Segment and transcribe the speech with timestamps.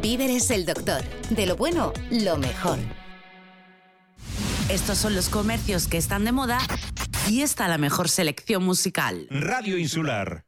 [0.00, 1.02] Víveres el Doctor.
[1.30, 2.78] De lo bueno, lo mejor.
[4.68, 6.58] Estos son los comercios que están de moda
[7.28, 9.26] y está la mejor selección musical.
[9.30, 10.44] Radio Insular.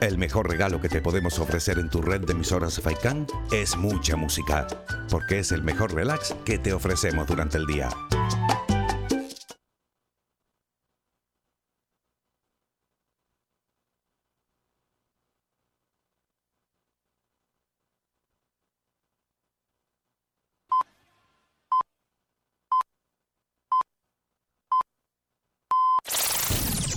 [0.00, 4.16] El mejor regalo que te podemos ofrecer en tu red de emisoras Faikan es mucha
[4.16, 4.66] música,
[5.10, 7.90] porque es el mejor relax que te ofrecemos durante el día.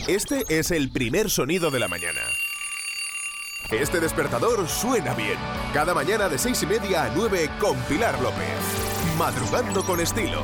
[0.08, 2.20] Este es el primer sonido de la mañana.
[3.72, 5.38] Este despertador suena bien.
[5.74, 8.60] Cada mañana de seis y media a 9 con Pilar López.
[9.18, 10.44] Madrugando con estilo.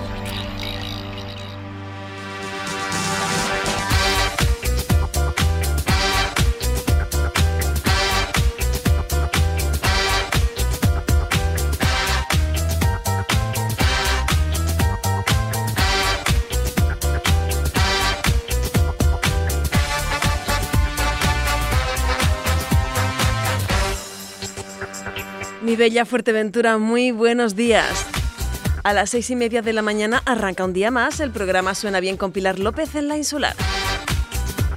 [25.79, 28.05] Bella Fuerteventura, muy buenos días.
[28.83, 31.21] A las seis y media de la mañana arranca un día más.
[31.21, 33.55] El programa Suena Bien con Pilar López en la insular.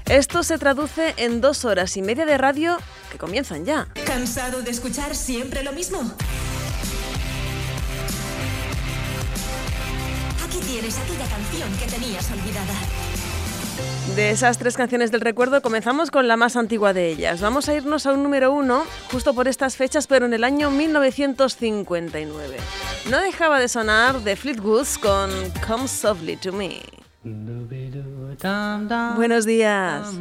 [0.09, 2.79] Esto se traduce en dos horas y media de radio
[3.11, 3.89] que comienzan ya.
[4.07, 5.99] ¿Cansado de escuchar siempre lo mismo?
[10.47, 12.75] Aquí tienes aquella canción que tenías olvidada.
[14.17, 17.41] De esas tres canciones del recuerdo comenzamos con la más antigua de ellas.
[17.41, 20.71] Vamos a irnos a un número uno justo por estas fechas, pero en el año
[20.71, 22.57] 1959.
[23.11, 25.31] No dejaba de sonar The Fleetwoods con
[25.67, 26.83] Come Softly to Me.
[29.17, 30.13] Buenos días.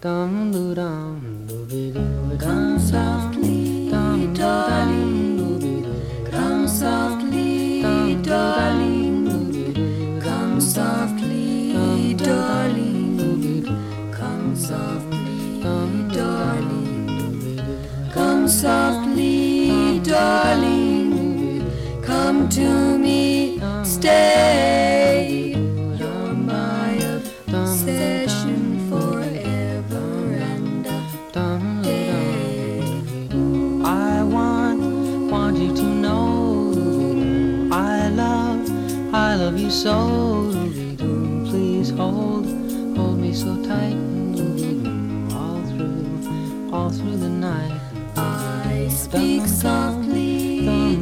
[0.00, 3.90] Dum doo dum doo be doo Come softly,
[4.32, 6.30] darling, doo be doo.
[6.30, 10.20] Come softly, darling, doo.
[10.20, 13.64] Come softly, darling, doo.
[14.12, 18.12] Come softly, darling, doo.
[18.12, 21.68] Come softly, darling.
[22.02, 25.47] Come to me, stay.
[39.68, 41.50] I love you so.
[41.50, 42.46] Please hold,
[42.96, 43.98] hold me so tight
[45.36, 47.78] all through, all through the night.
[48.16, 50.96] I speak softly,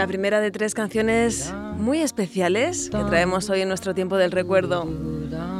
[0.00, 4.88] La primera de tres canciones muy especiales que traemos hoy en nuestro tiempo del recuerdo.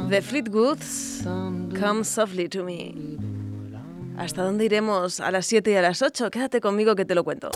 [0.09, 2.95] The Fleetwoods, Come Softly to Me.
[4.17, 5.19] ¿Hasta dónde iremos?
[5.19, 6.31] A las 7 y a las 8.
[6.31, 7.51] Quédate conmigo que te lo cuento.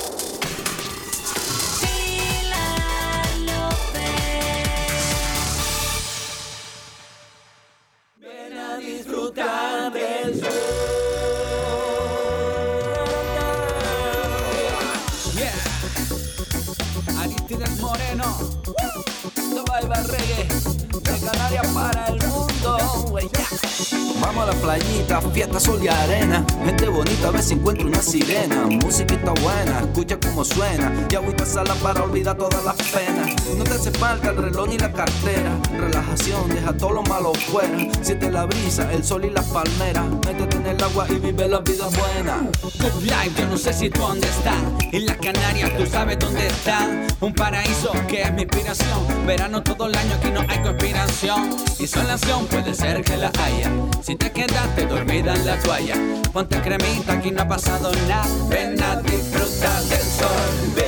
[30.46, 30.92] Suena.
[31.10, 33.36] Y agüita sala para olvidar todas las penas.
[33.58, 35.60] No te hace falta el reloj ni la cartera.
[35.72, 37.78] Relajación, deja todo lo malo fuera.
[38.02, 40.06] Siente la brisa, el sol y las palmeras.
[40.26, 42.50] Métete en el agua y vive la vida buena.
[42.62, 44.56] Good life, yo no sé si tú dónde estás.
[44.92, 46.88] En las Canarias, tú sabes dónde está.
[47.20, 49.00] Un paraíso que es mi inspiración.
[49.26, 51.56] Verano todo el año, aquí no hay conspiración.
[51.80, 53.72] Insolación puede ser que la haya.
[54.02, 55.96] Si te quedaste dormida en la toalla,
[56.32, 58.28] ponte cremita, aquí no ha pasado nada.
[58.50, 60.74] Ven a disfrutar del sol.
[60.76, 60.85] Ven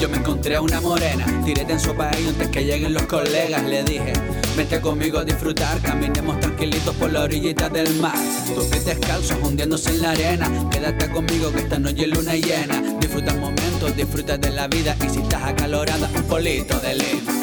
[0.00, 3.64] Yo me encontré a una morena, tiré en su país antes que lleguen los colegas.
[3.64, 4.12] Le dije,
[4.56, 8.14] vente conmigo a disfrutar, caminemos tranquilitos por la orillita del mar.
[8.54, 10.68] Tus pies descalzos hundiéndose en la arena.
[10.70, 12.80] Quédate conmigo que esta noche es luna llena.
[13.00, 17.37] Disfruta el momento, disfruta de la vida y si estás acalorada, un polito de lima.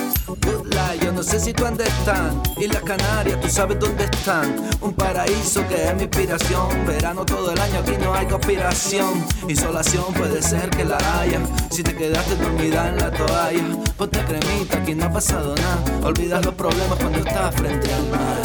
[1.02, 2.42] Yo no sé si tú dónde están.
[2.58, 4.56] Y las Canarias, tú sabes dónde están.
[4.82, 6.86] Un paraíso que es mi inspiración.
[6.86, 9.26] Verano todo el año, aquí no hay conspiración.
[9.48, 11.40] Insolación puede ser que la haya.
[11.70, 13.64] Si te quedaste dormida en la toalla,
[13.98, 16.08] ponte cremita, aquí no ha pasado nada.
[16.08, 18.42] Olvidas los problemas cuando estás frente al mar.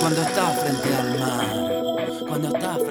[0.00, 2.26] Cuando estás frente al mar.
[2.28, 2.81] Cuando estás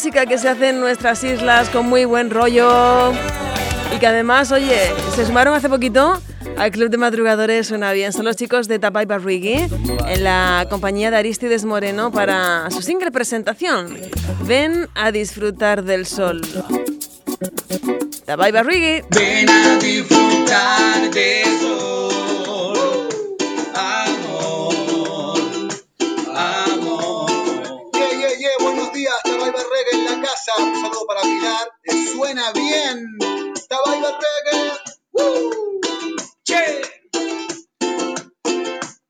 [0.00, 3.12] música que se hace en nuestras islas con muy buen rollo.
[3.94, 4.78] Y que además, oye,
[5.14, 6.18] se sumaron hace poquito
[6.56, 8.10] al Club de Madrugadores Suena Bien.
[8.10, 9.56] Son los chicos de Tapai Barrigui
[10.08, 13.94] en la compañía de Aristides Moreno para su single presentación.
[14.46, 16.40] Ven a disfrutar del sol.
[18.24, 19.02] Tapai Barrigui.
[19.10, 21.69] Ven a disfrutar del sol.
[32.20, 33.16] Suena bien.
[33.70, 34.72] Tabay Reggae.
[35.12, 35.80] ¡Woo!
[36.44, 36.82] Che.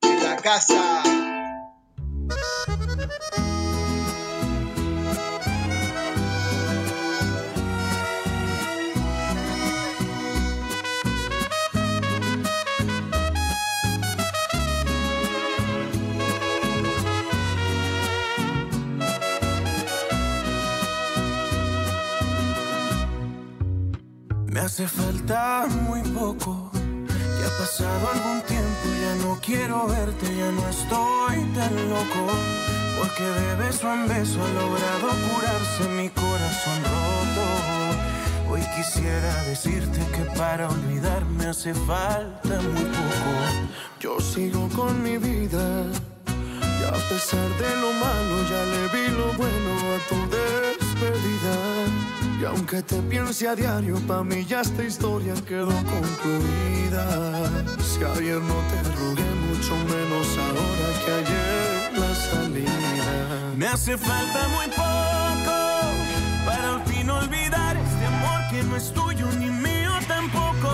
[0.02, 1.19] En la casa.
[24.80, 26.70] Hace falta muy poco.
[26.74, 32.22] Ya ha pasado algún tiempo, ya no quiero verte, ya no estoy tan loco.
[32.98, 37.44] Porque de beso en beso ha logrado curarse mi corazón roto.
[38.50, 43.32] Hoy quisiera decirte que para olvidarme hace falta muy poco.
[44.00, 45.84] Yo sigo con mi vida.
[46.80, 51.79] Y a pesar de lo malo, ya le vi lo bueno a tu despedida.
[52.40, 57.04] Y aunque te piense a diario, pa' mí ya esta historia quedó concluida.
[57.82, 63.54] Si ayer no te rogué, mucho menos ahora que ayer la salida.
[63.56, 65.20] Me hace falta muy poco
[68.76, 70.70] es tuyo ni mío tampoco.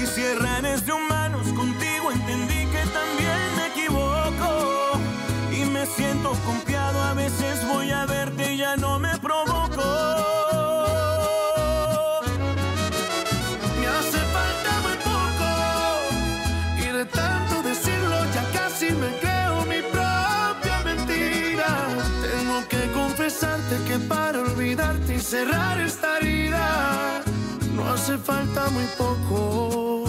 [0.00, 4.98] Y si errares de humanos contigo entendí que también me equivoco.
[5.52, 10.25] Y me siento confiado, a veces voy a verte y ya no me provoco.
[25.28, 27.20] Cerrar esta herida
[27.74, 30.04] no hace falta muy poco.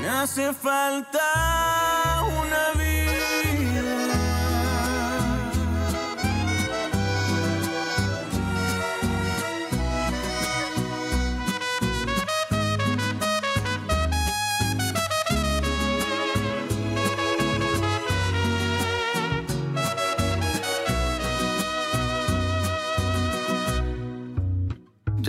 [0.00, 1.91] Me hace falta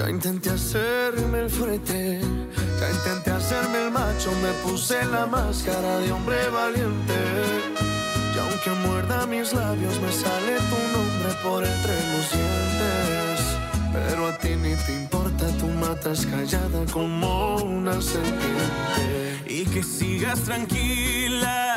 [0.04, 6.12] Ya intenté hacerme el fuerte, ya intenté hacerme el macho, me puse la máscara de
[6.12, 7.14] hombre valiente.
[8.36, 13.40] Y aunque muerda mis labios, me sale tu nombre por entre los dientes.
[13.94, 19.42] Pero a ti ni te importa, tú matas callada como una serpiente.
[19.48, 21.76] Y que sigas tranquila,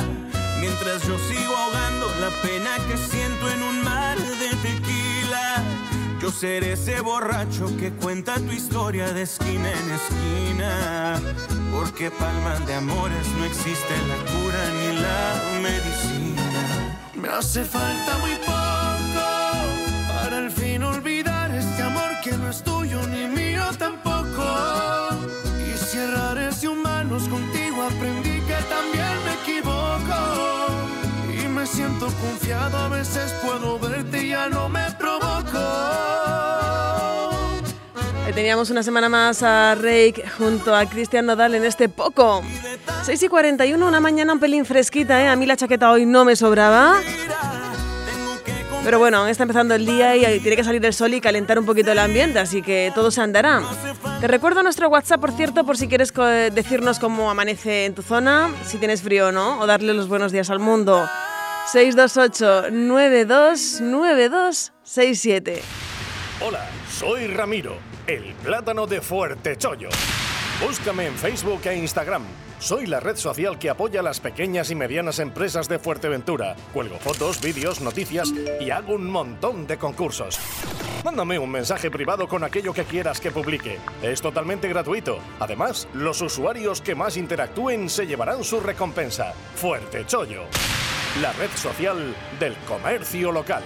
[0.61, 4.86] mientras yo sigo ahogando la pena que siento en un mar de tequila.
[6.27, 11.21] Yo seré ese borracho que cuenta tu historia de esquina en esquina.
[11.73, 16.43] Porque palmas de amores no existe la cura ni la medicina.
[17.15, 19.23] Me hace falta muy poco
[20.09, 21.16] para al fin olvidar
[31.67, 35.59] siento confiado, a veces puedo verte y ya no me provoco.
[38.25, 42.43] Ahí teníamos una semana más a Rake junto a Cristian Nodal en este poco.
[43.03, 45.29] 6 y 41, una mañana un pelín fresquita, ¿eh?
[45.29, 47.01] A mí la chaqueta hoy no me sobraba.
[48.85, 51.67] Pero bueno, está empezando el día y tiene que salir el sol y calentar un
[51.67, 53.63] poquito el ambiente, así que todo se andará.
[54.21, 56.13] Te recuerdo nuestro WhatsApp, por cierto, por si quieres
[56.53, 60.31] decirnos cómo amanece en tu zona, si tienes frío o no, o darle los buenos
[60.31, 61.09] días al mundo.
[61.67, 65.63] 628 929267
[66.47, 69.89] Hola, soy Ramiro, el plátano de Fuerte Chollo.
[70.65, 72.23] Búscame en Facebook e Instagram.
[72.59, 76.57] Soy la red social que apoya a las pequeñas y medianas empresas de Fuerteventura.
[76.73, 80.39] Cuelgo fotos, vídeos, noticias y hago un montón de concursos.
[81.05, 83.79] Mándame un mensaje privado con aquello que quieras que publique.
[84.03, 85.19] Es totalmente gratuito.
[85.41, 89.33] Además, los usuarios que más interactúen se llevarán su recompensa.
[89.55, 90.45] Fuerte Chollo,
[91.21, 93.63] la red social del comercio local.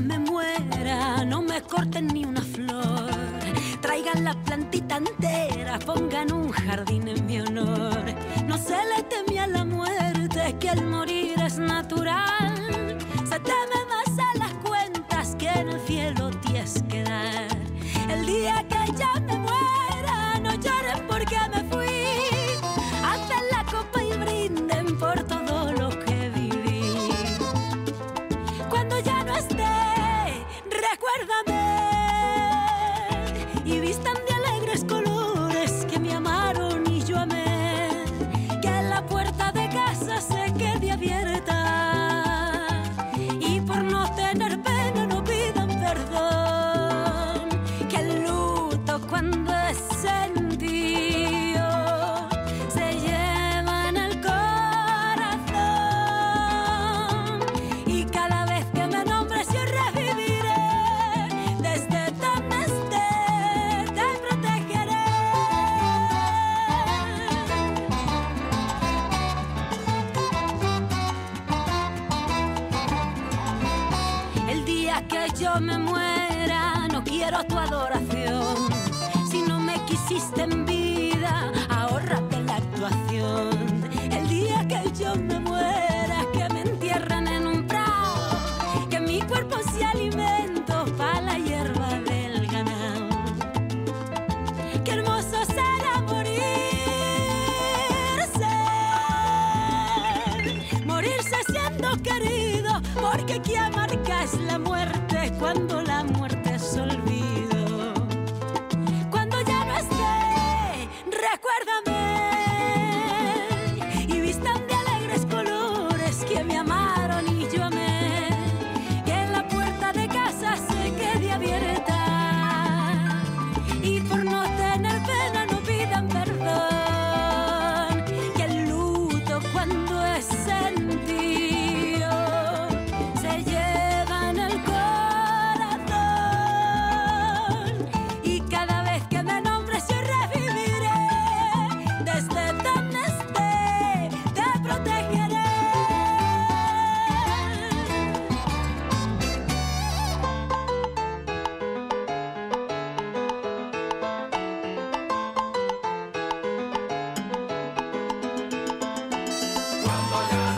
[0.00, 3.10] Me muera, no me corten ni una flor.
[3.80, 7.25] Traigan la plantita entera, pongan un jardín en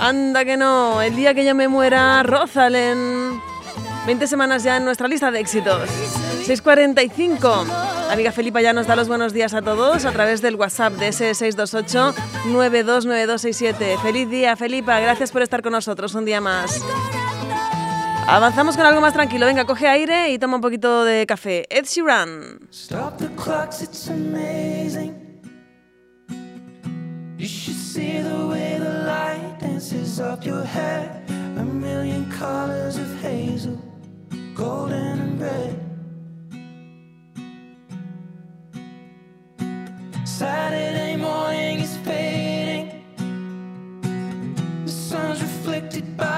[0.08, 3.42] Anda que no, el día que yo me muera, Rosalén.
[4.06, 5.86] 20 semanas ya en nuestra lista de éxitos.
[6.46, 7.66] 645.
[8.10, 11.08] Amiga Felipa ya nos da los buenos días a todos a través del WhatsApp de
[11.08, 12.14] ese 628
[12.46, 13.98] 929267.
[13.98, 14.98] Feliz día, Felipa.
[14.98, 16.80] Gracias por estar con nosotros un día más.
[18.26, 19.44] Avanzamos con algo más tranquilo.
[19.44, 21.66] Venga, coge aire y toma un poquito de café.
[21.68, 22.60] Ed Sheeran.
[22.70, 24.08] Stop the clocks, it's
[30.20, 31.22] up your hair
[31.56, 33.78] A million colors of hazel
[34.54, 35.74] Golden and red.
[40.26, 43.04] Saturday morning is fading.
[44.84, 46.37] The sun's reflected by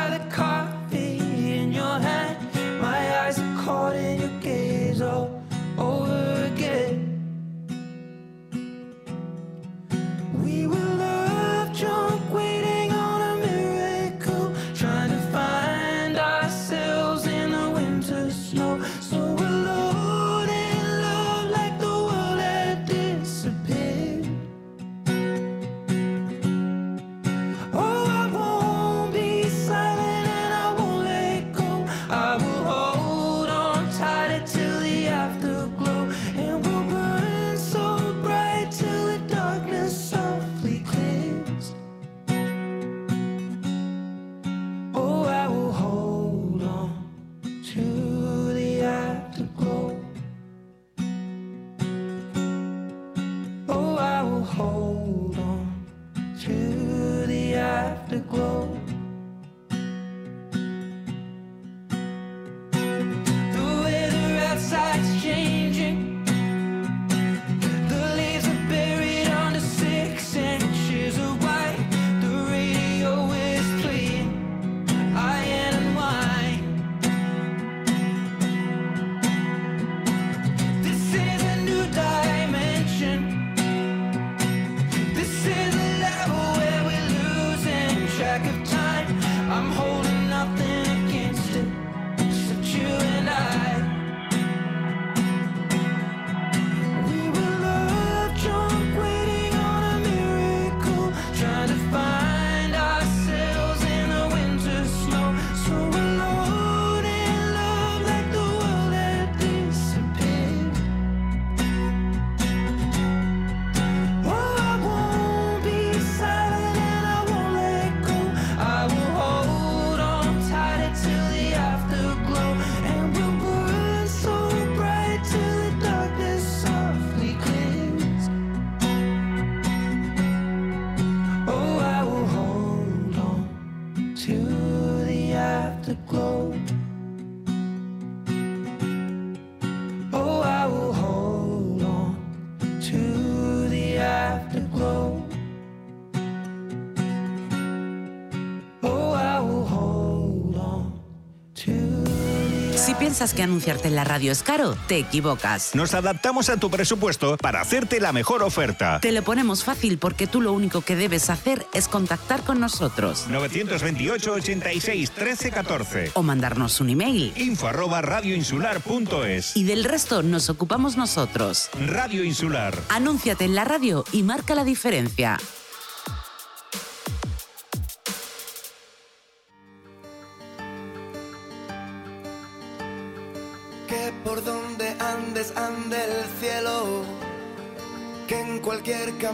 [153.20, 155.74] piensas que anunciarte en la radio es caro, te equivocas.
[155.74, 158.98] Nos adaptamos a tu presupuesto para hacerte la mejor oferta.
[158.98, 163.26] Te lo ponemos fácil porque tú lo único que debes hacer es contactar con nosotros.
[163.28, 167.34] 928 86 13 14 O mandarnos un email.
[167.36, 171.68] Info arroba radioinsular.es Y del resto nos ocupamos nosotros.
[171.88, 172.74] Radio Insular.
[172.88, 175.36] Anúnciate en la radio y marca la diferencia.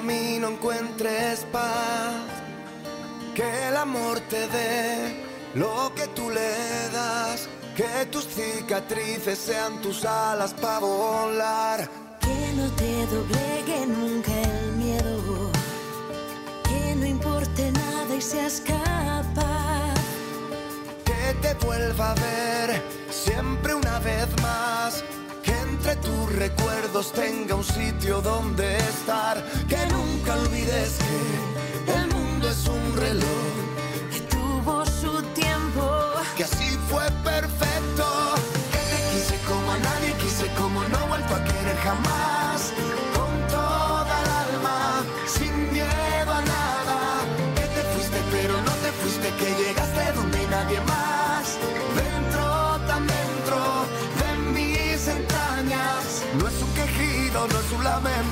[0.07, 2.14] Camino encuentres paz,
[3.35, 10.05] que el amor te dé lo que tú le das, que tus cicatrices sean tus
[10.05, 11.90] alas para volar.
[12.21, 15.51] Que no te doblegue nunca el miedo.
[16.69, 19.95] Que no importe nada y seas capaz.
[21.05, 25.03] que te vuelva a ver siempre una vez más.
[25.87, 29.40] Que entre tus recuerdos tenga un sitio donde estar.
[29.68, 30.99] Que nunca olvides
[31.87, 33.53] que el mundo es un reloj.
[34.11, 35.88] Que tuvo su tiempo.
[36.37, 38.36] Que así fue perfecto.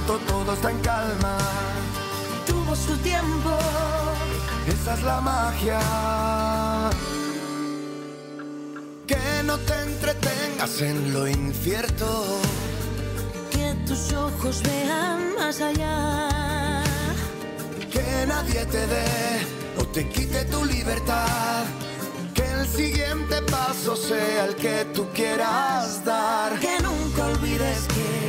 [0.06, 1.38] Todo está en calma.
[2.46, 3.50] Tuvo su tiempo.
[4.66, 5.80] Esa es la magia.
[9.06, 12.38] Que no te entretengas en lo incierto.
[13.50, 16.82] Que tus ojos vean más allá.
[17.90, 19.46] Que nadie te dé
[19.78, 21.64] o te quite tu libertad.
[22.34, 26.58] Que el siguiente paso sea el que tú quieras dar.
[26.58, 28.23] Que nunca olvides que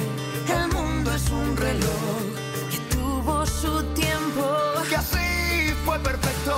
[5.86, 6.54] fue perfecto.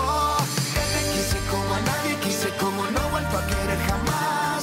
[0.73, 4.61] Que te quise como a nadie quise, como no he vuelto a querer jamás.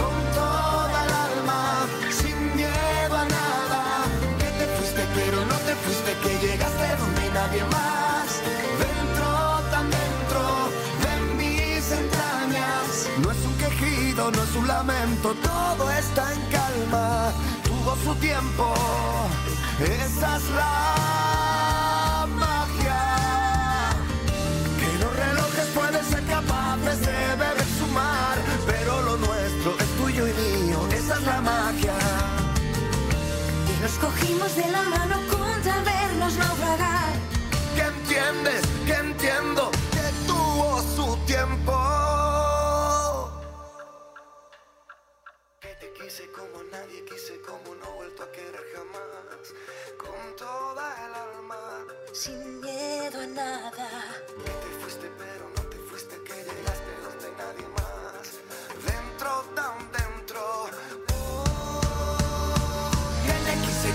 [0.00, 3.82] Con toda el alma, sin miedo a nada.
[4.40, 8.28] Que te fuiste, pero no te fuiste, que llegaste donde nadie más.
[8.82, 9.28] Dentro,
[9.72, 10.42] tan dentro
[11.04, 12.88] de mis entrañas.
[13.22, 17.30] No es un quejido, no es un lamento, todo está en calma.
[17.64, 18.74] Tuvo su tiempo,
[19.78, 21.47] esa es la
[34.00, 37.12] cogimos de la mano contra vernos naufragar.
[37.74, 41.74] Que entiendes, que entiendo, que tuvo su tiempo.
[45.60, 49.54] Que te quise como nadie quise, como no he vuelto a querer jamás.
[49.98, 51.84] Con toda el alma.
[52.12, 53.88] Sin miedo a nada.
[54.44, 57.77] Que te fuiste, pero no te fuiste, que llegaste donde nadie más.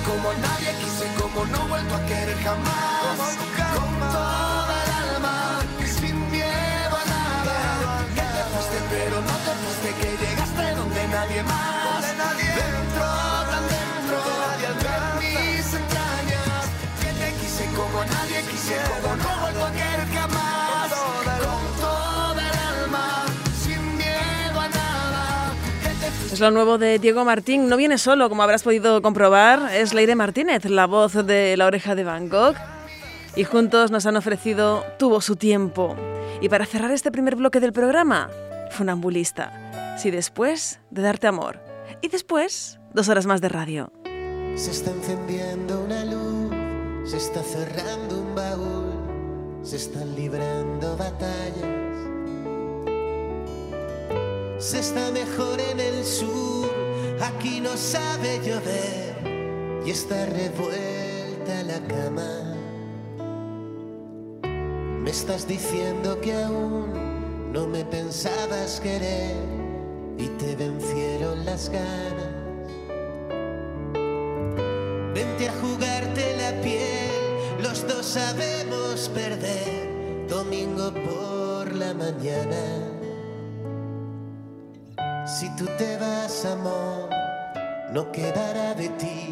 [0.04, 3.18] Como nadie quise, como no he vuelto a querer jamás.
[3.76, 5.36] Con toda el alma,
[5.86, 8.06] sin miedo a nada.
[8.16, 12.02] Que te fuiste, pero no te fuiste, que llegaste donde nadie más.
[12.04, 13.06] Dentro,
[13.52, 14.18] tan dentro
[14.84, 16.64] de mis entrañas.
[17.02, 19.43] Que te quise como nadie quise, como no
[26.34, 27.70] Es lo nuevo de Diego Martín.
[27.70, 29.72] No viene solo, como habrás podido comprobar.
[29.72, 32.56] Es Leire Martínez, la voz de La Oreja de Gogh.
[33.36, 35.96] Y juntos nos han ofrecido Tuvo su tiempo.
[36.42, 38.32] Y para cerrar este primer bloque del programa,
[38.72, 39.96] Funambulista.
[40.00, 41.60] Si después de darte amor.
[42.02, 43.92] Y después, dos horas más de radio.
[44.56, 46.52] Se está encendiendo una luz,
[47.12, 51.83] se está cerrando un baúl, se están librando batallas.
[54.64, 56.72] Se está mejor en el sur,
[57.22, 62.56] aquí no sabe llover y está revuelta la cama.
[65.04, 69.36] Me estás diciendo que aún no me pensabas querer
[70.18, 72.32] y te vencieron las ganas.
[75.14, 77.12] Vente a jugarte la piel,
[77.62, 80.26] los dos sabemos perder.
[80.30, 82.93] Domingo por la mañana.
[85.26, 87.10] Si tú te vas, amor,
[87.92, 89.32] no quedará de ti.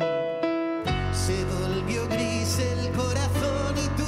[1.12, 4.08] Se volvió gris el corazón y tú,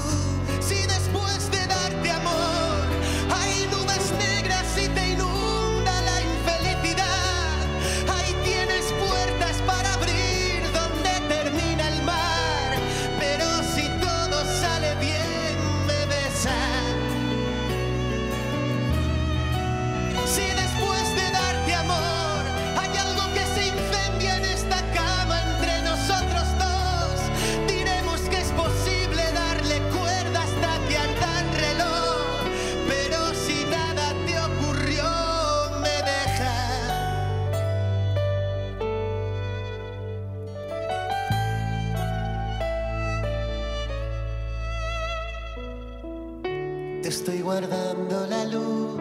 [0.61, 2.62] si después de darte amor
[47.53, 48.99] guardando la luz,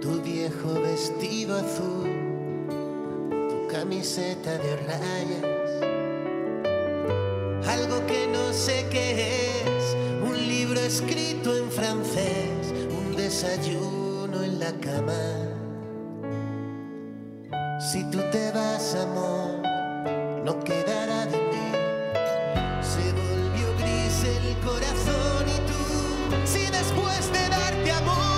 [0.00, 2.08] tu viejo vestido azul,
[3.50, 5.70] tu camiseta de rayas,
[7.68, 14.72] algo que no sé qué es, un libro escrito en francés, un desayuno en la
[14.80, 15.22] cama.
[17.92, 19.60] Si tú te vas, amor,
[20.46, 21.68] no quedará de mí.
[22.92, 25.19] Se volvió gris el corazón
[26.52, 28.29] si después de darte amor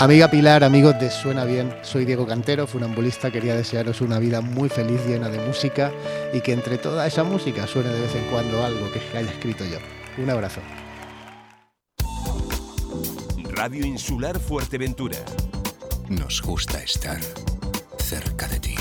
[0.00, 4.70] Amiga Pilar, amigos de Suena Bien, soy Diego Cantero, funambulista, quería desearos una vida muy
[4.70, 5.92] feliz, llena de música
[6.32, 9.62] y que entre toda esa música suene de vez en cuando algo que haya escrito
[9.66, 9.76] yo.
[10.16, 10.62] Un abrazo.
[13.50, 15.18] Radio Insular Fuerteventura.
[16.08, 17.20] Nos gusta estar
[17.98, 18.76] cerca de ti.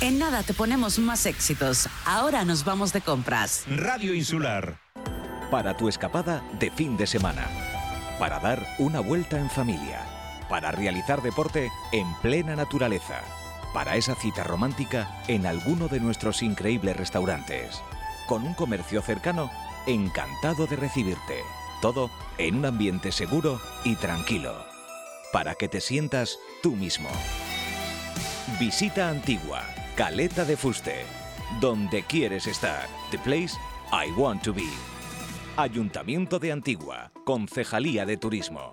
[0.00, 1.86] En nada te ponemos más éxitos.
[2.06, 3.64] Ahora nos vamos de compras.
[3.68, 4.78] Radio Insular.
[5.50, 7.46] Para tu escapada de fin de semana.
[8.18, 10.00] Para dar una vuelta en familia.
[10.48, 13.20] Para realizar deporte en plena naturaleza.
[13.74, 17.82] Para esa cita romántica en alguno de nuestros increíbles restaurantes.
[18.26, 19.50] Con un comercio cercano,
[19.86, 21.42] encantado de recibirte.
[21.82, 24.64] Todo en un ambiente seguro y tranquilo.
[25.30, 27.10] Para que te sientas tú mismo.
[28.58, 29.62] Visita Antigua,
[30.00, 31.04] Caleta de Fuste.
[31.60, 32.88] Donde quieres estar.
[33.10, 33.52] The place
[33.92, 34.70] I want to be.
[35.58, 38.72] Ayuntamiento de Antigua, Concejalía de Turismo.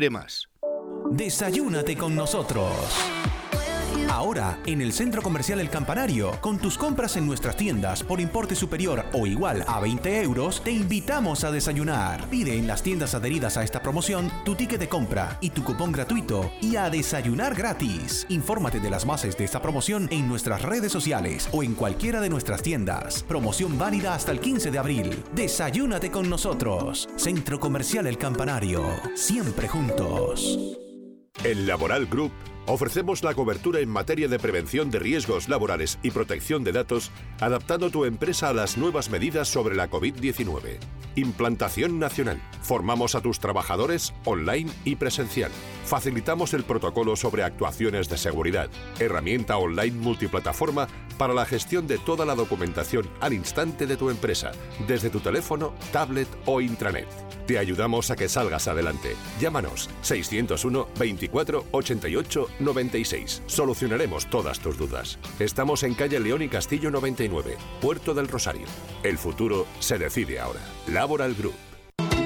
[0.09, 0.49] más.
[1.11, 2.71] Desayúnate con nosotros.
[4.11, 8.55] Ahora, en el Centro Comercial El Campanario, con tus compras en nuestras tiendas por importe
[8.55, 12.29] superior o igual a 20 euros, te invitamos a desayunar.
[12.29, 15.93] Pide en las tiendas adheridas a esta promoción tu ticket de compra y tu cupón
[15.93, 18.25] gratuito y a desayunar gratis.
[18.27, 22.29] Infórmate de las bases de esta promoción en nuestras redes sociales o en cualquiera de
[22.29, 23.23] nuestras tiendas.
[23.23, 25.23] Promoción válida hasta el 15 de abril.
[25.33, 27.07] Desayúnate con nosotros.
[27.15, 28.83] Centro Comercial El Campanario.
[29.15, 30.77] Siempre juntos.
[31.45, 32.33] En Laboral Group
[32.65, 37.89] ofrecemos la cobertura en materia de prevención de riesgos laborales y protección de datos, adaptando
[37.89, 40.79] tu empresa a las nuevas medidas sobre la COVID-19.
[41.15, 42.41] Implantación nacional.
[42.61, 45.51] Formamos a tus trabajadores online y presencial.
[45.85, 48.69] Facilitamos el protocolo sobre actuaciones de seguridad.
[48.99, 50.87] Herramienta online multiplataforma
[51.21, 54.53] para la gestión de toda la documentación al instante de tu empresa,
[54.87, 57.07] desde tu teléfono, tablet o intranet.
[57.45, 59.15] Te ayudamos a que salgas adelante.
[59.39, 63.43] Llámanos 601 24 88 96.
[63.45, 65.19] Solucionaremos todas tus dudas.
[65.37, 68.65] Estamos en calle León y Castillo 99, Puerto del Rosario.
[69.03, 70.61] El futuro se decide ahora.
[70.87, 71.70] Laboral Group.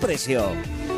[0.00, 0.93] precio.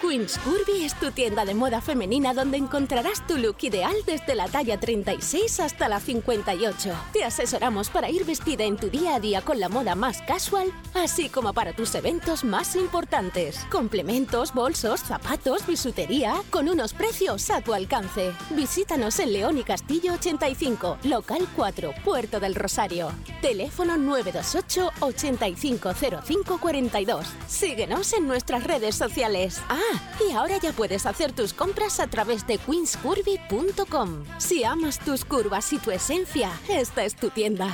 [0.00, 4.48] Queen's Curvy es tu tienda de moda femenina donde encontrarás tu look ideal desde la
[4.48, 6.92] talla 36 hasta la 58.
[7.12, 10.72] Te asesoramos para ir vestida en tu día a día con la moda más casual,
[10.94, 13.58] así como para tus eventos más importantes.
[13.70, 18.32] Complementos, bolsos, zapatos, bisutería, con unos precios a tu alcance.
[18.50, 23.10] Visítanos en León y Castillo 85, local 4, Puerto del Rosario.
[23.40, 27.26] Teléfono 928 850542.
[27.46, 29.60] Síguenos en nuestras redes sociales.
[29.68, 29.93] Ah,
[30.28, 34.24] y ahora ya puedes hacer tus compras a través de queenscurvy.com.
[34.38, 37.68] Si amas tus curvas y tu esencia, esta es tu tienda.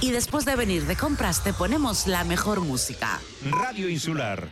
[0.00, 3.20] Y después de venir de compras te ponemos la mejor música.
[3.42, 4.48] Radio Insular.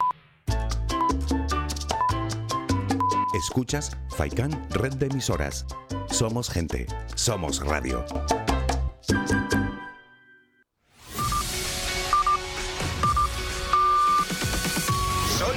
[3.35, 5.66] Escuchas Faikan Red de Emisoras.
[6.11, 8.04] Somos gente, somos radio.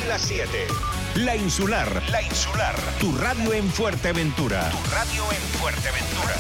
[0.07, 0.47] Las 7.
[1.15, 1.87] La Insular.
[2.11, 2.75] La Insular.
[2.99, 4.69] Tu radio en Fuerteventura.
[4.69, 6.35] Tu radio en Fuerteventura.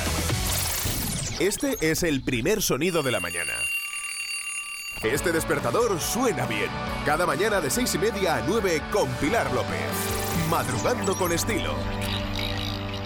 [1.39, 3.53] Este es el primer sonido de la mañana.
[5.01, 6.69] Este despertador suena bien.
[7.05, 9.79] Cada mañana de seis y media a 9 con Pilar López.
[10.49, 11.75] Madrugando con estilo.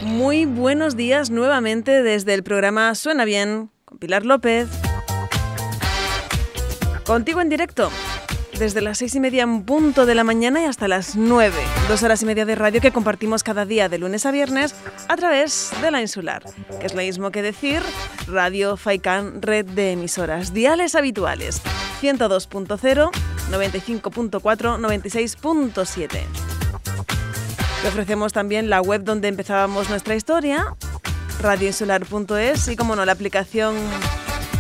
[0.01, 4.67] Muy buenos días nuevamente desde el programa Suena Bien con Pilar López.
[7.05, 7.89] Contigo en directo,
[8.59, 11.59] desde las seis y media en punto de la mañana y hasta las nueve.
[11.87, 14.73] Dos horas y media de radio que compartimos cada día de lunes a viernes
[15.07, 16.43] a través de la insular,
[16.79, 17.81] que es lo mismo que decir
[18.27, 20.53] Radio Faikan Red de Emisoras.
[20.53, 21.61] Diales habituales
[22.01, 23.11] 102.0,
[23.51, 24.41] 95.4,
[24.79, 26.07] 96.7.
[27.81, 30.75] Te ofrecemos también la web donde empezábamos nuestra historia,
[31.41, 33.75] radioinsular.es y, como no, la aplicación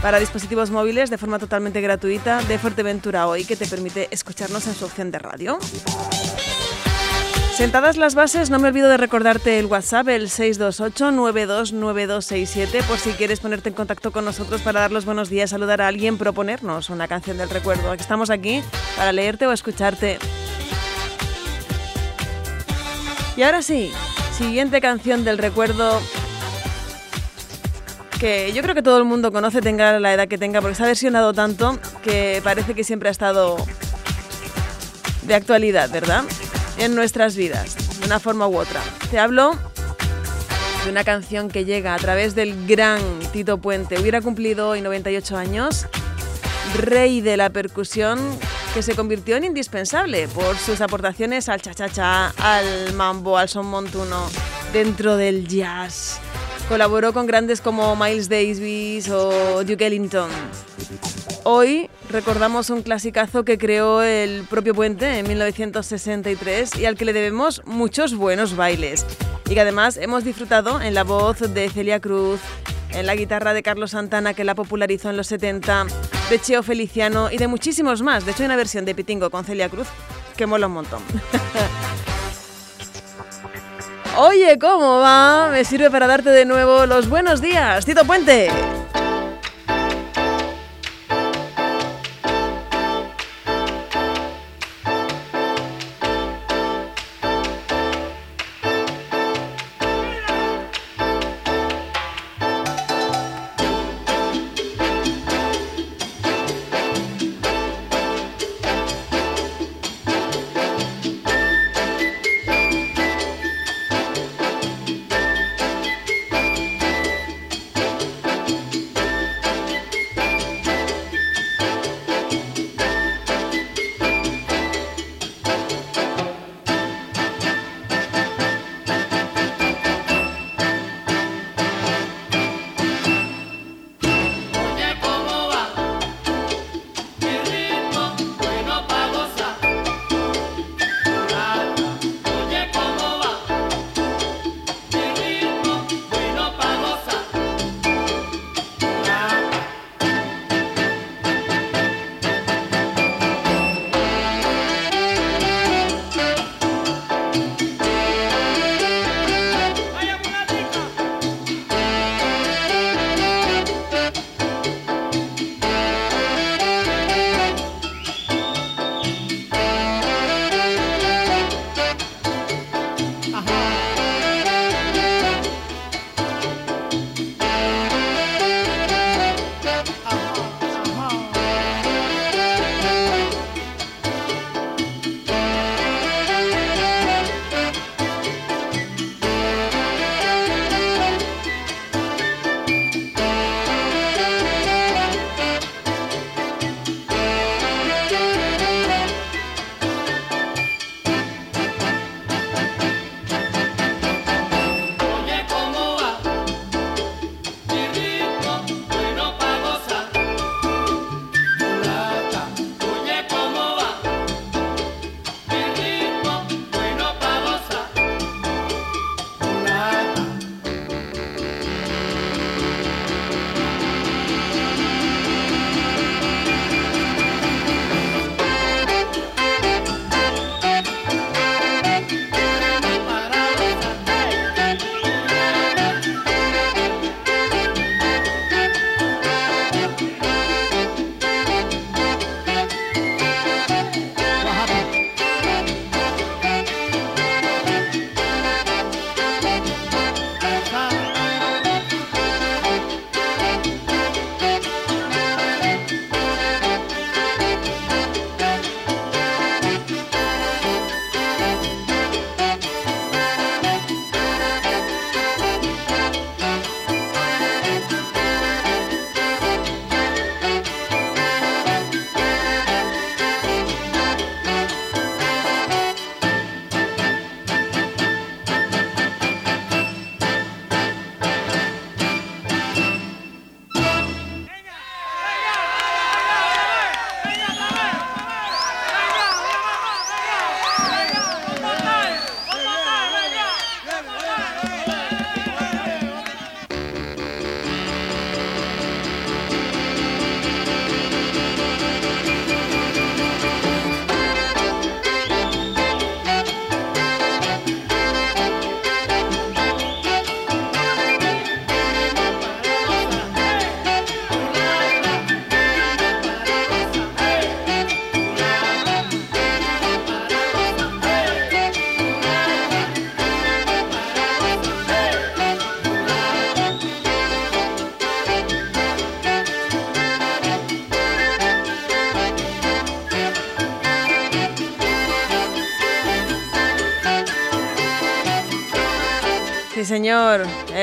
[0.01, 4.75] para dispositivos móviles de forma totalmente gratuita de Fuerteventura Hoy, que te permite escucharnos en
[4.75, 5.57] su opción de radio.
[7.57, 13.39] Sentadas las bases, no me olvido de recordarte el WhatsApp, el 628-929267, por si quieres
[13.39, 17.07] ponerte en contacto con nosotros para dar los buenos días, saludar a alguien, proponernos una
[17.07, 17.93] canción del recuerdo.
[17.93, 18.61] Estamos aquí
[18.95, 20.19] para leerte o escucharte.
[23.35, 23.91] Y ahora sí,
[24.37, 25.99] siguiente canción del recuerdo
[28.17, 30.83] que yo creo que todo el mundo conoce, tenga la edad que tenga, porque se
[30.83, 33.57] ha versionado tanto que parece que siempre ha estado
[35.23, 36.23] de actualidad, ¿verdad?
[36.77, 38.81] En nuestras vidas, de una forma u otra.
[39.11, 39.55] Te hablo
[40.83, 43.01] de una canción que llega a través del gran
[43.31, 43.99] Tito Puente.
[43.99, 45.85] Hubiera cumplido hoy 98 años,
[46.77, 48.19] rey de la percusión,
[48.73, 54.29] que se convirtió en indispensable por sus aportaciones al cha-cha-cha, al mambo, al son montuno,
[54.71, 56.19] dentro del jazz.
[56.69, 60.29] Colaboró con grandes como Miles Davis o Duke Ellington.
[61.43, 67.13] Hoy recordamos un clasicazo que creó el propio Puente en 1963 y al que le
[67.13, 69.05] debemos muchos buenos bailes.
[69.49, 72.41] Y que además hemos disfrutado en la voz de Celia Cruz,
[72.91, 75.87] en la guitarra de Carlos Santana que la popularizó en los 70,
[76.29, 78.25] de Cheo Feliciano y de muchísimos más.
[78.25, 79.87] De hecho hay una versión de Pitingo con Celia Cruz
[80.35, 81.01] que mola un montón.
[84.19, 85.49] Oye, ¿cómo va?
[85.51, 87.85] Me sirve para darte de nuevo los buenos días.
[87.85, 88.49] Tito Puente.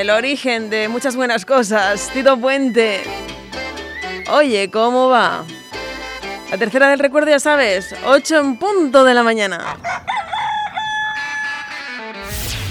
[0.05, 3.01] El origen de muchas buenas cosas, Tito Puente.
[4.29, 5.43] Oye, ¿cómo va?
[6.51, 9.77] La tercera del recuerdo, ya sabes, 8 en punto de la mañana.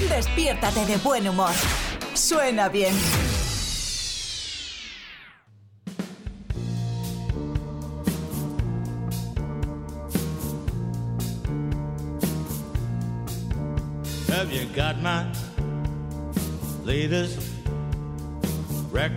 [0.09, 1.51] Despiértate de buen humor.
[2.15, 2.95] Suena bien.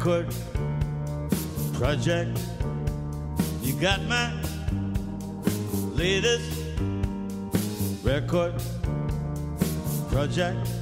[0.08, 0.34] Record
[1.74, 2.40] project?
[3.62, 4.32] You got my
[5.96, 6.50] latest
[8.06, 8.54] record
[10.10, 10.77] project?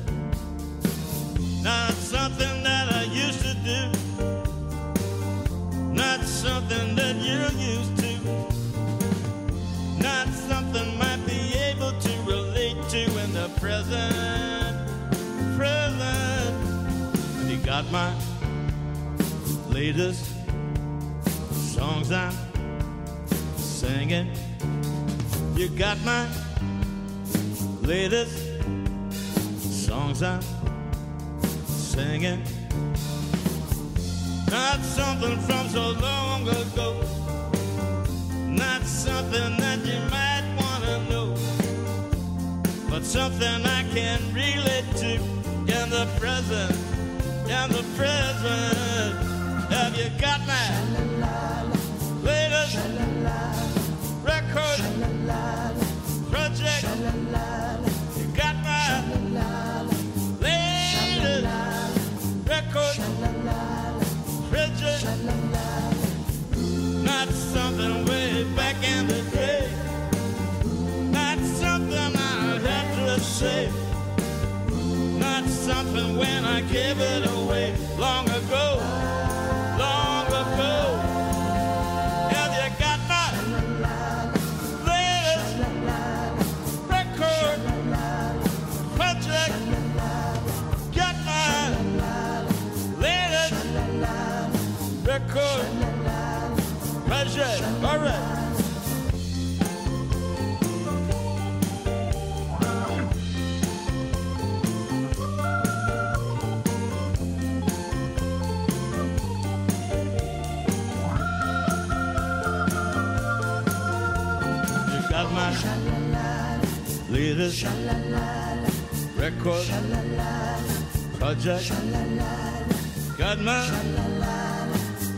[121.45, 123.17] Project.
[123.19, 123.69] Got my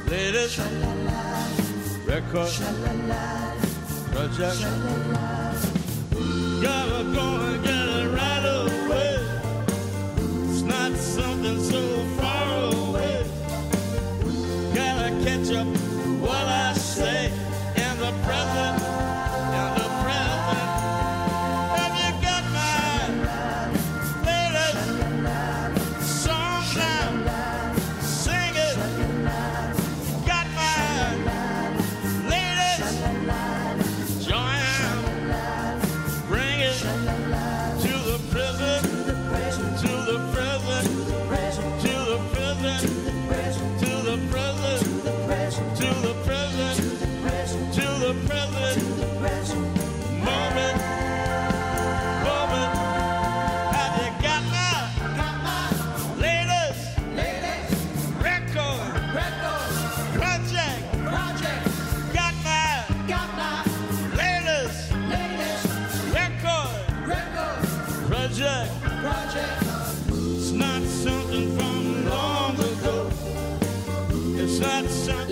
[0.10, 0.60] latest
[2.06, 2.52] record
[4.12, 4.62] project.
[6.62, 9.16] Gotta go and get it right away.
[10.50, 12.17] It's not something so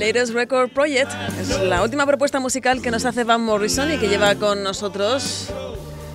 [0.06, 4.08] Latest Record Project es la última propuesta musical que nos hace Van Morrison y que
[4.08, 5.48] lleva con nosotros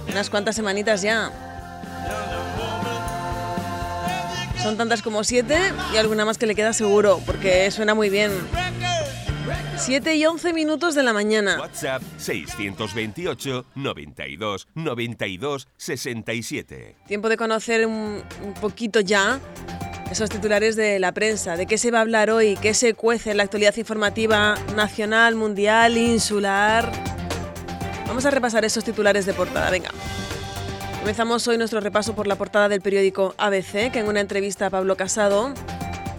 [0.08, 1.32] unas cuantas semanitas ya.
[4.62, 5.58] Son tantas como siete
[5.92, 8.30] y alguna más que le queda seguro, porque suena muy bien.
[9.76, 11.58] 7 y 11 minutos de la mañana.
[11.58, 16.96] WhatsApp 628 92 92 67.
[17.08, 19.40] Tiempo de conocer un, un poquito ya
[20.10, 23.30] esos titulares de la prensa, de qué se va a hablar hoy, qué se cuece
[23.30, 26.90] en la actualidad informativa nacional, mundial, insular.
[28.06, 29.90] Vamos a repasar esos titulares de portada, venga.
[30.98, 34.70] Comenzamos hoy nuestro repaso por la portada del periódico ABC, que en una entrevista a
[34.70, 35.54] Pablo Casado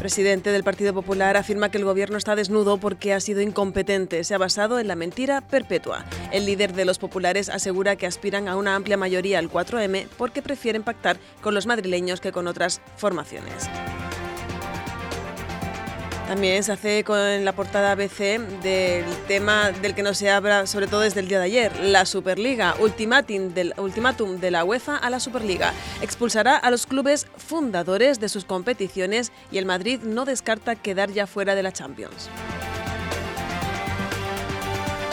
[0.01, 4.23] presidente del Partido Popular, afirma que el gobierno está desnudo porque ha sido incompetente.
[4.23, 6.05] Se ha basado en la mentira perpetua.
[6.31, 10.41] El líder de los populares asegura que aspiran a una amplia mayoría al 4M porque
[10.41, 13.69] prefieren pactar con los madrileños que con otras formaciones.
[16.31, 20.87] También se hace con la portada ABC del tema del que no se habla, sobre
[20.87, 23.49] todo desde el día de ayer, la Superliga, ultimátum,
[24.39, 25.73] de la UEFA a la Superliga.
[26.01, 31.27] Expulsará a los clubes fundadores de sus competiciones y el Madrid no descarta quedar ya
[31.27, 32.29] fuera de la Champions.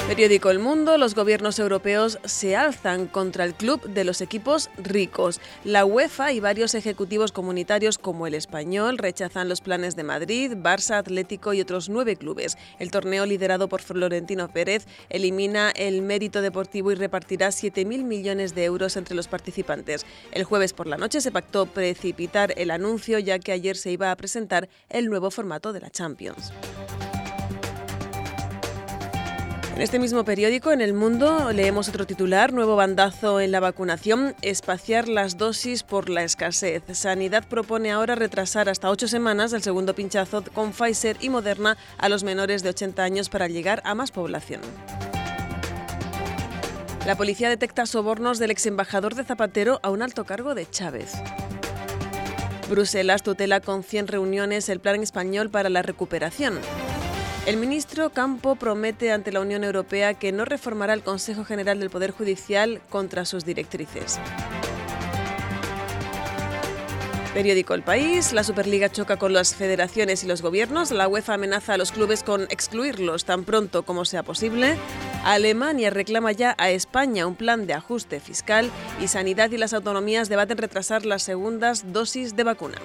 [0.08, 5.38] Periódico El Mundo, los gobiernos europeos se alzan contra el club de los equipos ricos.
[5.64, 10.96] La UEFA y varios ejecutivos comunitarios como el español rechazan los planes de Madrid, Barça,
[10.96, 12.56] Atlético y otros nueve clubes.
[12.78, 18.64] El torneo liderado por Florentino Pérez elimina el mérito deportivo y repartirá 7.000 millones de
[18.64, 20.06] euros entre los participantes.
[20.32, 24.10] El jueves por la noche se pactó precipitar el anuncio ya que ayer se iba
[24.10, 26.50] a presentar el nuevo formato de la Champions.
[29.78, 34.34] En este mismo periódico, en El Mundo, leemos otro titular, nuevo bandazo en la vacunación,
[34.42, 36.82] espaciar las dosis por la escasez.
[36.94, 42.08] Sanidad propone ahora retrasar hasta ocho semanas el segundo pinchazo con Pfizer y Moderna a
[42.08, 44.62] los menores de 80 años para llegar a más población.
[47.06, 51.12] La policía detecta sobornos del ex embajador de Zapatero a un alto cargo de Chávez.
[52.68, 56.58] Bruselas tutela con 100 reuniones el plan español para la recuperación.
[57.48, 61.88] El ministro Campo promete ante la Unión Europea que no reformará el Consejo General del
[61.88, 64.20] Poder Judicial contra sus directrices.
[67.32, 71.72] Periódico El País, la Superliga choca con las federaciones y los gobiernos, la UEFA amenaza
[71.72, 74.76] a los clubes con excluirlos tan pronto como sea posible,
[75.24, 78.70] Alemania reclama ya a España un plan de ajuste fiscal
[79.00, 82.76] y Sanidad y las autonomías debaten retrasar las segundas dosis de vacuna.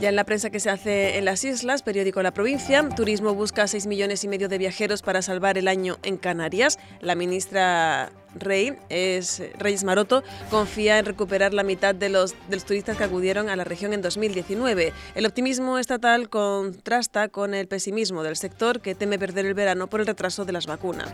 [0.00, 3.66] Ya en la prensa que se hace en las islas, periódico La Provincia, Turismo busca
[3.66, 6.78] 6 millones y medio de viajeros para salvar el año en Canarias.
[7.00, 12.64] La ministra Rey, es, Reyes Maroto, confía en recuperar la mitad de los, de los
[12.64, 14.92] turistas que acudieron a la región en 2019.
[15.16, 19.98] El optimismo estatal contrasta con el pesimismo del sector que teme perder el verano por
[19.98, 21.12] el retraso de las vacunas.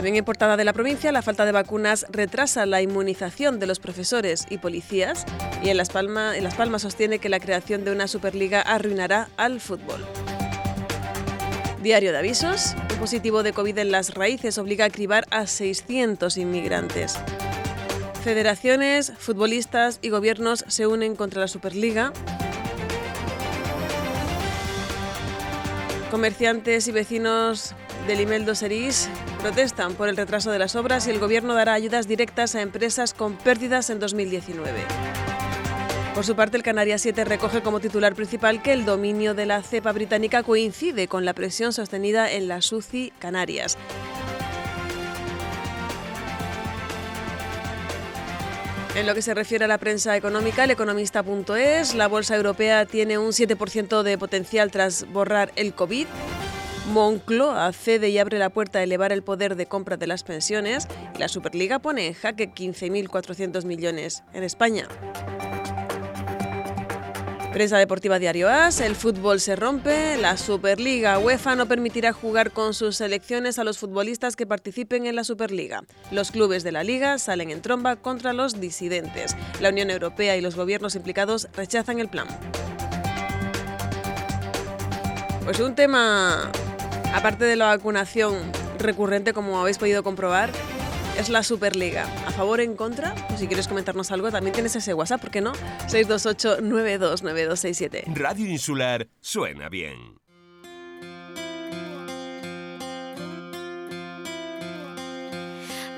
[0.00, 3.80] También en portada de la provincia, la falta de vacunas retrasa la inmunización de los
[3.80, 5.26] profesores y policías
[5.62, 9.28] y en Las, Palmas, en Las Palmas sostiene que la creación de una Superliga arruinará
[9.36, 10.02] al fútbol.
[11.82, 16.38] Diario de avisos, un positivo de COVID en las raíces obliga a cribar a 600
[16.38, 17.18] inmigrantes.
[18.24, 22.14] Federaciones, futbolistas y gobiernos se unen contra la Superliga.
[26.10, 27.74] Comerciantes y vecinos
[28.10, 29.08] del Imeldo Serís
[29.40, 33.14] protestan por el retraso de las obras y el gobierno dará ayudas directas a empresas
[33.14, 34.80] con pérdidas en 2019.
[36.12, 39.62] Por su parte, el Canarias 7 recoge como titular principal que el dominio de la
[39.62, 43.78] cepa británica coincide con la presión sostenida en la SUCI Canarias.
[48.96, 53.18] En lo que se refiere a la prensa económica, el economista.es, la bolsa europea tiene
[53.18, 56.08] un 7% de potencial tras borrar el COVID.
[56.90, 60.88] Moncloa cede y abre la puerta a elevar el poder de compra de las pensiones
[61.18, 64.88] la Superliga pone en jaque 15.400 millones en España.
[67.52, 72.74] Prensa Deportiva Diario As, el fútbol se rompe, la Superliga UEFA no permitirá jugar con
[72.74, 75.82] sus selecciones a los futbolistas que participen en la Superliga.
[76.10, 79.36] Los clubes de la liga salen en tromba contra los disidentes.
[79.60, 82.28] La Unión Europea y los gobiernos implicados rechazan el plan.
[85.44, 86.52] Pues un tema,
[87.14, 88.34] aparte de la vacunación
[88.78, 90.50] recurrente, como habéis podido comprobar,
[91.18, 92.04] es la Superliga.
[92.26, 93.14] ¿A favor o en contra?
[93.28, 95.52] Pues si quieres comentarnos algo, también tienes ese WhatsApp, ¿por qué no?
[95.88, 98.04] 628-929267.
[98.14, 100.18] Radio Insular suena bien.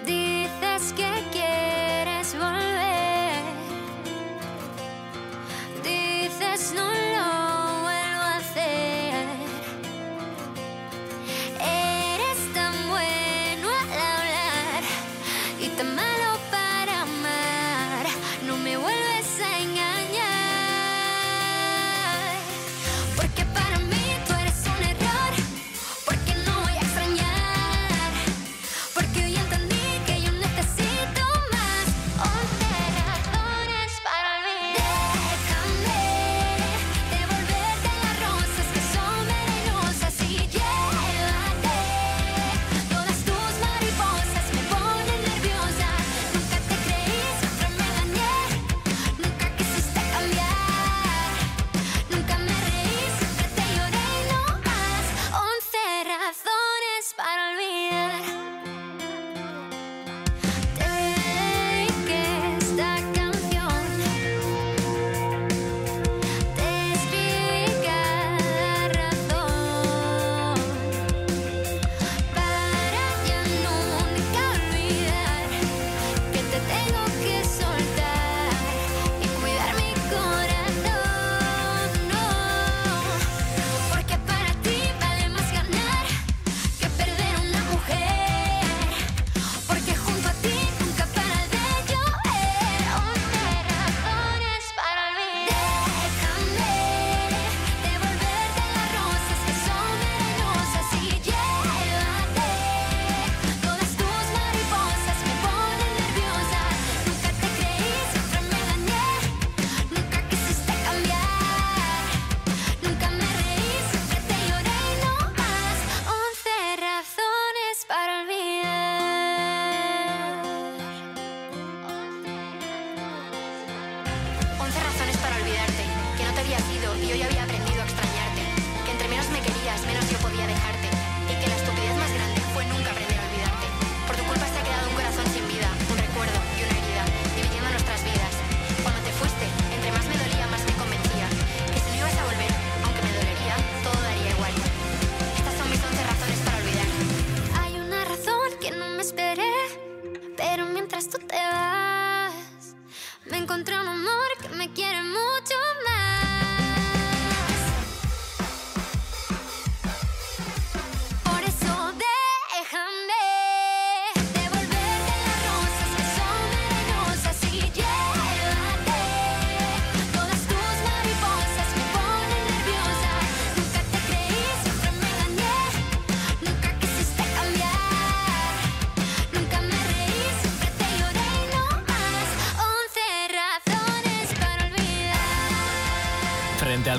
[0.05, 3.43] Dices que quieres volver.
[5.85, 6.91] Dices no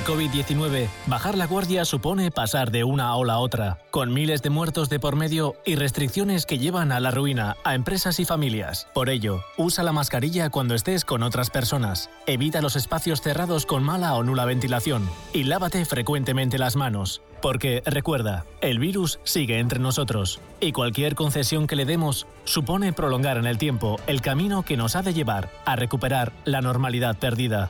[0.04, 4.42] Frente al COVID-19, bajar la guardia supone pasar de una ola a otra, con miles
[4.42, 8.26] de muertos de por medio y restricciones que llevan a la ruina a empresas y
[8.26, 8.88] familias.
[8.94, 13.84] Por ello, usa la mascarilla cuando estés con otras personas, evita los espacios cerrados con
[13.84, 17.22] mala o nula ventilación y lávate frecuentemente las manos.
[17.42, 23.38] Porque recuerda, el virus sigue entre nosotros y cualquier concesión que le demos supone prolongar
[23.38, 27.70] en el tiempo el camino que nos ha de llevar a recuperar la normalidad perdida.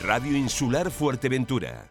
[0.00, 1.90] Radio Insular Fuerteventura.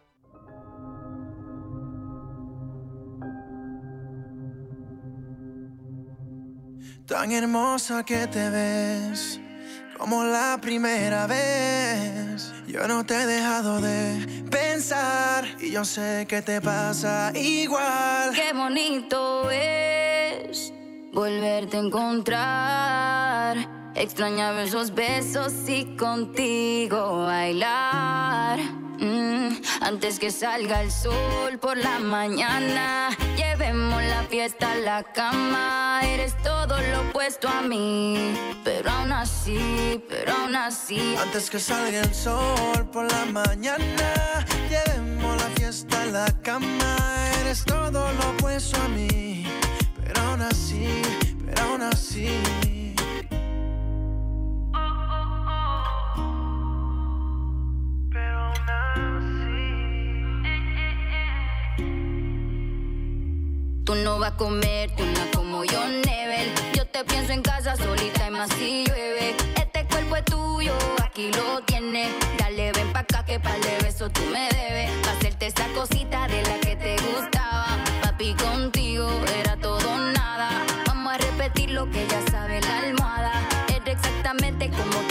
[7.05, 9.39] Tan hermosa que te ves,
[9.97, 12.53] como la primera vez.
[12.67, 18.31] Yo no te he dejado de pensar y yo sé que te pasa igual.
[18.33, 20.71] Qué bonito es
[21.11, 23.80] volverte a encontrar.
[23.95, 28.57] Extrañaba esos besos y contigo bailar.
[28.99, 35.99] Mm, antes que salga el sol por la mañana, llevemos la fiesta a la cama.
[36.03, 38.33] Eres todo lo opuesto a mí,
[38.63, 41.15] pero aún así, pero aún así.
[41.21, 46.95] Antes que salga el sol por la mañana, llevemos la fiesta a la cama.
[47.41, 49.45] Eres todo lo opuesto a mí,
[50.01, 51.01] pero aún así,
[51.45, 52.70] pero aún así.
[63.83, 66.49] Tú no vas a comerte una como yo, Nebel.
[66.73, 69.35] Yo te pienso en casa solita y más si llueve.
[69.55, 70.73] Este cuerpo es tuyo,
[71.03, 72.07] aquí lo tienes.
[72.37, 74.91] Dale, ven pa' acá que pa'l de beso tú me debes.
[75.03, 77.65] Pa' hacerte esa cosita de la que te gustaba.
[78.01, 80.49] Papi, contigo era todo nada.
[80.87, 83.31] Vamos a repetir lo que ya sabe la almohada.
[83.67, 85.10] Era exactamente como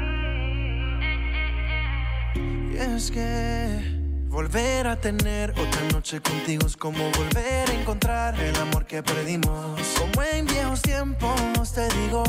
[2.81, 3.79] es que
[4.27, 9.79] volver a tener otra noche contigo es como volver a encontrar el amor que perdimos.
[9.99, 12.23] Como en viejos tiempos te digo,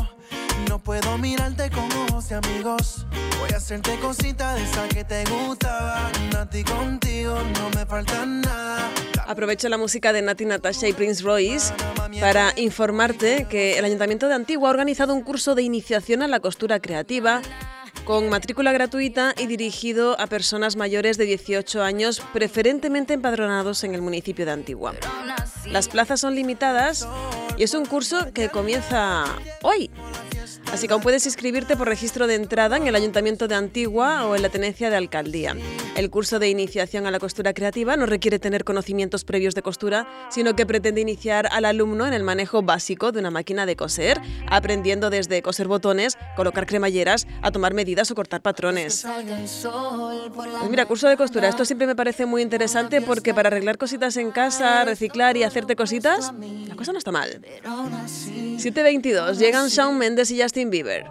[0.69, 3.07] no puedo mirarte con ojos de amigos.
[3.41, 6.11] Voy a hacerte cosita de esa que te gustaba.
[6.39, 8.91] A ti contigo no me falta nada.
[9.27, 11.73] Aprovecho la música de Nati Natasha y Prince Royce
[12.21, 16.41] para informarte que el Ayuntamiento de Antigua ha organizado un curso de iniciación a la
[16.41, 17.41] costura creativa
[18.05, 24.03] con matrícula gratuita y dirigido a personas mayores de 18 años, preferentemente empadronados en el
[24.03, 24.95] municipio de Antigua.
[25.67, 27.09] Las plazas son limitadas
[27.57, 29.25] y es un curso que comienza
[29.63, 29.91] hoy.
[30.73, 34.35] Así que aún puedes inscribirte por registro de entrada en el Ayuntamiento de Antigua o
[34.35, 35.55] en la Tenencia de Alcaldía.
[35.97, 40.09] El curso de iniciación a la costura creativa no requiere tener conocimientos previos de costura,
[40.31, 44.19] sino que pretende iniciar al alumno en el manejo básico de una máquina de coser,
[44.49, 49.05] aprendiendo desde coser botones, colocar cremalleras, a tomar medidas o cortar patrones.
[49.05, 54.17] Pues mira, curso de costura, esto siempre me parece muy interesante porque para arreglar cositas
[54.17, 56.33] en casa, reciclar y hacerte cositas,
[56.67, 57.43] la cosa no está mal.
[57.43, 61.03] 7.22, llegan Shawn Mendes y Justin Bieber.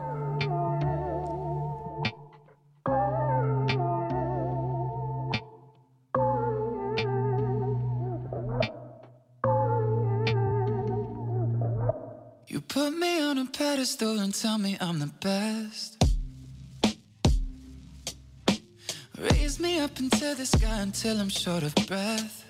[12.48, 16.04] You put me on a pedestal and tell me I'm the best.
[19.18, 22.41] Raise me up into the sky until I'm short of breath.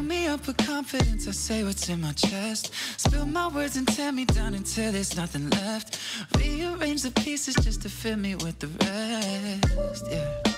[0.00, 2.72] Fill me up with confidence, I say what's in my chest.
[2.96, 5.98] Spill my words and tear me down until there's nothing left.
[6.38, 10.06] Rearrange the pieces just to fill me with the rest.
[10.10, 10.54] Yeah.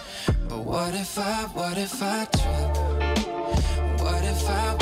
[0.48, 4.00] But what if I, what if I trip?
[4.00, 4.81] What if I,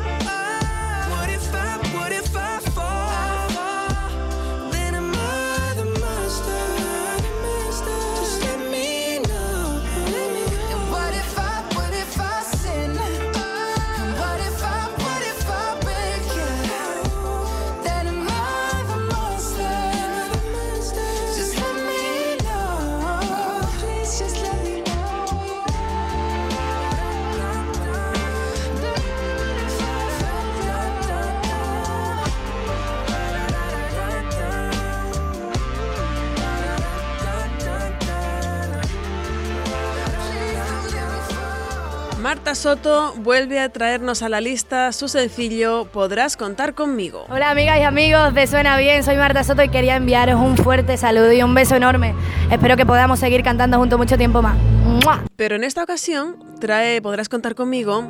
[42.31, 47.25] Marta Soto vuelve a traernos a la lista su sencillo Podrás contar conmigo.
[47.27, 50.95] Hola amigas y amigos de Suena Bien, soy Marta Soto y quería enviaros un fuerte
[50.95, 52.15] saludo y un beso enorme.
[52.49, 54.57] Espero que podamos seguir cantando juntos mucho tiempo más.
[55.03, 55.25] ¡Mua!
[55.35, 58.07] Pero en esta ocasión trae Podrás contar conmigo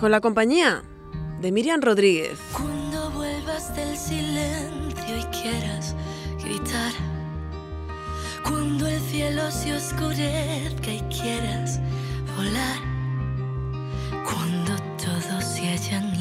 [0.00, 0.82] con la compañía
[1.38, 2.38] de Miriam Rodríguez.
[2.52, 5.94] Cuando vuelvas del silencio y quieras
[6.42, 6.92] gritar.
[8.44, 11.80] Cuando el cielo se oscurezca y quieras
[12.34, 12.87] volar.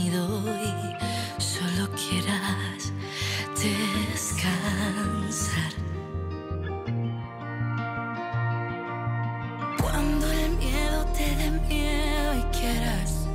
[0.07, 2.93] Y solo quieras
[3.61, 4.53] descansar.
[9.81, 13.27] Cuando el miedo te dé miedo y quieras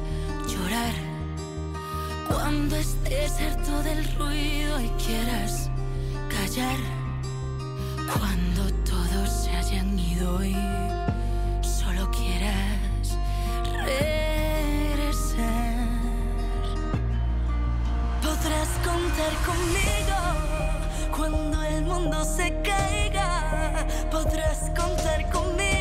[0.49, 0.95] llorar.
[2.29, 5.71] Cuando estés harto del ruido y quieras
[6.31, 6.79] callar.
[8.19, 10.57] Cuando todos se hayan ido y
[11.63, 13.19] solo quieras
[13.85, 14.32] regresar.
[18.43, 23.87] Podrás contar conmigo cuando el mundo se caiga.
[24.11, 25.72] Podrás contar conmigo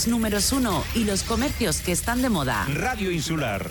[0.00, 2.66] los números uno y los comercios que están de moda.
[2.72, 3.70] Radio Insular.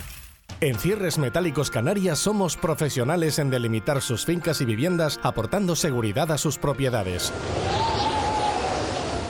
[0.60, 6.38] En Cierres Metálicos Canarias somos profesionales en delimitar sus fincas y viviendas aportando seguridad a
[6.38, 7.32] sus propiedades.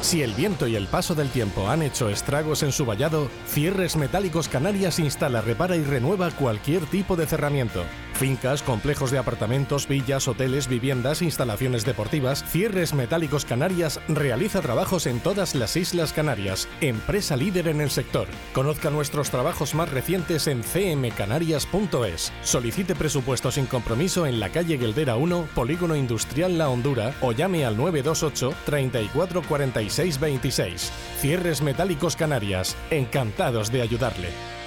[0.03, 3.97] Si el viento y el paso del tiempo han hecho estragos en su vallado, Cierres
[3.97, 7.83] Metálicos Canarias instala, repara y renueva cualquier tipo de cerramiento.
[8.21, 15.21] Fincas, complejos de apartamentos, villas, hoteles, viviendas, instalaciones deportivas, Cierres Metálicos Canarias realiza trabajos en
[15.21, 16.68] todas las Islas Canarias.
[16.83, 18.29] Empresa líder en el sector.
[18.53, 22.31] Conozca nuestros trabajos más recientes en cmcanarias.es.
[22.43, 27.64] Solicite presupuesto sin compromiso en la calle Gueldera 1, Polígono Industrial La Hondura o llame
[27.64, 30.93] al 928 34 46 26.
[31.21, 32.77] Cierres Metálicos Canarias.
[32.91, 34.60] Encantados de ayudarle.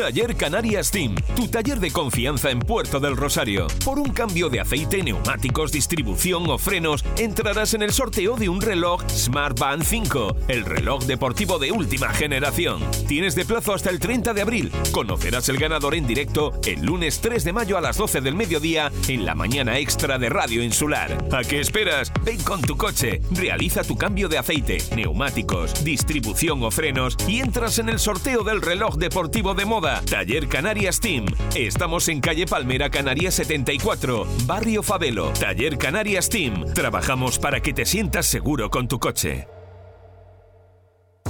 [0.00, 3.66] Taller Canarias Team, tu taller de confianza en Puerto del Rosario.
[3.84, 8.62] Por un cambio de aceite, neumáticos, distribución o frenos, entrarás en el sorteo de un
[8.62, 12.80] reloj Smart Band 5, el reloj deportivo de última generación.
[13.08, 14.72] Tienes de plazo hasta el 30 de abril.
[14.90, 18.90] Conocerás el ganador en directo el lunes 3 de mayo a las 12 del mediodía
[19.06, 21.18] en la mañana extra de Radio Insular.
[21.30, 22.10] ¿A qué esperas?
[22.24, 27.78] Ven con tu coche, realiza tu cambio de aceite, neumáticos, distribución o frenos y entras
[27.78, 29.89] en el sorteo del reloj deportivo de moda.
[30.04, 31.26] Taller Canarias Team.
[31.54, 35.32] Estamos en calle Palmera Canarias 74, Barrio Fabelo.
[35.32, 36.72] Taller Canarias Team.
[36.74, 39.48] Trabajamos para que te sientas seguro con tu coche.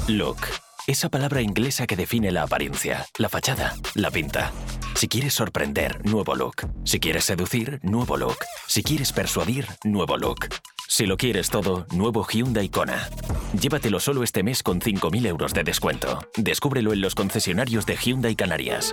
[0.09, 0.70] Look.
[0.91, 4.51] Esa palabra inglesa que define la apariencia, la fachada, la pinta.
[4.97, 6.69] Si quieres sorprender, nuevo look.
[6.83, 8.39] Si quieres seducir, nuevo look.
[8.67, 10.49] Si quieres persuadir, nuevo look.
[10.89, 13.09] Si lo quieres todo, nuevo Hyundai Kona.
[13.53, 16.27] Llévatelo solo este mes con 5.000 euros de descuento.
[16.37, 18.93] Descúbrelo en los concesionarios de Hyundai Canarias.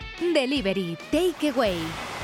[0.21, 1.77] Delivery, Takeaway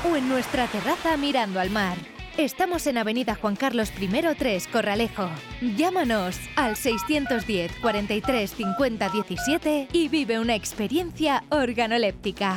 [0.08, 1.96] o en nuestra terraza mirando al mar.
[2.36, 5.28] Estamos en Avenida Juan Carlos I 3, Corralejo.
[5.76, 12.56] Llámanos al 610 43 50 17 y vive una experiencia organoléptica.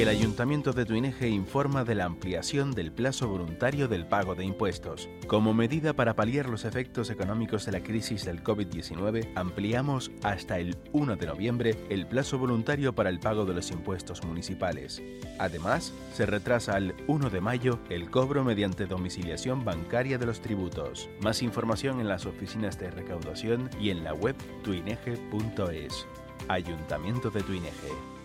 [0.00, 5.10] El Ayuntamiento de Tuineje informa de la ampliación del plazo voluntario del pago de impuestos.
[5.26, 10.78] Como medida para paliar los efectos económicos de la crisis del COVID-19, ampliamos hasta el
[10.92, 15.02] 1 de noviembre el plazo voluntario para el pago de los impuestos municipales.
[15.38, 21.10] Además, se retrasa al 1 de mayo el cobro mediante domiciliación bancaria de los tributos.
[21.20, 26.06] Más información en las oficinas de recaudación y en la web tuineje.es.
[26.48, 28.19] Ayuntamiento de Tuineje.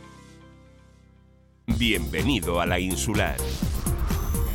[1.68, 3.36] Bienvenido a la insular.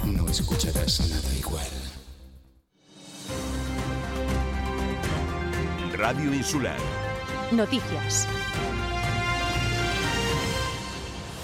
[0.07, 1.67] No escucharás nada igual.
[5.93, 6.79] Radio Insular.
[7.51, 8.29] Noticias.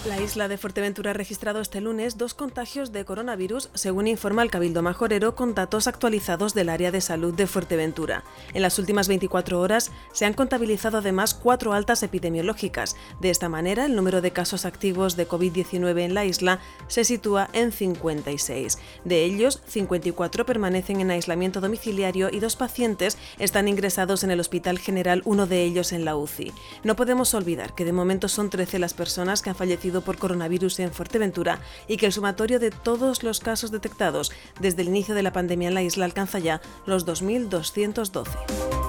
[0.06, 4.52] La isla de Fuerteventura ha registrado este lunes dos contagios de coronavirus, según informa el
[4.52, 8.22] Cabildo Majorero, con datos actualizados del área de salud de Fuerteventura.
[8.54, 12.94] En las últimas 24 horas se han contabilizado además cuatro altas epidemiológicas.
[13.20, 17.50] De esta manera, el número de casos activos de COVID-19 en la isla se sitúa
[17.52, 18.78] en 56.
[19.04, 24.78] De ellos, 54 permanecen en aislamiento domiciliario y dos pacientes están ingresados en el Hospital
[24.78, 26.52] General, uno de ellos en la UCI.
[26.84, 30.80] No podemos olvidar que de momento son 13 las personas que han fallecido por coronavirus
[30.80, 35.22] en Fuerteventura y que el sumatorio de todos los casos detectados desde el inicio de
[35.22, 38.85] la pandemia en la isla alcanza ya los 2.212.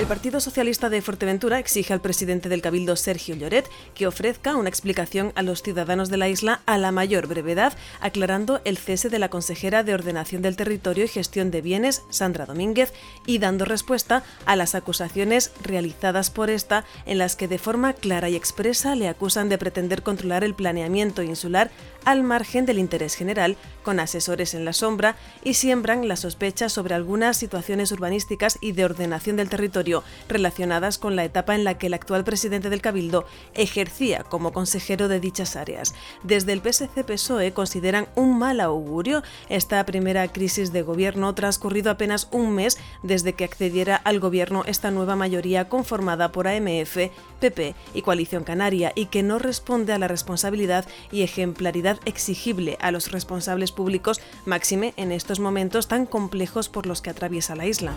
[0.00, 4.70] El Partido Socialista de Fuerteventura exige al presidente del Cabildo, Sergio Lloret, que ofrezca una
[4.70, 9.18] explicación a los ciudadanos de la isla a la mayor brevedad, aclarando el cese de
[9.18, 12.94] la consejera de Ordenación del Territorio y Gestión de Bienes, Sandra Domínguez,
[13.26, 18.30] y dando respuesta a las acusaciones realizadas por esta, en las que de forma clara
[18.30, 21.70] y expresa le acusan de pretender controlar el planeamiento insular
[22.06, 26.94] al margen del interés general, con asesores en la sombra, y siembran la sospecha sobre
[26.94, 29.89] algunas situaciones urbanísticas y de ordenación del territorio
[30.28, 33.24] relacionadas con la etapa en la que el actual presidente del Cabildo
[33.54, 35.94] ejercía como consejero de dichas áreas.
[36.22, 42.54] Desde el PSC-PSOE consideran un mal augurio esta primera crisis de gobierno transcurrido apenas un
[42.54, 46.96] mes desde que accediera al gobierno esta nueva mayoría conformada por AMF,
[47.40, 52.90] PP y Coalición Canaria y que no responde a la responsabilidad y ejemplaridad exigible a
[52.90, 57.94] los responsables públicos, máxime en estos momentos tan complejos por los que atraviesa la isla.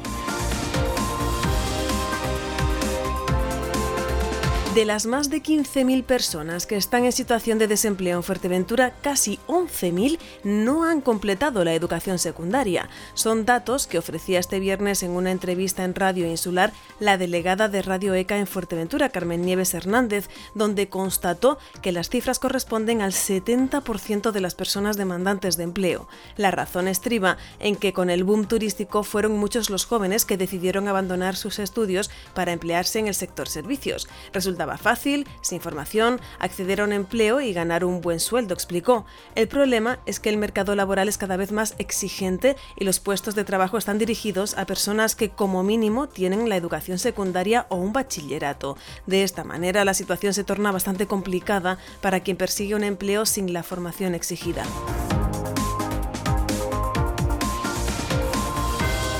[4.74, 9.38] De las más de 15.000 personas que están en situación de desempleo en Fuerteventura, casi
[9.46, 12.90] 11.000 no han completado la educación secundaria.
[13.14, 17.84] Son datos que ofrecía este viernes en una entrevista en Radio Insular la delegada de
[17.84, 24.32] Radio ECA en Fuerteventura, Carmen Nieves Hernández, donde constató que las cifras corresponden al 70%
[24.32, 26.08] de las personas demandantes de empleo.
[26.36, 30.88] La razón estriba en que con el boom turístico fueron muchos los jóvenes que decidieron
[30.88, 34.08] abandonar sus estudios para emplearse en el sector servicios.
[34.34, 39.06] Resulta fácil, sin formación, acceder a un empleo y ganar un buen sueldo, explicó.
[39.36, 43.36] El problema es que el mercado laboral es cada vez más exigente y los puestos
[43.36, 47.94] de trabajo están dirigidos a personas que como mínimo tienen la educación secundaria o un
[47.94, 48.78] bachillerato.
[49.06, 53.54] De esta manera la situación se torna bastante complicada para quien persigue un empleo sin
[53.54, 54.64] la formación exigida.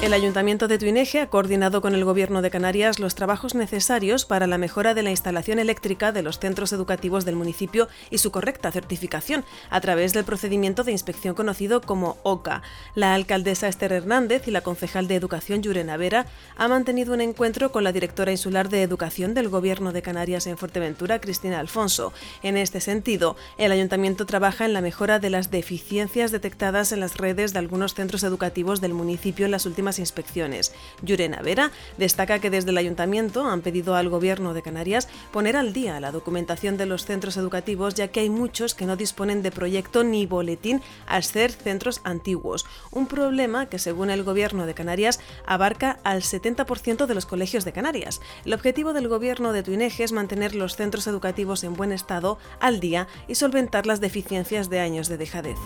[0.04, 4.48] El Ayuntamiento de Tuineje ha coordinado con el Gobierno de Canarias los trabajos necesarios para
[4.48, 8.70] la mejora de la instalación eléctrica de los centros educativos del municipio y su correcta
[8.70, 12.64] certificación a través del procedimiento de inspección conocido como OCA.
[12.96, 16.26] La alcaldesa Esther Hernández y la concejal de Educación Yurena Vera
[16.58, 20.58] han mantenido un encuentro con la directora insular de Educación del Gobierno de Canarias en
[20.58, 22.12] Fuerteventura, Cristina Alfonso.
[22.42, 27.16] En este sentido, el Ayuntamiento trabaja en la mejora de las deficiencias detectadas en las
[27.16, 30.74] redes de algunos centros educativos del municipio en las últimas inspecciones.
[31.02, 35.74] Yurena Vera destaca que desde el ayuntamiento han pedido al gobierno de Canarias poner al
[35.74, 39.52] día la documentación de los centros educativos ya que hay muchos que no disponen de
[39.52, 45.20] proyecto ni boletín al ser centros antiguos, un problema que según el gobierno de Canarias
[45.46, 48.22] abarca al 70% de los colegios de Canarias.
[48.46, 52.80] El objetivo del gobierno de Tuineje es mantener los centros educativos en buen estado al
[52.80, 55.58] día y solventar las deficiencias de años de dejadez.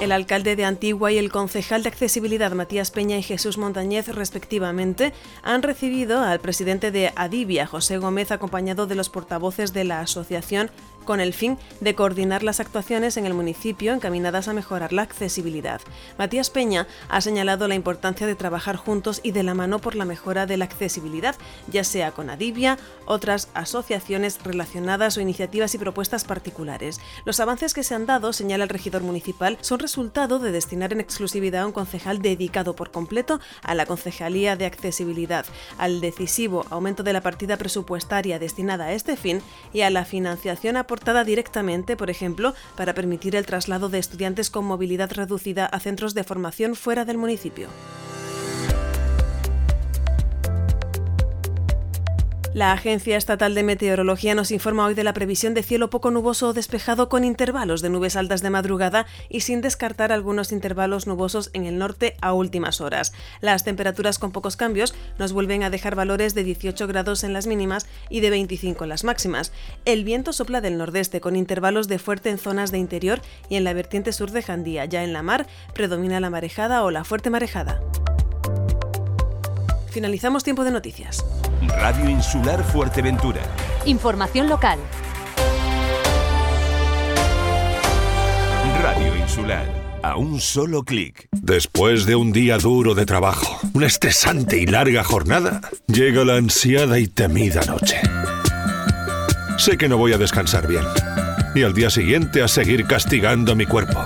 [0.00, 5.12] El alcalde de Antigua y el concejal de accesibilidad Matías Peña y Jesús Montañez, respectivamente,
[5.42, 10.70] han recibido al presidente de Adivia, José Gómez, acompañado de los portavoces de la asociación
[11.04, 15.80] con el fin de coordinar las actuaciones en el municipio encaminadas a mejorar la accesibilidad.
[16.18, 20.04] Matías Peña ha señalado la importancia de trabajar juntos y de la mano por la
[20.04, 21.34] mejora de la accesibilidad,
[21.68, 27.00] ya sea con Adivia, otras asociaciones relacionadas o iniciativas y propuestas particulares.
[27.24, 31.00] Los avances que se han dado, señala el regidor municipal, son resultado de destinar en
[31.00, 35.46] exclusividad a un concejal dedicado por completo a la Concejalía de Accesibilidad,
[35.78, 39.42] al decisivo aumento de la partida presupuestaria destinada a este fin
[39.72, 44.64] y a la financiación aportada directamente, por ejemplo, para permitir el traslado de estudiantes con
[44.64, 47.68] movilidad reducida a centros de formación fuera del municipio.
[52.52, 56.48] La Agencia Estatal de Meteorología nos informa hoy de la previsión de cielo poco nuboso
[56.48, 61.50] o despejado con intervalos de nubes altas de madrugada y sin descartar algunos intervalos nubosos
[61.52, 63.12] en el norte a últimas horas.
[63.40, 67.46] Las temperaturas con pocos cambios nos vuelven a dejar valores de 18 grados en las
[67.46, 69.52] mínimas y de 25 en las máximas.
[69.84, 73.64] El viento sopla del nordeste con intervalos de fuerte en zonas de interior y en
[73.64, 74.86] la vertiente sur de Jandía.
[74.86, 77.80] Ya en la mar predomina la marejada o la fuerte marejada.
[79.90, 81.24] Finalizamos tiempo de noticias.
[81.68, 83.42] Radio Insular Fuerteventura.
[83.84, 84.78] Información local.
[88.82, 89.66] Radio Insular.
[90.02, 91.28] A un solo clic.
[91.32, 96.98] Después de un día duro de trabajo, una estresante y larga jornada, llega la ansiada
[96.98, 98.00] y temida noche.
[99.58, 100.84] Sé que no voy a descansar bien.
[101.54, 104.02] Y al día siguiente a seguir castigando a mi cuerpo.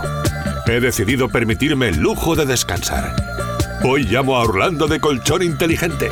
[0.66, 3.14] He decidido permitirme el lujo de descansar.
[3.84, 6.08] Hoy llamo a Orlando de Colchón Inteligente.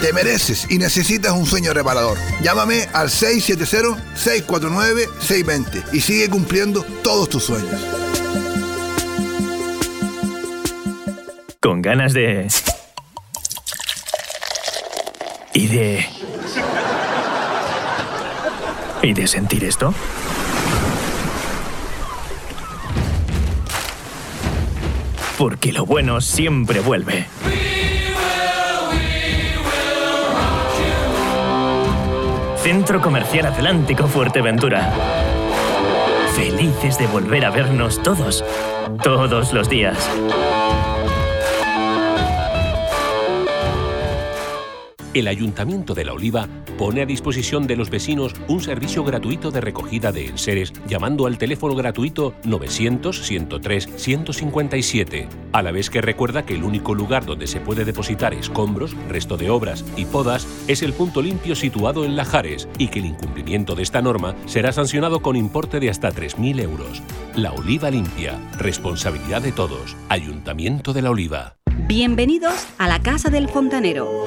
[0.00, 2.16] Te mereces y necesitas un sueño reparador.
[2.40, 7.80] Llámame al 670-649-620 y sigue cumpliendo todos tus sueños.
[11.60, 12.46] Con ganas de...
[15.52, 16.06] Y de...
[19.02, 19.92] ¿Y de sentir esto?
[25.36, 27.26] Porque lo bueno siempre vuelve.
[32.68, 34.92] Centro Comercial Atlántico Fuerteventura.
[36.36, 38.44] Felices de volver a vernos todos,
[39.02, 39.96] todos los días.
[45.14, 49.62] El Ayuntamiento de La Oliva pone a disposición de los vecinos un servicio gratuito de
[49.62, 56.62] recogida de enseres llamando al teléfono gratuito 900-103-157, a la vez que recuerda que el
[56.62, 61.22] único lugar donde se puede depositar escombros, resto de obras y podas es el punto
[61.22, 65.80] limpio situado en Lajares y que el incumplimiento de esta norma será sancionado con importe
[65.80, 67.02] de hasta 3.000 euros.
[67.34, 69.96] La Oliva Limpia, responsabilidad de todos.
[70.08, 71.57] Ayuntamiento de La Oliva.
[71.86, 74.24] Bienvenidos a la Casa del Fontanero.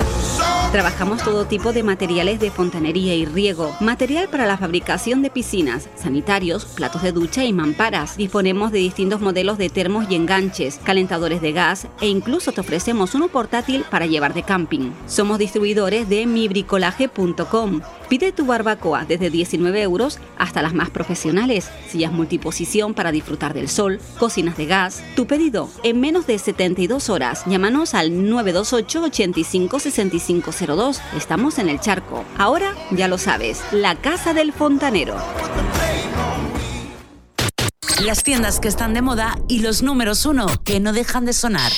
[0.71, 5.89] Trabajamos todo tipo de materiales de fontanería y riego, material para la fabricación de piscinas,
[5.95, 8.15] sanitarios, platos de ducha y mamparas.
[8.15, 13.15] Disponemos de distintos modelos de termos y enganches, calentadores de gas e incluso te ofrecemos
[13.15, 14.91] uno portátil para llevar de camping.
[15.07, 17.81] Somos distribuidores de mibricolaje.com.
[18.07, 23.67] Pide tu barbacoa desde 19 euros hasta las más profesionales, sillas multiposición para disfrutar del
[23.67, 25.03] sol, cocinas de gas.
[25.17, 27.40] Tu pedido en menos de 72 horas.
[27.45, 31.01] Llámanos al 928 85 6502.
[31.17, 32.23] Estamos en el charco.
[32.37, 35.15] Ahora ya lo sabes, la casa del fontanero.
[38.05, 41.71] Las tiendas que están de moda y los números uno que no dejan de sonar.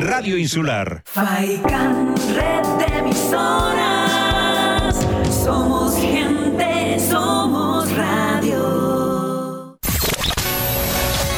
[0.00, 1.02] Radio Insular.
[1.06, 3.02] Faikan, red de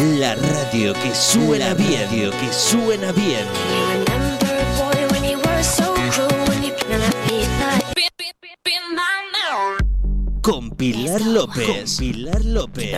[0.00, 3.44] La radio que suena bien, que suena bien.
[10.40, 11.66] Con Pilar López.
[11.66, 12.94] Con Pilar López.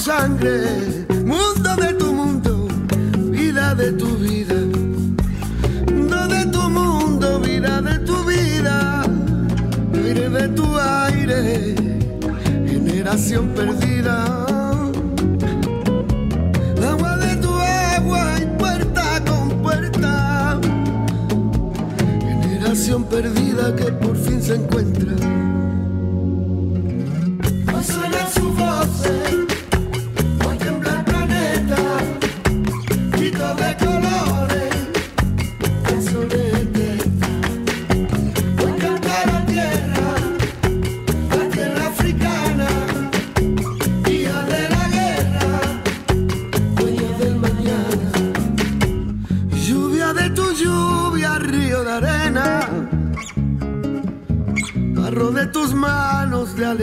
[0.00, 2.68] Sangre mundo de tu mundo,
[3.30, 4.54] vida de tu vida.
[5.92, 9.02] Mundo de tu mundo, vida de tu vida.
[9.92, 11.74] Aire de tu aire,
[12.66, 14.46] generación perdida.
[16.82, 20.58] Agua de tu agua y puerta con puerta.
[22.42, 25.39] Generación perdida que por fin se encuentra.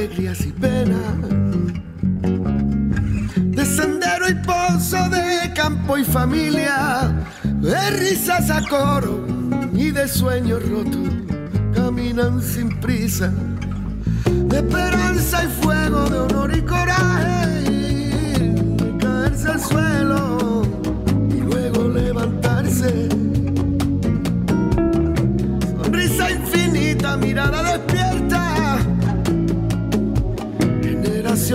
[0.07, 0.99] Alegrías y penas.
[3.35, 7.11] De sendero y pozo, de campo y familia.
[7.43, 9.25] De risas a coro
[9.73, 11.09] y de sueños rotos.
[11.73, 13.31] Caminan sin prisa.
[14.25, 17.73] De esperanza y fuego, de honor y coraje.
[18.77, 20.46] De caerse al suelo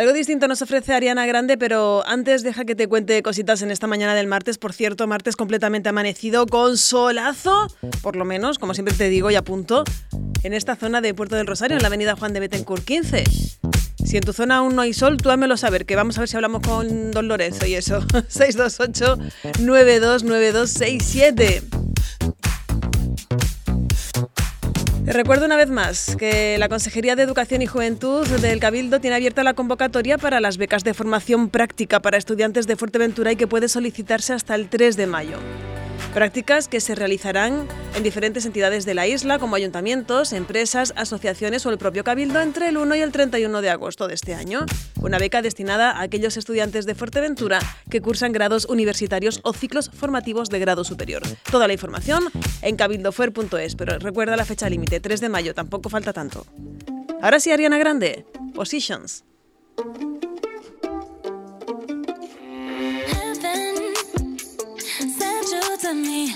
[0.00, 3.86] Algo distinto nos ofrece Ariana Grande, pero antes deja que te cuente cositas en esta
[3.86, 4.56] mañana del martes.
[4.56, 7.66] Por cierto, martes completamente amanecido con solazo,
[8.00, 9.84] por lo menos, como siempre te digo y apunto,
[10.42, 13.24] en esta zona de Puerto del Rosario, en la avenida Juan de Betancourt 15.
[14.02, 16.30] Si en tu zona aún no hay sol, tú házmelo saber, que vamos a ver
[16.30, 18.00] si hablamos con Don Lorenzo y eso.
[18.28, 19.18] 628
[19.60, 21.62] 929267.
[25.12, 29.42] Recuerdo una vez más que la Consejería de Educación y Juventud del Cabildo tiene abierta
[29.42, 33.68] la convocatoria para las becas de formación práctica para estudiantes de Fuerteventura y que puede
[33.68, 35.38] solicitarse hasta el 3 de mayo.
[36.14, 41.70] Prácticas que se realizarán en diferentes entidades de la isla, como ayuntamientos, empresas, asociaciones o
[41.70, 44.66] el propio Cabildo entre el 1 y el 31 de agosto de este año.
[45.00, 50.48] Una beca destinada a aquellos estudiantes de Fuerteventura que cursan grados universitarios o ciclos formativos
[50.48, 51.22] de grado superior.
[51.48, 52.24] Toda la información
[52.62, 56.44] en cabildofuer.es, pero recuerda la fecha límite, 3 de mayo, tampoco falta tanto.
[57.22, 59.24] Ahora sí, Ariana Grande, Positions.
[65.80, 66.34] To me.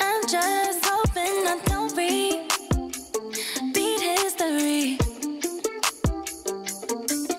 [0.00, 4.96] I'm just hoping I don't repeat history.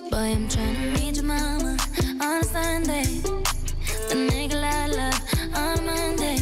[0.08, 1.76] Boy, I'm trying to reach your mama
[2.20, 3.02] on a Sunday.
[4.08, 5.20] The nigga I love
[5.56, 6.38] on Monday.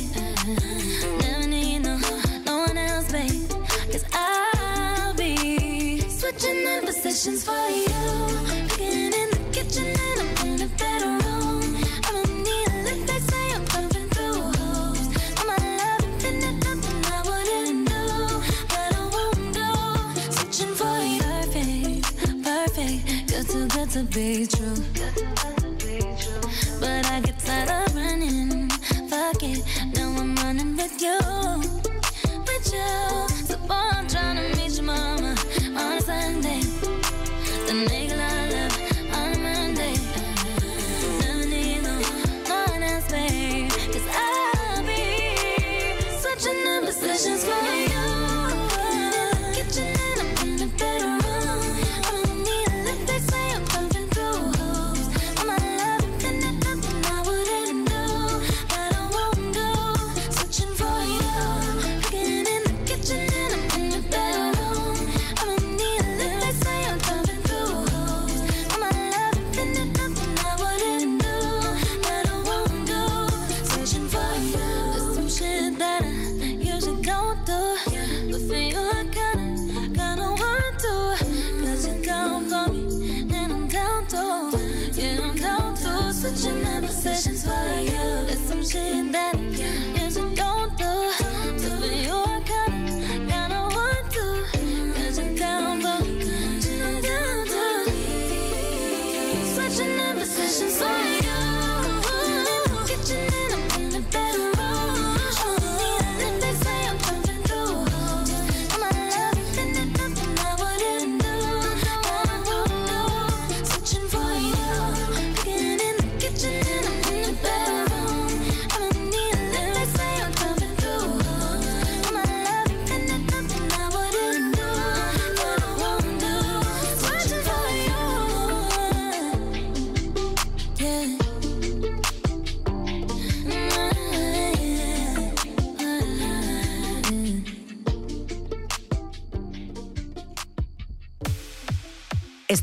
[1.21, 1.97] Never need no,
[2.45, 3.49] no one else, babe.
[3.91, 8.48] Cause I'll be switching in positions for you.
[23.99, 24.77] To be true.
[26.79, 28.69] But I get tired of running.
[29.09, 29.65] Fuck it,
[29.95, 31.78] now I'm running with you.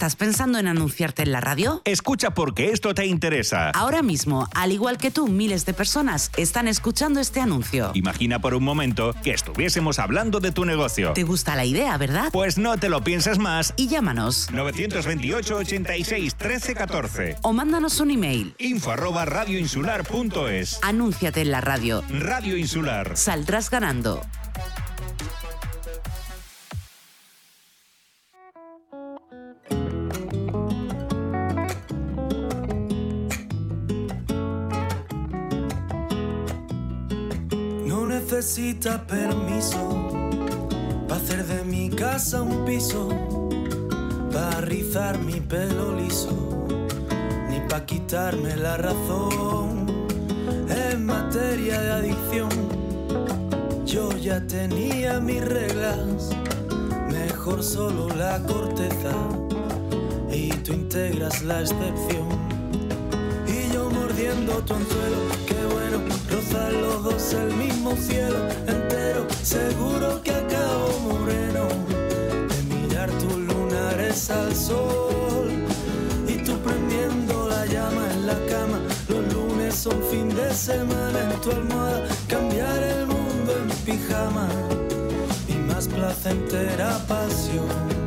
[0.06, 1.82] ¿Estás pensando en anunciarte en la radio?
[1.84, 3.72] Escucha porque esto te interesa.
[3.72, 7.90] Ahora mismo, al igual que tú, miles de personas están escuchando este anuncio.
[7.96, 11.14] Imagina por un momento que estuviésemos hablando de tu negocio.
[11.14, 12.30] ¿Te gusta la idea, verdad?
[12.32, 13.74] Pues no te lo pienses más.
[13.78, 14.52] Y llámanos.
[14.52, 17.38] 928 86 13 14.
[17.42, 18.54] O mándanos un email.
[18.60, 20.82] Info arroba radioinsular.es.
[20.84, 22.04] Anúnciate en la radio.
[22.12, 23.18] Radio Insular.
[23.18, 24.22] Saldrás ganando.
[38.36, 39.78] No necesitas permiso
[41.08, 43.08] para hacer de mi casa un piso.
[44.34, 46.68] para rizar mi pelo liso,
[47.50, 49.86] ni para quitarme la razón.
[50.68, 52.50] En materia de adicción,
[53.86, 56.32] yo ya tenía mis reglas,
[57.10, 59.16] mejor solo la corteza,
[60.30, 62.28] y tú integras la excepción.
[63.48, 65.45] Y yo mordiendo tu anzuelo,
[66.36, 68.38] rozar los dos el mismo cielo
[68.68, 71.68] entero, seguro que acabo moreno
[72.50, 75.48] de mirar tus lunares al sol
[76.28, 78.80] y tú prendiendo la llama en la cama.
[79.08, 84.50] Los lunes son fin de semana en tu almohada, cambiar el mundo en pijama
[85.48, 88.05] y más placentera pasión.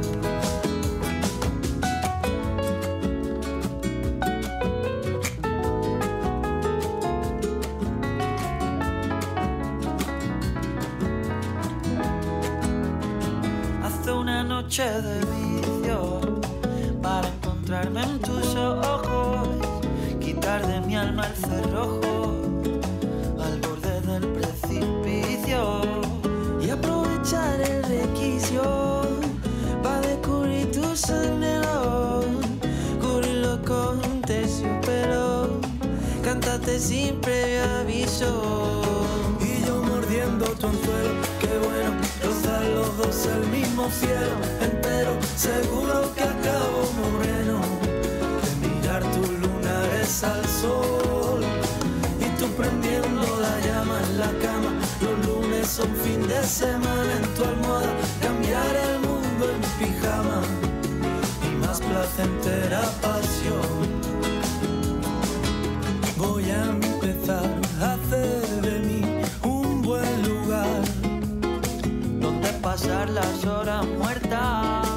[14.68, 16.20] Noche de vicio
[17.00, 19.48] para encontrarme en tus ojos,
[20.20, 22.34] quitar de mi alma el cerrojo
[23.42, 25.80] al borde del precipicio
[26.60, 29.06] y aprovechar el requicio
[29.82, 32.26] para descubrir tus anhelos,
[33.00, 35.60] cubrirlo con terciopelo,
[36.22, 38.67] cántate sin previo aviso.
[43.36, 47.60] El mismo cielo entero, seguro que acabo moreno
[48.42, 51.42] de mirar tus lunares al sol
[52.20, 54.70] y tú prendiendo la llama en la cama.
[55.00, 60.40] Los lunes son fin de semana en tu almohada, cambiar el mundo en pijama
[61.46, 63.88] y más placentera pasión.
[66.16, 67.67] Voy a empezar
[72.78, 74.87] pasar las horas muertas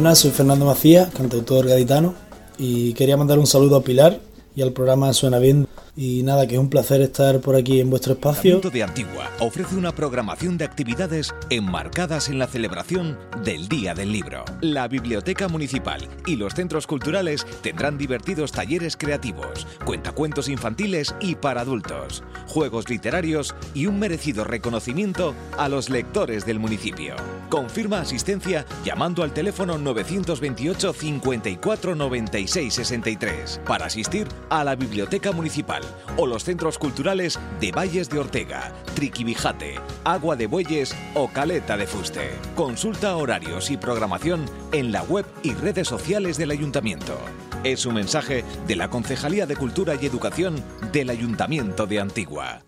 [0.00, 2.14] Soy Fernando Macías, cantautor gaditano,
[2.58, 4.18] y quería mandar un saludo a Pilar
[4.56, 5.68] y al programa Suena Bien.
[5.96, 8.52] Y nada, que es un placer estar por aquí en vuestro espacio.
[8.52, 14.12] Ayuntamiento de Antigua ofrece una programación de actividades enmarcadas en la celebración del Día del
[14.12, 14.44] Libro.
[14.60, 21.62] La Biblioteca Municipal y los centros culturales tendrán divertidos talleres creativos, cuentacuentos infantiles y para
[21.62, 27.16] adultos, juegos literarios y un merecido reconocimiento a los lectores del municipio.
[27.48, 35.79] Confirma asistencia llamando al teléfono 928 54 96 63 para asistir a la Biblioteca Municipal
[36.16, 41.86] o los centros culturales de Valles de Ortega, Triquibijate, Agua de Bueyes o Caleta de
[41.86, 42.30] Fuste.
[42.54, 47.18] Consulta horarios y programación en la web y redes sociales del Ayuntamiento.
[47.64, 52.62] Es un mensaje de la Concejalía de Cultura y Educación del Ayuntamiento de Antigua.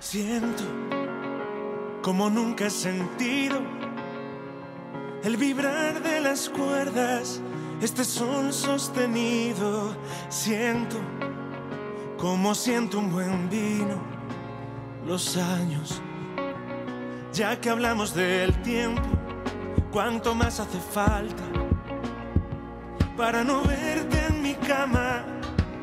[0.00, 0.64] Siento
[2.02, 3.60] como nunca he sentido
[5.22, 7.40] el vibrar de las cuerdas,
[7.80, 9.96] este sol sostenido.
[10.28, 10.96] Siento
[12.22, 14.00] como siento un buen vino,
[15.04, 16.00] los años.
[17.32, 19.02] Ya que hablamos del tiempo,
[19.90, 21.42] cuánto más hace falta
[23.16, 25.24] para no verte en mi cama.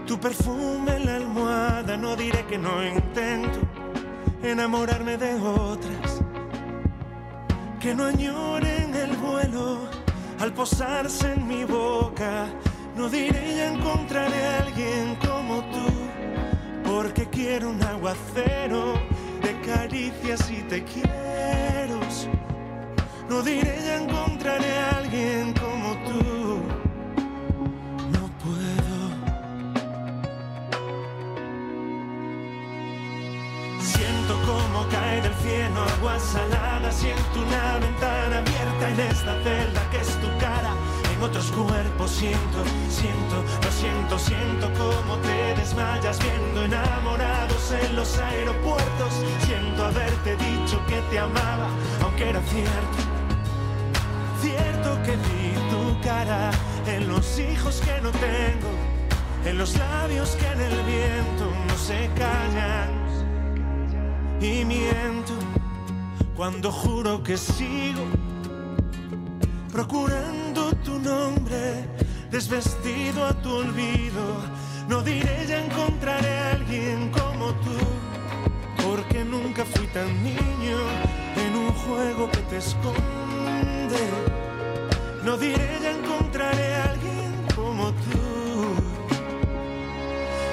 [0.07, 3.59] Tu perfume en la almohada, no diré que no intento
[4.41, 6.21] enamorarme de otras
[7.81, 9.89] que no añoren el vuelo
[10.39, 12.47] al posarse en mi boca.
[12.95, 15.98] No diré ya encontraré a alguien como tú,
[16.89, 18.93] porque quiero un aguacero
[19.43, 21.99] de caricias y te quiero.
[23.29, 26.61] No diré ya encontraré a alguien como tú.
[28.15, 28.99] No puedo.
[33.79, 36.91] Siento como cae del cielo agua salada.
[36.91, 40.73] Siento una ventana abierta en esta celda que es tu cara.
[41.21, 49.13] Otros cuerpos siento, siento, lo siento, siento como te desmayas viendo enamorados en los aeropuertos.
[49.45, 51.67] Siento haberte dicho que te amaba,
[52.01, 52.97] aunque era cierto.
[54.41, 56.51] Cierto que vi tu cara
[56.87, 58.71] en los hijos que no tengo,
[59.43, 62.89] en los labios que en el viento no se callan.
[64.41, 65.33] Y miento
[66.33, 68.05] cuando juro que sigo
[69.71, 71.85] procurando tu nombre.
[72.31, 74.41] desvestido a tu olvido.
[74.87, 77.77] No diré ya encontraré a alguien como tú,
[78.83, 80.77] porque nunca fui tan niño
[81.35, 84.01] en un juego que te esconde.
[85.23, 88.19] No diré ya encontraré a alguien como tú.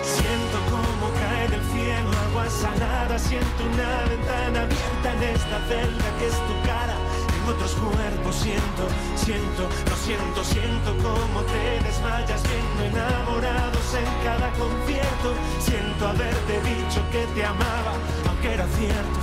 [0.02, 6.26] Siento como cae del cielo agua salada, siento una ventana abierta en esta celda que
[6.26, 7.05] es tu cara.
[7.48, 15.34] Otros cuerpos siento, siento, lo siento, siento como te desmayas viendo enamorados en cada concierto.
[15.60, 17.92] Siento haberte dicho que te amaba,
[18.28, 19.20] aunque era cierto.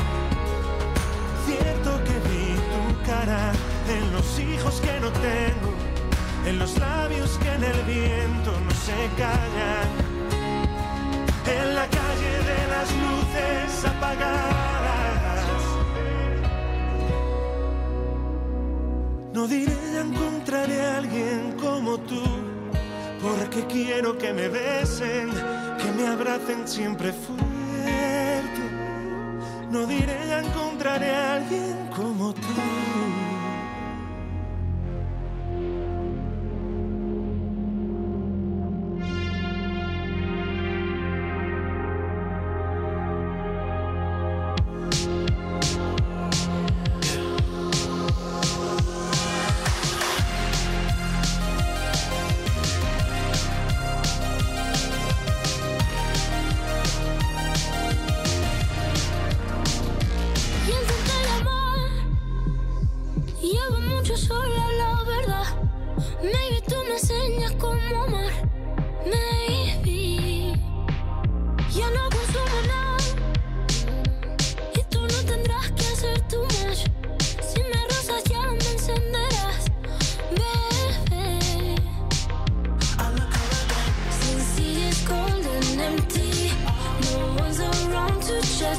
[1.46, 3.52] Cierto que vi tu cara
[3.90, 5.74] en los hijos que no tengo,
[6.46, 10.14] en los labios que en el viento no se callan
[11.46, 15.03] en la calle de las luces apagadas.
[19.34, 22.22] No diré ya encontraré a alguien como tú,
[23.20, 25.32] porque quiero que me besen,
[25.80, 28.64] que me abracen siempre fuerte.
[29.72, 33.23] No diré ya encontraré a alguien como tú.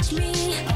[0.09, 0.74] To judge me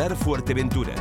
[0.00, 0.94] Insular Fuerteventura.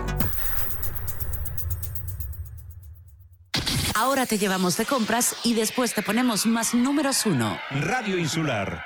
[3.95, 7.57] Ahora te llevamos de compras y después te ponemos más números uno.
[7.71, 8.84] Radio Insular.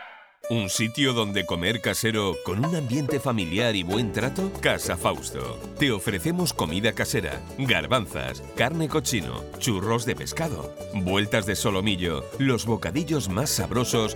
[0.52, 4.52] Un sitio donde comer casero con un ambiente familiar y buen trato?
[4.62, 5.60] Casa Fausto.
[5.80, 13.30] Te ofrecemos comida casera, garbanzas, carne cochino, churros de pescado, vueltas de solomillo, los bocadillos
[13.30, 14.16] más sabrosos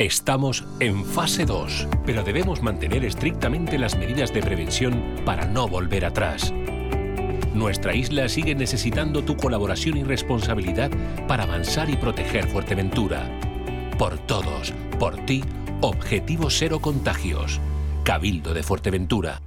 [0.00, 6.06] Estamos en fase 2, pero debemos mantener estrictamente las medidas de prevención para no volver
[6.06, 6.54] atrás.
[7.52, 10.90] Nuestra isla sigue necesitando tu colaboración y responsabilidad
[11.28, 13.28] para avanzar y proteger Fuerteventura.
[13.98, 15.44] Por todos, por ti,
[15.82, 17.60] Objetivo Cero Contagios.
[18.02, 19.42] Cabildo de Fuerteventura.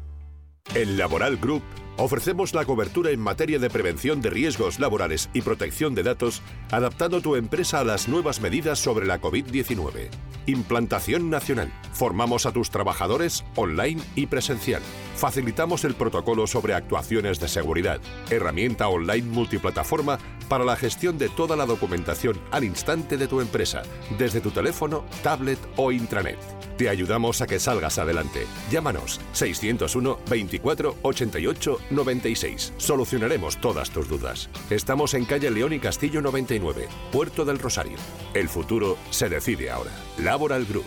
[0.76, 1.64] En Laboral Group
[1.98, 6.42] ofrecemos la cobertura en materia de prevención de riesgos laborales y protección de datos,
[6.72, 10.10] adaptando tu empresa a las nuevas medidas sobre la COVID-19.
[10.46, 11.72] Implantación nacional.
[11.94, 14.82] Formamos a tus trabajadores online y presencial.
[15.16, 18.02] Facilitamos el protocolo sobre actuaciones de seguridad.
[18.30, 23.84] Herramienta online multiplataforma para la gestión de toda la documentación al instante de tu empresa,
[24.18, 26.38] desde tu teléfono, tablet o intranet.
[26.78, 28.46] Te ayudamos a que salgas adelante.
[28.72, 32.74] Llámanos 601 24 88 96.
[32.78, 34.50] Solucionaremos todas tus dudas.
[34.70, 37.98] Estamos en calle León y Castillo 99, Puerto del Rosario.
[38.34, 39.92] El futuro se decide ahora.
[40.18, 40.86] Laboral Group.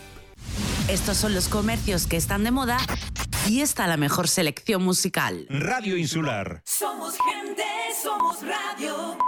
[0.88, 2.78] Estos son los comercios que están de moda
[3.48, 5.46] y está la mejor selección musical.
[5.50, 6.62] Radio Insular.
[6.64, 7.64] Somos gente,
[8.02, 9.18] somos radio.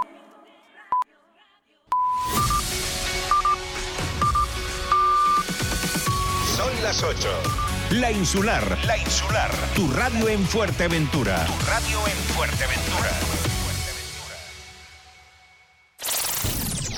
[6.57, 7.68] Son las 8.
[7.93, 8.77] La Insular.
[8.85, 9.51] La Insular.
[9.75, 11.47] Tu radio en Fuerteventura.
[11.47, 13.11] Tu radio en Fuerteventura.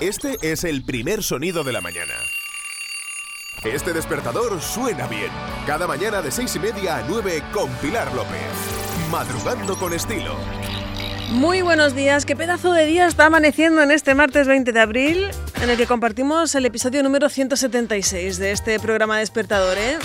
[0.01, 2.15] Este es el primer sonido de la mañana.
[3.63, 5.31] Este despertador suena bien.
[5.65, 8.51] Cada mañana de seis y media a 9 con Pilar López.
[9.13, 10.35] Madrugando con estilo.
[11.31, 15.31] Muy buenos días, qué pedazo de día está amaneciendo en este martes 20 de abril,
[15.63, 19.97] en el que compartimos el episodio número 176 de este programa despertador, ¿eh?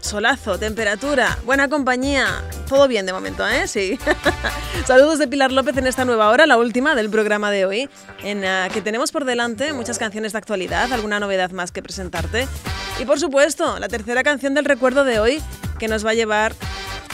[0.00, 3.66] Solazo, temperatura, buena compañía, todo bien de momento, ¿eh?
[3.66, 3.98] Sí.
[4.86, 7.90] Saludos de Pilar López en esta nueva hora, la última del programa de hoy,
[8.22, 12.46] en la que tenemos por delante muchas canciones de actualidad, alguna novedad más que presentarte.
[13.00, 15.42] Y por supuesto, la tercera canción del recuerdo de hoy,
[15.78, 16.54] que nos va a llevar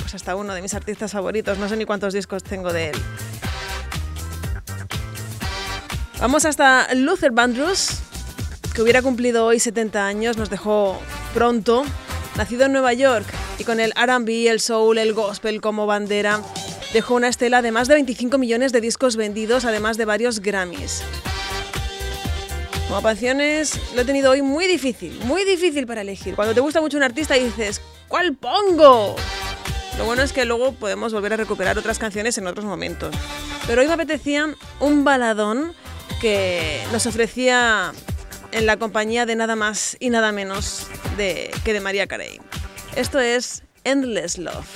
[0.01, 2.97] pues hasta uno de mis artistas favoritos, no sé ni cuántos discos tengo de él.
[6.20, 7.98] Vamos hasta Luther Vandross,
[8.74, 11.01] que hubiera cumplido hoy 70 años, nos dejó
[11.32, 11.85] pronto,
[12.36, 13.27] nacido en Nueva York
[13.59, 16.40] y con el RB, el soul, el gospel como bandera,
[16.93, 21.02] dejó una estela de más de 25 millones de discos vendidos, además de varios Grammys.
[22.89, 26.35] Como canciones lo he tenido hoy muy difícil, muy difícil para elegir.
[26.35, 29.16] Cuando te gusta mucho un artista dices, ¿cuál pongo?
[29.98, 33.15] Lo bueno es que luego podemos volver a recuperar otras canciones en otros momentos.
[33.66, 35.73] Pero hoy me apetecía un baladón
[36.20, 37.93] que nos ofrecía
[38.55, 40.86] en la compañía de nada más y nada menos
[41.16, 42.40] de, que de María Carey.
[42.94, 44.66] Esto es Endless Love,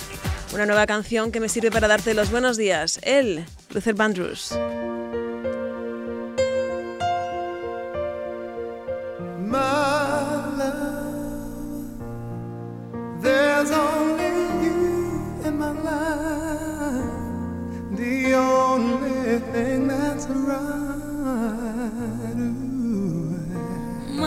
[0.52, 2.98] una nueva canción que me sirve para darte los buenos días.
[3.02, 4.52] Él, Luther Vandross.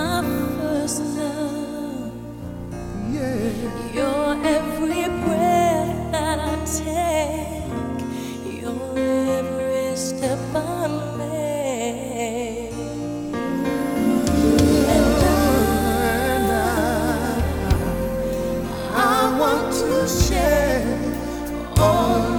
[0.02, 0.22] my
[0.58, 2.12] first love.
[3.14, 3.52] Yeah.
[3.96, 7.74] You're every breath that I take.
[8.62, 8.98] You're
[9.40, 10.88] every step I
[11.20, 12.74] make.
[14.96, 15.22] And
[18.96, 19.10] I,
[19.40, 20.86] want to share
[21.78, 22.31] all.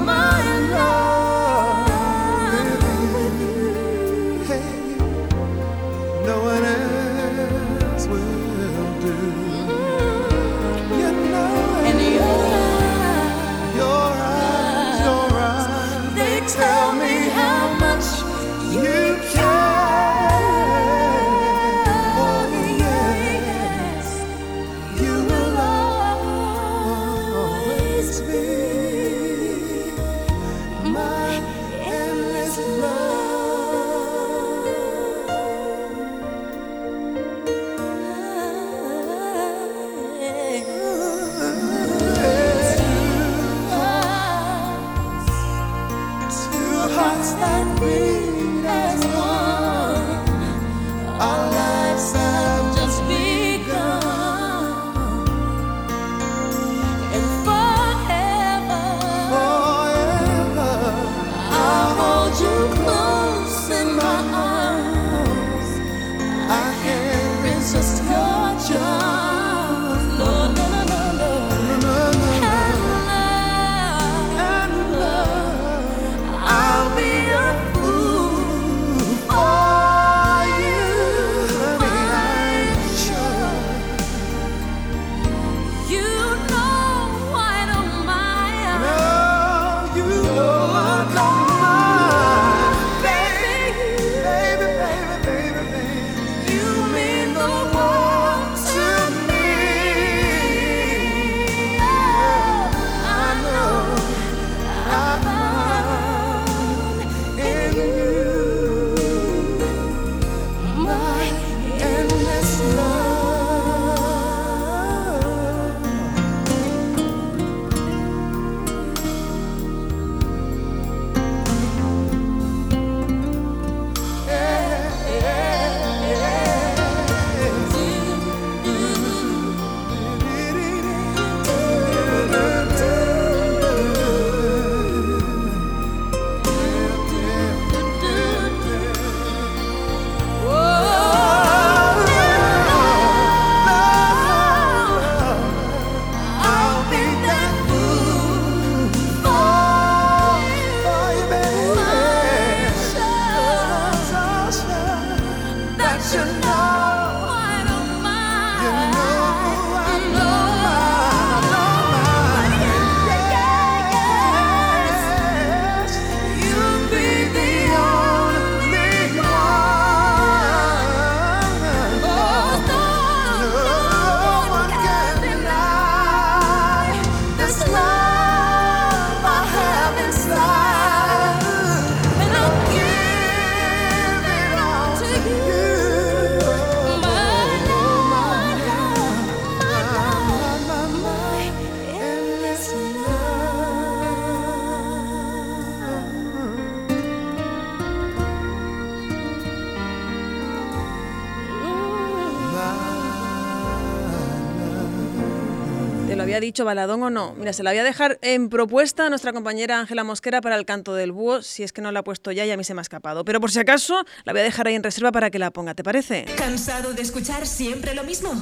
[206.52, 207.34] dicho Baladón o no.
[207.38, 210.66] Mira, se la voy a dejar en propuesta a nuestra compañera Ángela Mosquera para el
[210.66, 212.74] canto del búho, si es que no la ha puesto ya y a mí se
[212.74, 213.24] me ha escapado.
[213.24, 215.74] Pero por si acaso, la voy a dejar ahí en reserva para que la ponga,
[215.74, 216.26] ¿te parece?
[216.36, 218.32] ¿Cansado de escuchar siempre lo mismo?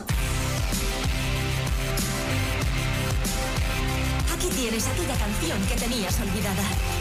[4.35, 7.00] Aquí tienes aquella canción que tenías olvidada.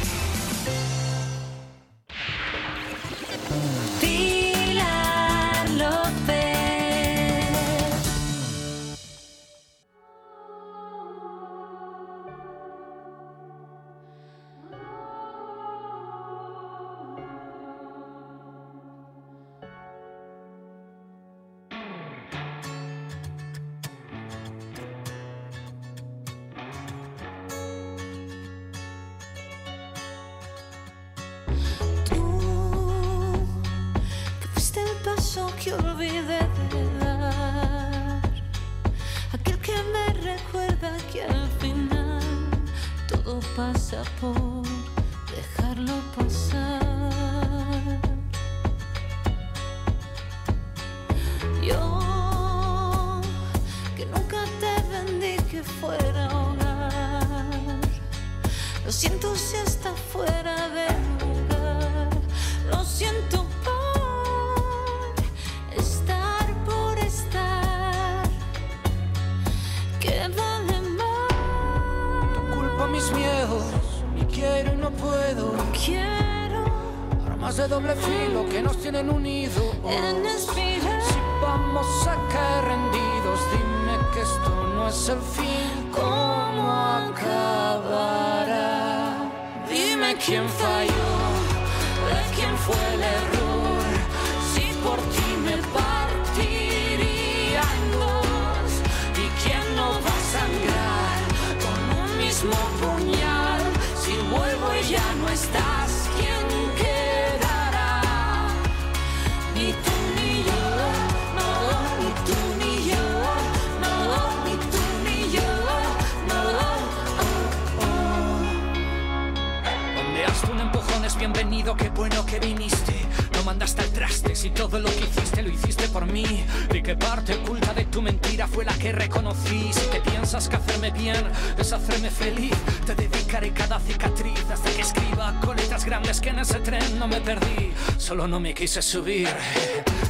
[127.09, 129.73] Parte oculta de tu mentira fue la que reconocí?
[129.73, 131.25] Si te piensas que hacerme bien
[131.57, 132.53] es hacerme feliz,
[132.85, 137.07] te dedicaré cada cicatriz hasta que escriba con letras grandes que en ese tren no
[137.07, 137.71] me perdí.
[137.97, 139.27] Solo no me quise subir.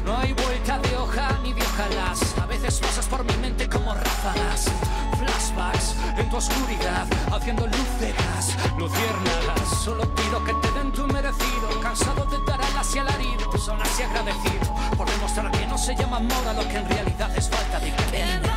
[0.03, 2.37] No hay vuelta de hoja ni de ojalás.
[2.37, 4.65] A veces pasas por mi mente como ráfagas.
[5.59, 9.67] Flashbacks en tu oscuridad, haciendo luz de gas, luciérnagas.
[9.83, 11.81] Solo pido que te den tu merecido.
[11.81, 16.17] Cansado de dar alas y alarido, son así agradecido por demostrar que no se llama
[16.17, 18.53] amor a lo que en realidad es falta de cariño.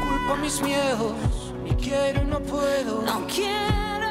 [0.00, 1.14] Culpo mis miedos
[1.64, 3.02] y quiero y no puedo.
[3.02, 4.08] No quiero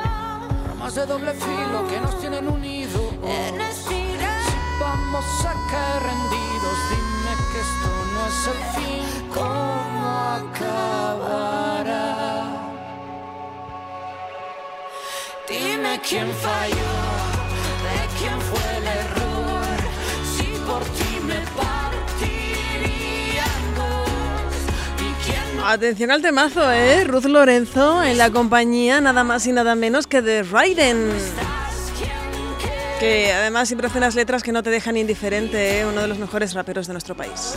[0.71, 3.01] Armas de doble filo que nos tienen unidos.
[3.23, 4.41] en espiral.
[4.79, 11.91] Vamos a caer rendidos, dime que esto no es el fin, ¿cómo acabará?
[15.49, 16.93] Dime quién falló,
[17.85, 19.77] de quién fue el error,
[20.35, 24.53] si por ti me partiría en dos,
[24.99, 27.03] y quién no Atención al temazo, ¿eh?
[27.03, 31.11] Ruth Lorenzo en la compañía nada más y nada menos que de Raiden.
[32.99, 35.85] Que además siempre hace unas letras que no te dejan indiferente, ¿eh?
[35.87, 37.55] uno de los mejores raperos de nuestro país.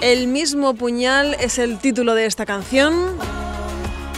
[0.00, 2.94] El mismo puñal es el título de esta canción.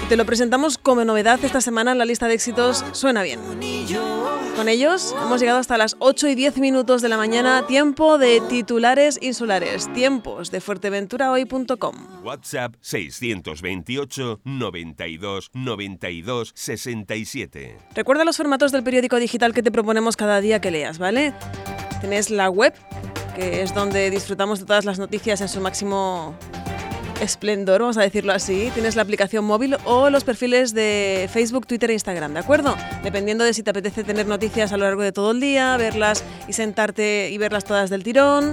[0.04, 3.40] Y te lo presentamos como novedad esta semana en la lista de éxitos Suena bien.
[4.56, 8.42] Con ellos hemos llegado hasta las 8 y 10 minutos de la mañana, tiempo de
[8.46, 12.24] titulares insulares, tiempos de fuerteventurahoy.com.
[12.24, 17.78] WhatsApp 628 92 92 67.
[17.94, 21.32] Recuerda los formatos del periódico digital que te proponemos cada día que leas, ¿vale?
[22.00, 22.74] Tienes la web,
[23.40, 26.34] es donde disfrutamos de todas las noticias en su máximo
[27.20, 28.70] esplendor, vamos a decirlo así.
[28.74, 32.76] Tienes la aplicación móvil o los perfiles de Facebook, Twitter e Instagram, ¿de acuerdo?
[33.02, 36.24] Dependiendo de si te apetece tener noticias a lo largo de todo el día, verlas
[36.48, 38.52] y sentarte y verlas todas del tirón.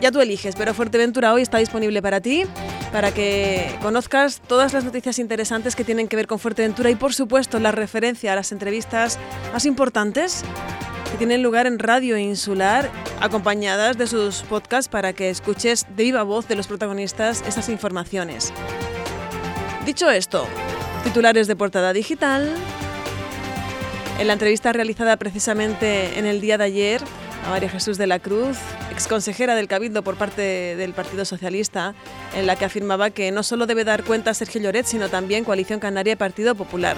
[0.00, 2.44] Ya tú eliges, pero Fuerteventura hoy está disponible para ti,
[2.90, 7.12] para que conozcas todas las noticias interesantes que tienen que ver con Fuerteventura y por
[7.12, 9.18] supuesto la referencia a las entrevistas
[9.52, 10.42] más importantes
[11.10, 16.22] que tienen lugar en Radio Insular, acompañadas de sus podcasts para que escuches de viva
[16.22, 18.52] voz de los protagonistas esas informaciones.
[19.84, 20.46] Dicho esto,
[21.04, 22.54] titulares de portada digital.
[24.18, 27.00] En la entrevista realizada precisamente en el día de ayer
[27.46, 28.58] a María Jesús de la Cruz,
[28.92, 31.94] exconsejera del Cabildo por parte del Partido Socialista,
[32.36, 35.80] en la que afirmaba que no solo debe dar cuenta Sergio Lloret, sino también Coalición
[35.80, 36.96] Canaria y Partido Popular.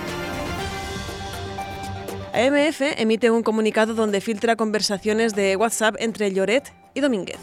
[2.32, 7.38] AMF emite un comunicado donde filtra conversaciones de WhatsApp entre Lloret y Domínguez.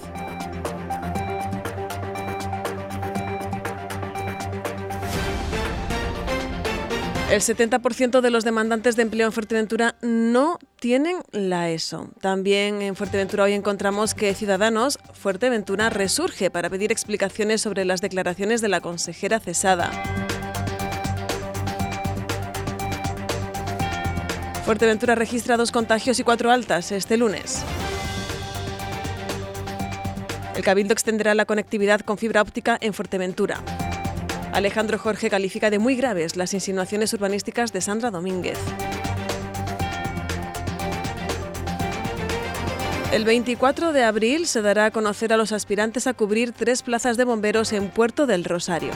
[7.29, 12.09] El 70% de los demandantes de empleo en Fuerteventura no tienen la ESO.
[12.21, 18.61] También en Fuerteventura hoy encontramos que Ciudadanos Fuerteventura resurge para pedir explicaciones sobre las declaraciones
[18.61, 19.91] de la consejera cesada.
[24.69, 27.63] Fuerteventura registra dos contagios y cuatro altas este lunes.
[30.55, 33.63] El Cabildo extenderá la conectividad con fibra óptica en Fuerteventura.
[34.53, 38.59] Alejandro Jorge califica de muy graves las insinuaciones urbanísticas de Sandra Domínguez.
[43.11, 47.17] El 24 de abril se dará a conocer a los aspirantes a cubrir tres plazas
[47.17, 48.91] de bomberos en Puerto del Rosario.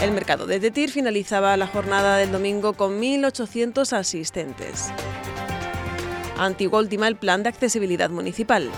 [0.00, 4.92] El mercado de Tetir finalizaba la jornada del domingo con 1.800 asistentes.
[6.38, 8.70] Antigua ultima el plan de accesibilidad municipal.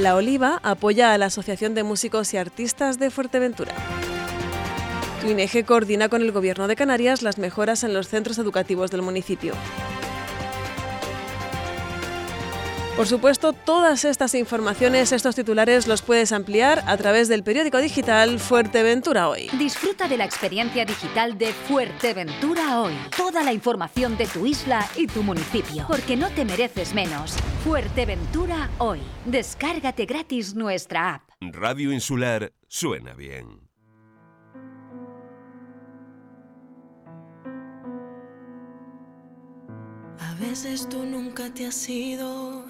[0.00, 3.74] La Oliva apoya a la Asociación de Músicos y Artistas de Fuerteventura.
[5.20, 9.54] Tuineje coordina con el Gobierno de Canarias las mejoras en los centros educativos del municipio.
[12.96, 18.38] Por supuesto, todas estas informaciones, estos titulares los puedes ampliar a través del periódico digital
[18.38, 19.48] Fuerteventura Hoy.
[19.58, 22.92] Disfruta de la experiencia digital de Fuerteventura hoy.
[23.16, 25.86] Toda la información de tu isla y tu municipio.
[25.88, 27.34] Porque no te mereces menos.
[27.64, 29.00] Fuerteventura hoy.
[29.24, 31.22] Descárgate gratis nuestra app.
[31.40, 33.61] Radio Insular suena bien.
[40.30, 42.64] A veces tú nunca te has ido,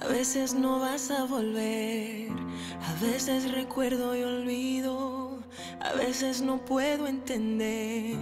[0.00, 2.30] a veces no vas a volver,
[2.80, 5.38] a veces recuerdo y olvido,
[5.80, 8.16] a veces no puedo entender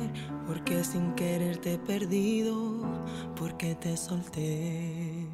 [0.46, 3.04] por qué sin querer te he perdido,
[3.36, 5.26] por qué te solté.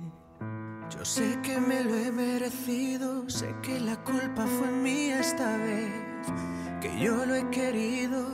[0.91, 5.93] Yo sé que me lo he merecido, sé que la culpa fue mía esta vez,
[6.81, 8.27] que yo lo he querido,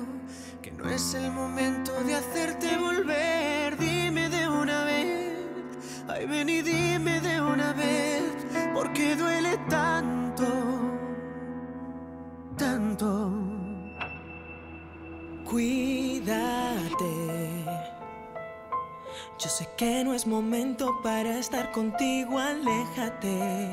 [0.63, 3.77] que no es el momento de hacerte volver.
[6.09, 8.23] Ay ven y dime de una vez,
[8.75, 10.47] porque duele tanto,
[12.57, 13.31] tanto.
[15.45, 16.73] Cuídate.
[19.39, 23.69] Yo sé que no es momento para estar contigo, aléjate.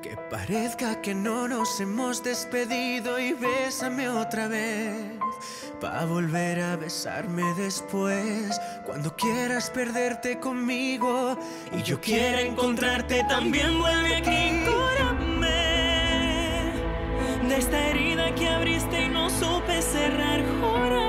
[0.00, 5.18] Que parezca que no nos hemos despedido y bésame otra vez.
[5.80, 8.60] Pa' volver a besarme después.
[8.84, 11.38] Cuando quieras perderte conmigo
[11.72, 14.64] y yo quiera encontrarte también vuelve aquí.
[14.66, 15.48] Júrame
[17.48, 20.42] de esta herida que abriste y no supe cerrar.
[20.60, 21.07] Júrame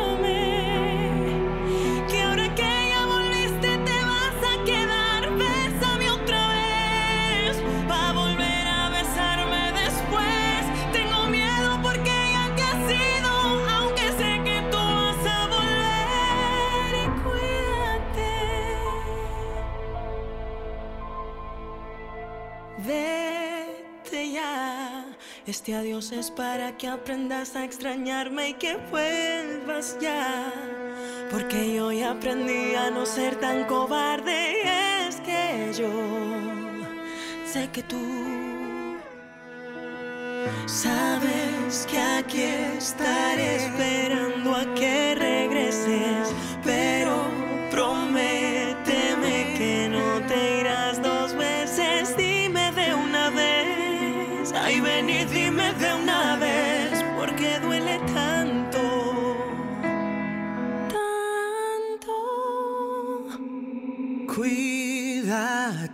[25.49, 30.53] Este adiós es para que aprendas a extrañarme y que vuelvas ya.
[31.31, 34.61] Porque yo ya aprendí a no ser tan cobarde.
[34.63, 35.89] Y es que yo
[37.51, 37.97] sé que tú
[40.67, 42.43] sabes que aquí
[42.77, 46.18] estaré esperando a que regreses.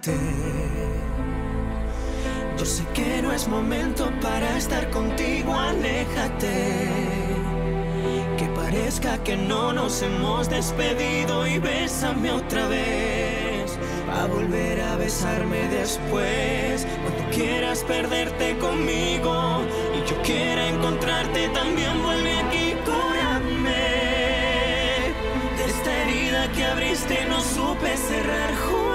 [0.05, 0.35] Cuídate.
[2.57, 6.89] Yo sé que no es momento para estar contigo, aléjate.
[8.37, 13.77] Que parezca que no nos hemos despedido y bésame otra vez.
[14.13, 16.85] A volver a besarme después.
[17.03, 19.61] Cuando quieras perderte conmigo
[19.97, 23.95] y yo quiera encontrarte, también vuelve aquí, cúrame.
[25.57, 28.94] De esta herida que abriste no supe cerrar, júrame.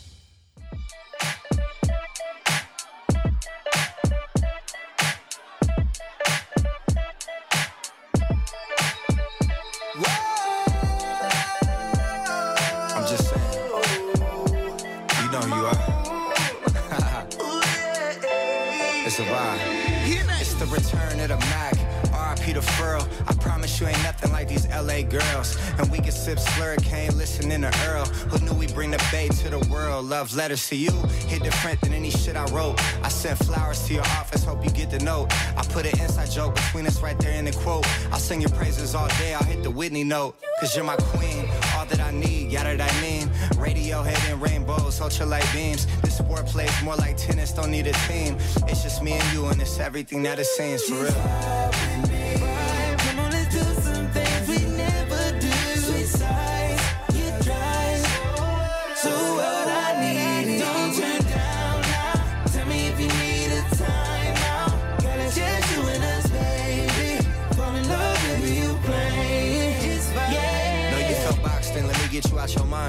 [25.03, 25.57] Girls.
[25.77, 28.05] And we can sip slurricane, listening to Earl.
[28.05, 30.05] Who knew we bring the bay to the world?
[30.05, 30.91] Love letters to you,
[31.27, 32.79] hit different than any shit I wrote.
[33.03, 35.27] I sent flowers to your office, hope you get the note.
[35.57, 37.85] I put an inside joke between us right there in the quote.
[38.11, 40.35] I'll sing your praises all day, I'll hit the Whitney note.
[40.59, 43.27] Cause you're my queen, all that I need, yeah, that I mean.
[43.57, 45.87] Radiohead and rainbows, ultralight beams.
[46.01, 48.37] This sport plays more like tennis, don't need a team.
[48.67, 52.50] It's just me and you, and it's everything that it seems for real.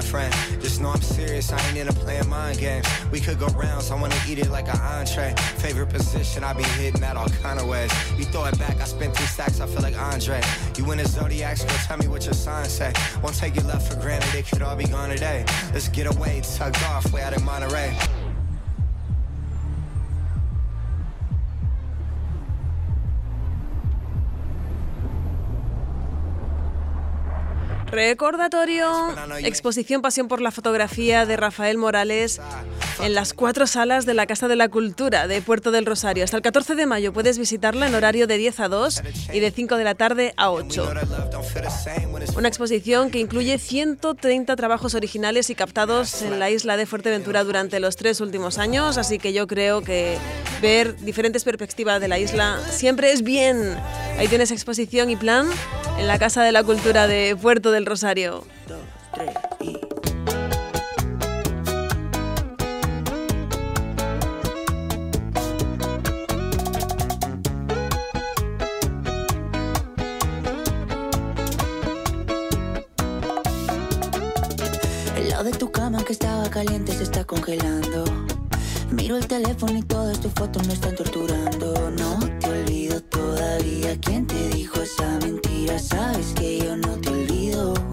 [0.03, 0.33] Friend.
[0.61, 2.85] Just know I'm serious, I ain't into playing mind games.
[3.11, 5.33] We could go rounds, I wanna eat it like an entree.
[5.57, 7.91] Favorite position, I be hitting that all kind of ways.
[8.17, 10.41] You throw it back, I spent three stacks, I feel like Andre.
[10.77, 12.93] You in a zodiac, so tell me what your sign say.
[13.21, 15.45] Won't take your love for granted, it could all be gone today.
[15.73, 17.97] Let's get away, tugged off, way out in Monterey.
[27.93, 29.13] Recordatorio,
[29.43, 32.41] exposición Pasión por la Fotografía de Rafael Morales
[33.03, 36.23] en las cuatro salas de la Casa de la Cultura de Puerto del Rosario.
[36.23, 39.01] Hasta el 14 de mayo puedes visitarla en horario de 10 a 2
[39.33, 40.91] y de 5 de la tarde a 8.
[42.35, 47.79] Una exposición que incluye 130 trabajos originales y captados en la isla de Fuerteventura durante
[47.79, 50.17] los tres últimos años, así que yo creo que
[50.63, 53.77] ver diferentes perspectivas de la isla siempre es bien.
[54.17, 55.47] Ahí tienes exposición y plan
[55.97, 58.43] en la Casa de la Cultura de Puerto del Rosario.
[75.15, 78.03] El lado de tu cama que estaba caliente se está congelando.
[78.91, 81.91] Miro el teléfono y todas tus fotos me están torturando.
[81.91, 83.97] No te olvido todavía.
[83.99, 85.79] ¿Quién te dijo esa mentira?
[85.79, 87.12] Sabes que yo no te
[87.63, 87.92] olvido.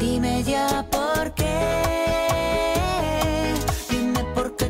[0.00, 1.54] Dime ya por qué.
[3.90, 4.69] Dime por qué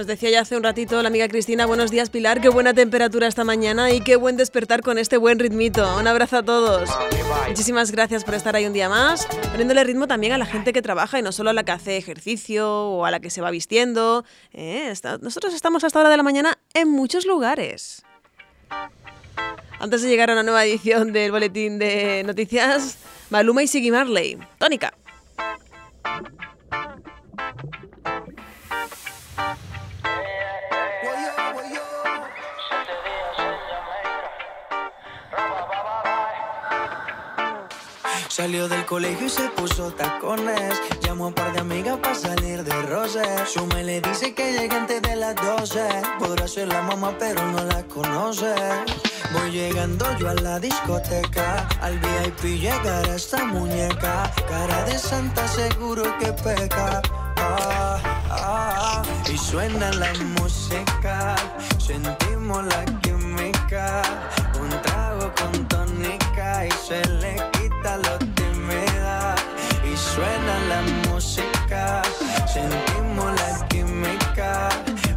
[0.00, 3.26] Nos decía ya hace un ratito la amiga Cristina, buenos días Pilar, qué buena temperatura
[3.26, 5.94] esta mañana y qué buen despertar con este buen ritmito.
[5.98, 6.88] Un abrazo a todos.
[7.48, 10.80] Muchísimas gracias por estar ahí un día más, poniéndole ritmo también a la gente que
[10.80, 13.50] trabaja y no solo a la que hace ejercicio o a la que se va
[13.50, 14.24] vistiendo.
[14.54, 18.02] Eh, está- nosotros estamos hasta hora de la mañana en muchos lugares.
[19.80, 22.96] Antes de llegar a una nueva edición del boletín de noticias,
[23.28, 24.38] Maluma y Siggy Marley.
[24.56, 24.94] Tónica.
[38.40, 40.80] Salió del colegio y se puso tacones.
[41.02, 43.22] Llamó a un par de amigas para salir de roce.
[43.44, 45.86] Su me le dice que llegue antes de las 12.
[46.18, 48.54] Podrá ser la mamá, pero no la conoce.
[49.34, 51.68] Voy llegando yo a la discoteca.
[51.82, 54.32] Al VIP llegará esta muñeca.
[54.48, 57.02] Cara de santa, seguro que peca.
[57.36, 58.00] Ah,
[58.30, 61.36] ah, y suena la música.
[61.76, 64.00] Sentimos la química.
[64.58, 67.49] Un trago con tónica y se le
[70.20, 72.02] suena la música.
[72.52, 74.68] Sentimos la química.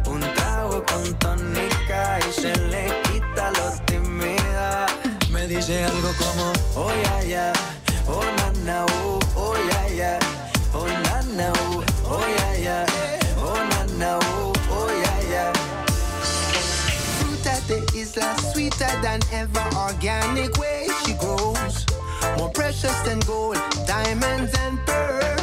[0.06, 4.86] Un trago con tónica y se le quita lo tímida.
[5.30, 7.52] Me dice algo como, oh ya ya,
[8.06, 10.18] oh na na, oh, oh ya ya,
[10.72, 12.86] oh na na, oh, oh ya ya,
[13.38, 15.52] oh na na, oh, oh ya ya.
[17.18, 19.64] Fruit at the isla, sweeter than ever.
[19.76, 21.84] Organic way she grows.
[22.38, 23.56] More precious than gold,
[23.86, 25.33] diamonds and pearls.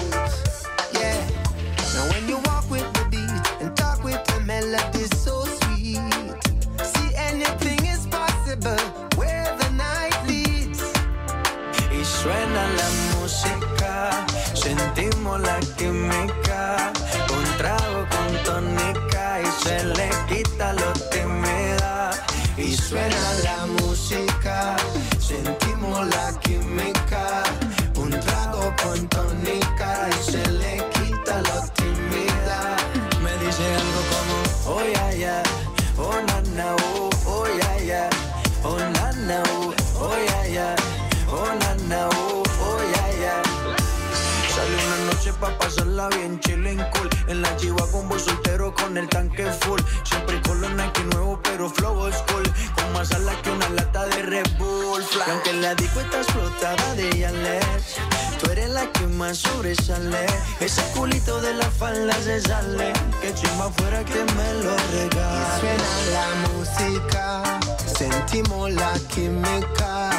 [47.70, 52.14] Con voz soltero con el tanque full Siempre con los Nike nuevo pero flow old
[52.14, 52.44] school
[52.76, 55.24] Con más alas que una lata de Red Bull Fly.
[55.28, 57.98] Y aunque la disco está explotada de Yales
[58.40, 60.26] Tú eres la que más sobresale
[60.60, 65.84] Ese culito de la falda se sale Que chimba fuera que me lo regale Suena
[66.14, 70.10] la música, sentimos la química.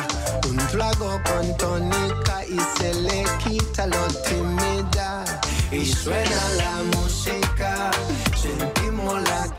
[0.49, 5.25] Un trago con tónica y se le quita lo tímida.
[5.73, 7.91] Y suena la música,
[8.37, 9.57] sentimos la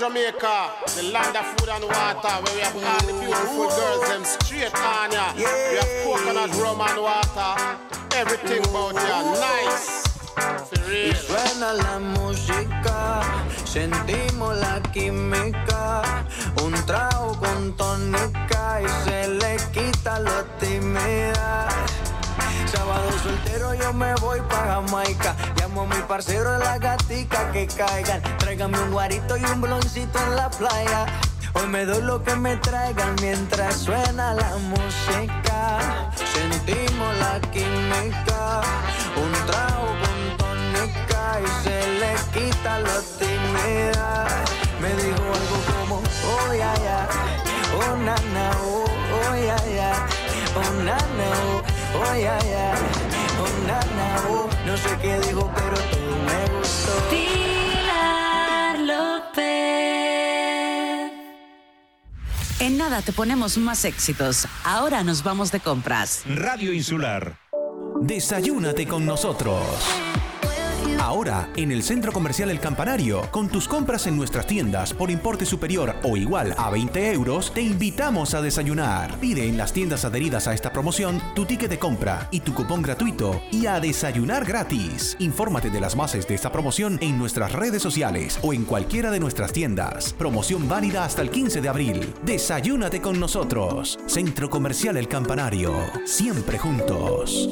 [0.00, 4.24] Jamaica, the land of food and water, where we have all the beautiful girls them
[4.24, 5.34] straight on ya.
[5.36, 5.42] We
[5.76, 7.52] have coconut rum and water,
[8.16, 10.08] everything about ya nice.
[10.88, 13.20] Y suena la música,
[13.66, 16.24] sentimos la química.
[16.64, 21.68] Un trago con tónica y se le quita lo tímida.
[22.72, 25.34] Sábado soltero yo me voy pa' Jamaica.
[25.56, 28.22] Llamo a mi parcero de la gatica que caigan.
[28.38, 31.06] Tráigame un guarito y un bloncito en la playa.
[31.54, 36.10] Hoy me doy lo que me traigan mientras suena la música.
[36.14, 38.60] Sentimos la química.
[39.16, 44.26] Un trago con tónica y se le quita lo tímida.
[44.80, 47.08] Me dijo algo como, oh ya ya,
[47.74, 50.06] oh na na, oh, oh ya ya,
[50.54, 52.74] oh na na, oh, oh ya ya,
[53.40, 54.48] oh na na, oh.
[54.66, 56.92] No sé qué dijo, pero todo me gustó.
[57.10, 59.40] Pilar López.
[62.60, 64.46] En nada te ponemos más éxitos.
[64.64, 66.22] Ahora nos vamos de compras.
[66.26, 67.36] Radio Insular.
[68.00, 69.60] Desayúnate con nosotros.
[71.00, 75.46] Ahora, en el Centro Comercial El Campanario, con tus compras en nuestras tiendas por importe
[75.46, 79.18] superior o igual a 20 euros, te invitamos a desayunar.
[79.18, 82.82] Pide en las tiendas adheridas a esta promoción tu ticket de compra y tu cupón
[82.82, 85.16] gratuito y a desayunar gratis.
[85.20, 89.20] Infórmate de las bases de esta promoción en nuestras redes sociales o en cualquiera de
[89.20, 90.12] nuestras tiendas.
[90.12, 92.14] Promoción válida hasta el 15 de abril.
[92.26, 93.98] Desayúnate con nosotros.
[94.04, 95.72] Centro Comercial El Campanario.
[96.04, 97.48] Siempre juntos.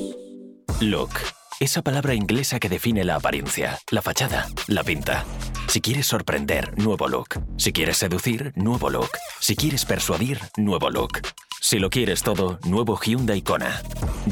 [0.80, 1.37] Look.
[1.60, 5.24] Esa palabra inglesa que define la apariencia, la fachada, la pinta.
[5.66, 7.40] Si quieres sorprender, nuevo look.
[7.56, 9.10] Si quieres seducir, nuevo look.
[9.40, 11.20] Si quieres persuadir, nuevo look.
[11.60, 13.82] Si lo quieres todo, nuevo Hyundai Kona.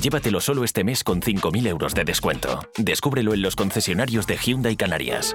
[0.00, 2.60] Llévatelo solo este mes con 5.000 euros de descuento.
[2.78, 5.34] Descúbrelo en los concesionarios de Hyundai Canarias.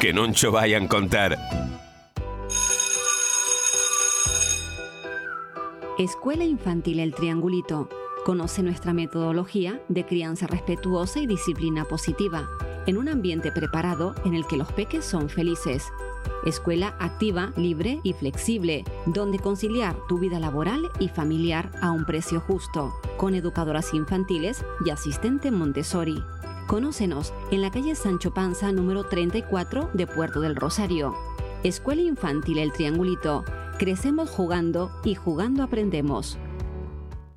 [0.00, 1.36] Que non vayan contar.
[5.98, 7.88] Escuela Infantil El Triangulito.
[8.24, 12.48] Conoce nuestra metodología de crianza respetuosa y disciplina positiva,
[12.86, 15.84] en un ambiente preparado en el que los peques son felices.
[16.46, 22.40] Escuela activa, libre y flexible, donde conciliar tu vida laboral y familiar a un precio
[22.40, 26.22] justo, con educadoras infantiles y asistente Montessori.
[26.70, 31.16] Conócenos en la calle Sancho Panza número 34 de Puerto del Rosario.
[31.64, 33.42] Escuela Infantil El Triangulito.
[33.76, 36.38] Crecemos jugando y jugando aprendemos.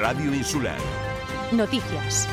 [0.00, 0.78] Radio Insular.
[1.52, 2.26] Noticias.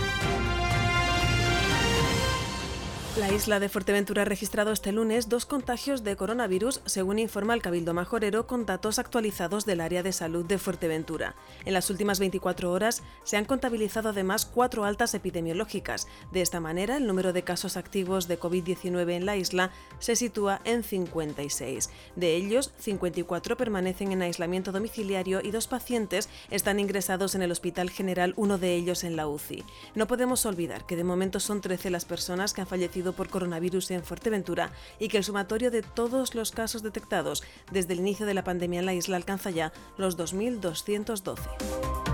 [3.17, 7.63] La isla de Fuerteventura ha registrado este lunes dos contagios de coronavirus, según informa el
[7.63, 11.35] Cabildo Majorero, con datos actualizados del área de salud de Fuerteventura.
[11.65, 16.07] En las últimas 24 horas se han contabilizado además cuatro altas epidemiológicas.
[16.31, 20.61] De esta manera, el número de casos activos de COVID-19 en la isla se sitúa
[20.63, 21.89] en 56.
[22.15, 27.89] De ellos, 54 permanecen en aislamiento domiciliario y dos pacientes están ingresados en el Hospital
[27.89, 29.63] General, uno de ellos en la UCI.
[29.95, 33.91] No podemos olvidar que de momento son 13 las personas que han fallecido por coronavirus
[33.91, 38.33] en Fuerteventura y que el sumatorio de todos los casos detectados desde el inicio de
[38.33, 42.06] la pandemia en la isla alcanza ya los 2.212.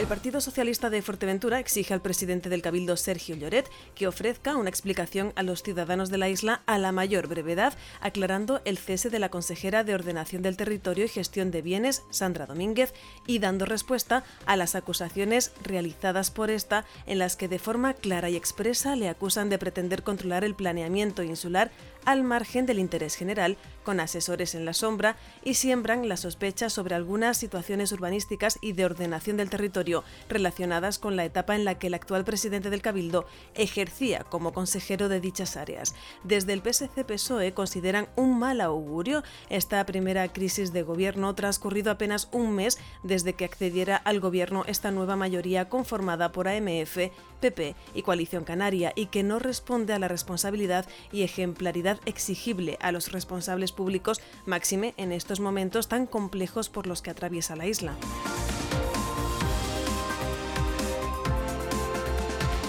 [0.00, 4.70] El Partido Socialista de Fuerteventura exige al presidente del Cabildo, Sergio Lloret, que ofrezca una
[4.70, 9.18] explicación a los ciudadanos de la isla a la mayor brevedad, aclarando el cese de
[9.18, 12.94] la consejera de Ordenación del Territorio y Gestión de Bienes, Sandra Domínguez,
[13.26, 18.30] y dando respuesta a las acusaciones realizadas por esta, en las que de forma clara
[18.30, 21.72] y expresa le acusan de pretender controlar el planeamiento insular
[22.04, 26.94] al margen del interés general, con asesores en la sombra, y siembran la sospecha sobre
[26.94, 31.88] algunas situaciones urbanísticas y de ordenación del territorio relacionadas con la etapa en la que
[31.88, 35.94] el actual presidente del Cabildo ejercía como consejero de dichas áreas.
[36.24, 42.54] Desde el PSC-PSOE consideran un mal augurio esta primera crisis de gobierno transcurrido apenas un
[42.54, 46.98] mes desde que accediera al gobierno esta nueva mayoría conformada por AMF,
[47.40, 52.92] PP y Coalición Canaria y que no responde a la responsabilidad y ejemplaridad exigible a
[52.92, 57.96] los responsables públicos, máxime en estos momentos tan complejos por los que atraviesa la isla.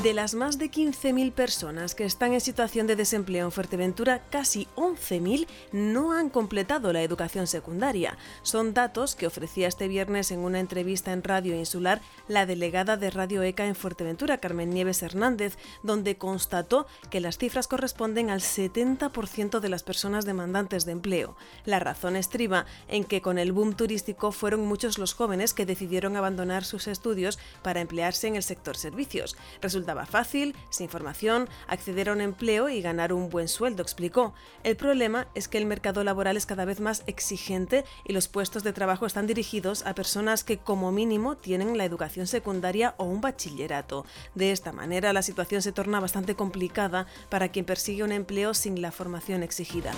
[0.03, 4.67] De las más de 15.000 personas que están en situación de desempleo en Fuerteventura, casi
[4.75, 8.17] 11.000 no han completado la educación secundaria.
[8.41, 13.11] Son datos que ofrecía este viernes en una entrevista en Radio Insular la delegada de
[13.11, 19.59] Radio ECA en Fuerteventura, Carmen Nieves Hernández, donde constató que las cifras corresponden al 70%
[19.59, 21.35] de las personas demandantes de empleo.
[21.63, 26.17] La razón estriba en que con el boom turístico fueron muchos los jóvenes que decidieron
[26.17, 29.37] abandonar sus estudios para emplearse en el sector servicios.
[29.61, 34.33] Resulta resultaba fácil, sin formación, acceder a un empleo y ganar un buen sueldo, explicó.
[34.63, 38.63] El problema es que el mercado laboral es cada vez más exigente y los puestos
[38.63, 43.21] de trabajo están dirigidos a personas que como mínimo tienen la educación secundaria o un
[43.21, 44.05] bachillerato.
[44.35, 48.81] De esta manera la situación se torna bastante complicada para quien persigue un empleo sin
[48.81, 49.91] la formación exigida.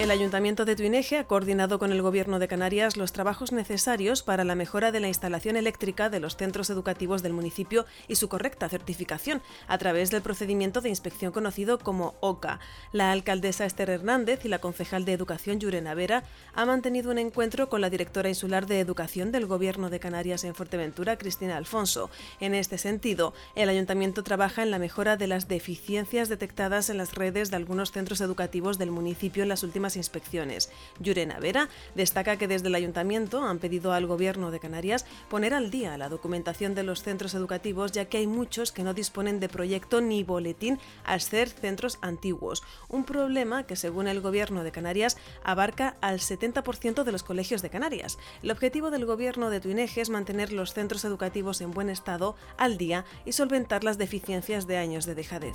[0.00, 4.44] El Ayuntamiento de Tuineje ha coordinado con el Gobierno de Canarias los trabajos necesarios para
[4.44, 8.70] la mejora de la instalación eléctrica de los centros educativos del municipio y su correcta
[8.70, 12.60] certificación a través del procedimiento de inspección conocido como OCA.
[12.92, 16.24] La alcaldesa Esther Hernández y la concejal de Educación Yurena Vera
[16.54, 20.54] han mantenido un encuentro con la directora insular de Educación del Gobierno de Canarias en
[20.54, 22.08] Fuerteventura, Cristina Alfonso.
[22.40, 27.14] En este sentido, el Ayuntamiento trabaja en la mejora de las deficiencias detectadas en las
[27.16, 30.70] redes de algunos centros educativos del municipio en las últimas inspecciones.
[30.98, 35.70] Yurena Vera destaca que desde el ayuntamiento han pedido al gobierno de Canarias poner al
[35.70, 39.48] día la documentación de los centros educativos ya que hay muchos que no disponen de
[39.48, 42.62] proyecto ni boletín al ser centros antiguos.
[42.88, 47.70] Un problema que según el gobierno de Canarias abarca al 70% de los colegios de
[47.70, 48.18] Canarias.
[48.42, 52.78] El objetivo del gobierno de Tuineje es mantener los centros educativos en buen estado al
[52.78, 55.54] día y solventar las deficiencias de años de dejadez.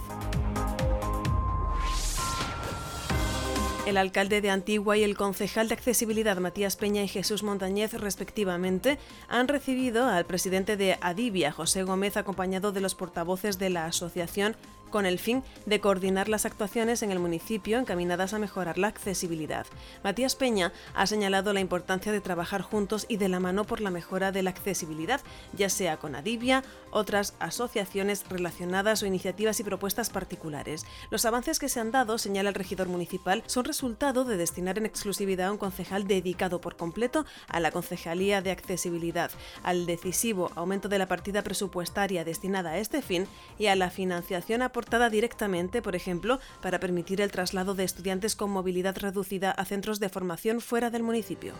[3.85, 8.97] El alcalde de Antigua y el concejal de accesibilidad Matías Peña y Jesús Montañez, respectivamente,
[9.27, 14.55] han recibido al presidente de Adivia, José Gómez, acompañado de los portavoces de la asociación
[14.89, 19.65] con el fin de coordinar las actuaciones en el municipio encaminadas a mejorar la accesibilidad.
[20.03, 23.91] Matías Peña ha señalado la importancia de trabajar juntos y de la mano por la
[23.91, 25.21] mejora de la accesibilidad,
[25.53, 26.63] ya sea con Adivia,
[26.95, 30.85] otras asociaciones relacionadas o iniciativas y propuestas particulares.
[31.11, 34.85] Los avances que se han dado, señala el regidor municipal, son resultado de destinar en
[34.85, 39.29] exclusividad a un concejal dedicado por completo a la Concejalía de Accesibilidad,
[39.61, 43.27] al decisivo aumento de la partida presupuestaria destinada a este fin
[43.59, 48.51] y a la financiación aportada directamente, por ejemplo, para permitir el traslado de estudiantes con
[48.51, 51.53] movilidad reducida a centros de formación fuera del municipio.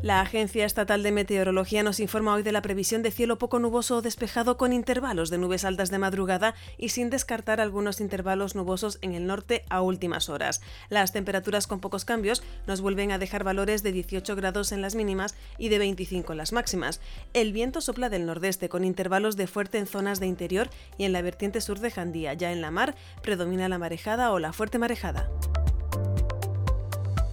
[0.00, 3.96] La Agencia Estatal de Meteorología nos informa hoy de la previsión de cielo poco nuboso
[3.96, 8.98] o despejado con intervalos de nubes altas de madrugada y sin descartar algunos intervalos nubosos
[9.02, 10.60] en el norte a últimas horas.
[10.88, 14.94] Las temperaturas con pocos cambios nos vuelven a dejar valores de 18 grados en las
[14.94, 17.00] mínimas y de 25 en las máximas.
[17.34, 21.12] El viento sopla del nordeste con intervalos de fuerte en zonas de interior y en
[21.12, 22.34] la vertiente sur de Jandía.
[22.34, 25.28] Ya en la mar predomina la marejada o la fuerte marejada.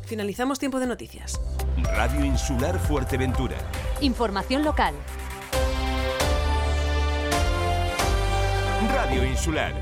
[0.08, 1.40] Finalizamos tiempo de noticias.
[1.78, 3.58] Radio Insular Fuerteventura.
[4.00, 4.94] Información local.
[8.94, 9.74] Radio Insular.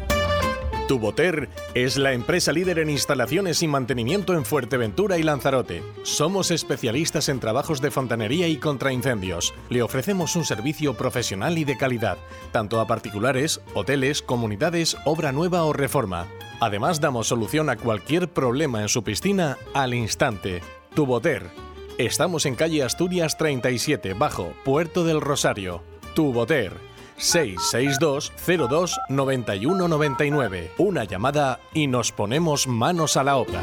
[0.87, 5.83] Tuboter es la empresa líder en instalaciones y mantenimiento en Fuerteventura y Lanzarote.
[6.01, 9.53] Somos especialistas en trabajos de fontanería y contra incendios.
[9.69, 12.17] Le ofrecemos un servicio profesional y de calidad,
[12.51, 16.25] tanto a particulares, hoteles, comunidades, obra nueva o reforma.
[16.59, 20.61] Además damos solución a cualquier problema en su piscina al instante.
[20.95, 21.72] Tuboter.
[21.99, 25.83] Estamos en calle Asturias 37, bajo Puerto del Rosario.
[26.15, 26.73] Tuboter.
[27.17, 28.33] 662
[28.67, 30.71] 02 91 99.
[30.79, 33.61] Una llamada y nos ponemos manos a la obra.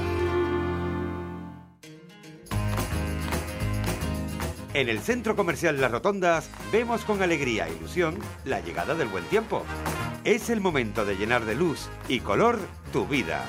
[4.73, 9.25] En el Centro Comercial Las Rotondas vemos con alegría e ilusión la llegada del buen
[9.25, 9.65] tiempo.
[10.23, 12.61] Es el momento de llenar de luz y color
[12.93, 13.43] tu vida.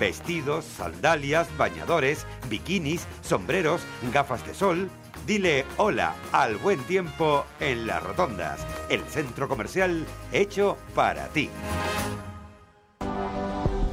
[0.00, 3.82] Vestidos, sandalias, bañadores, bikinis, sombreros,
[4.14, 4.88] gafas de sol.
[5.26, 11.50] Dile hola al buen tiempo en Las Rotondas, el centro comercial hecho para ti.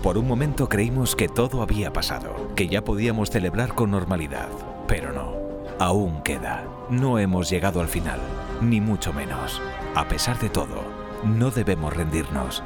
[0.02, 4.48] Por un momento creímos que todo había pasado, que ya podíamos celebrar con normalidad,
[4.88, 5.39] pero no.
[5.80, 6.66] Aún queda.
[6.90, 8.20] No hemos llegado al final,
[8.60, 9.62] ni mucho menos.
[9.96, 10.84] A pesar de todo,
[11.24, 12.64] no debemos rendirnos.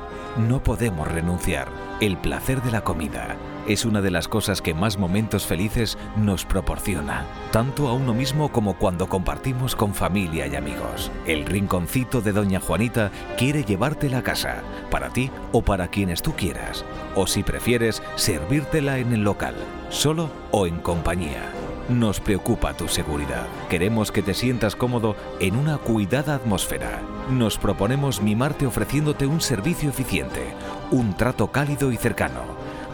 [0.49, 1.67] No podemos renunciar.
[2.01, 3.35] El placer de la comida
[3.67, 8.51] es una de las cosas que más momentos felices nos proporciona, tanto a uno mismo
[8.51, 11.11] como cuando compartimos con familia y amigos.
[11.27, 16.33] El rinconcito de Doña Juanita quiere llevártela a casa, para ti o para quienes tú
[16.33, 16.83] quieras,
[17.15, 19.53] o si prefieres, servírtela en el local,
[19.89, 21.62] solo o en compañía.
[21.89, 23.45] Nos preocupa tu seguridad.
[23.69, 27.01] Queremos que te sientas cómodo en una cuidada atmósfera.
[27.29, 30.53] Nos proponemos mimarte ofreciéndote un servicio eficiente,
[30.91, 32.41] un trato cálido y cercano,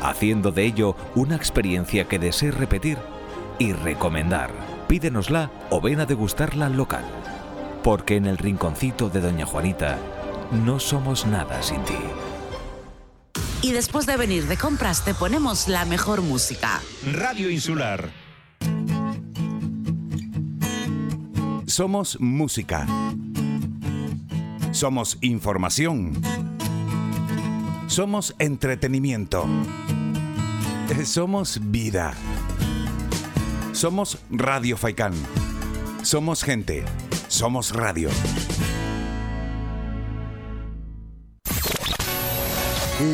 [0.02, 2.98] haciendo de ello una experiencia que desees repetir
[3.60, 4.52] y recomendar.
[4.88, 7.06] Pídenosla o ven a degustarla al local.
[7.84, 9.99] Porque en el rinconcito de Doña Juanita
[10.66, 11.94] no somos nada sin ti.
[13.61, 16.82] Y después de venir de compras te ponemos la mejor música.
[17.14, 18.10] Radio Insular.
[21.80, 22.86] Somos música.
[24.74, 26.12] Somos información.
[27.88, 29.46] Somos entretenimiento.
[31.06, 32.14] Somos vida.
[33.72, 35.14] Somos Radio Faikán.
[36.02, 36.84] Somos gente.
[37.30, 38.10] Somos radio.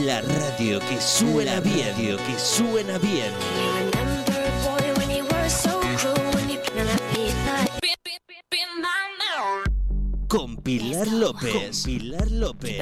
[0.07, 3.64] La radio que suena bien, radio que suena bien.
[11.35, 11.81] López.
[11.83, 12.77] Con Pilar López.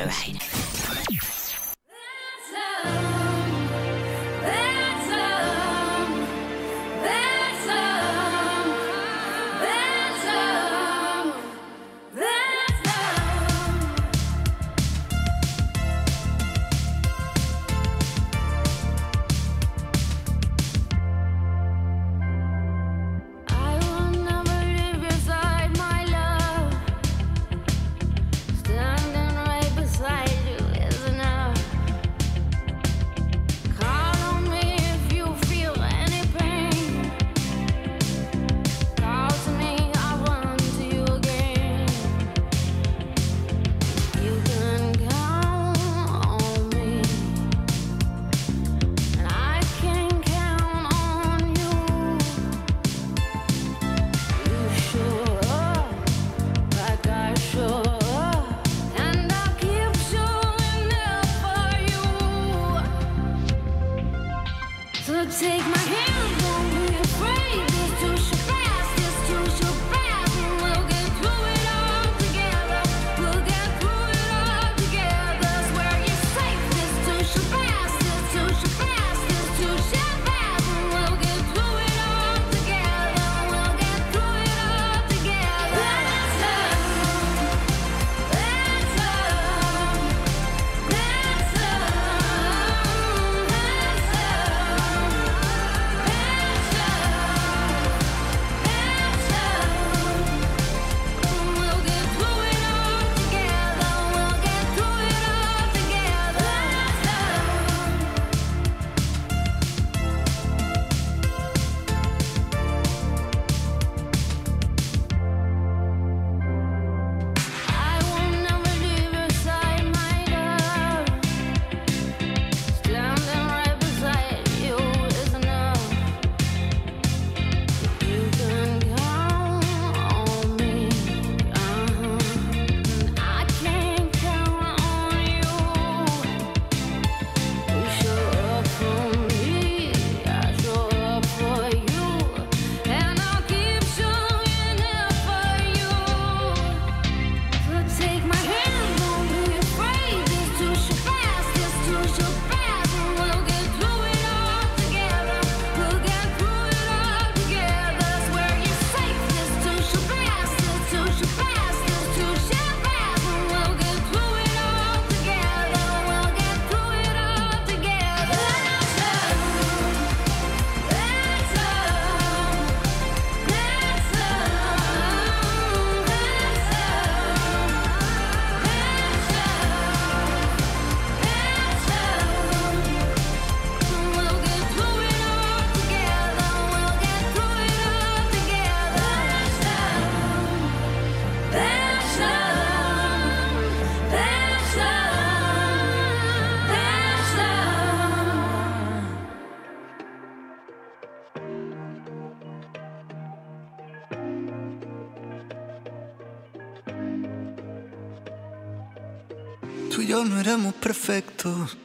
[210.83, 211.77] perfectos,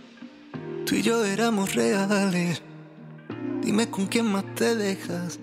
[0.85, 2.61] tú y yo éramos reales.
[3.63, 5.39] Dime con quién más te dejas,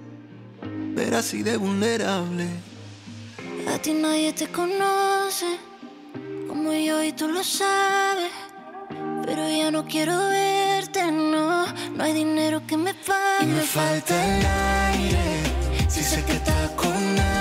[0.93, 2.47] ver así de vulnerable.
[3.73, 5.57] A ti nadie te conoce,
[6.49, 8.31] como yo y tú lo sabes.
[9.25, 11.65] Pero ya no quiero verte, no.
[11.95, 13.43] No hay dinero que me pague.
[13.43, 15.43] Y me falta el aire,
[15.87, 17.34] si sé que estás con nadie.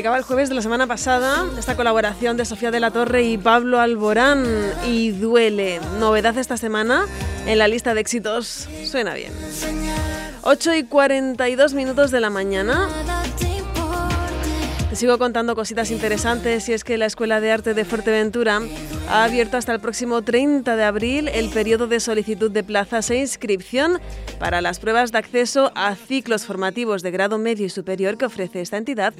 [0.00, 3.36] Publicaba el jueves de la semana pasada esta colaboración de Sofía de la Torre y
[3.36, 4.46] Pablo Alborán
[4.86, 5.78] y duele.
[5.98, 7.04] Novedad esta semana
[7.44, 8.66] en la lista de éxitos.
[8.86, 9.30] Suena bien.
[10.40, 12.88] 8 y 42 minutos de la mañana.
[14.88, 18.62] Te sigo contando cositas interesantes y es que la Escuela de Arte de Fuerteventura
[19.10, 23.16] ha abierto hasta el próximo 30 de abril el periodo de solicitud de plazas e
[23.16, 23.98] inscripción
[24.38, 28.60] para las pruebas de acceso a ciclos formativos de grado medio y superior que ofrece
[28.60, 29.12] esta entidad,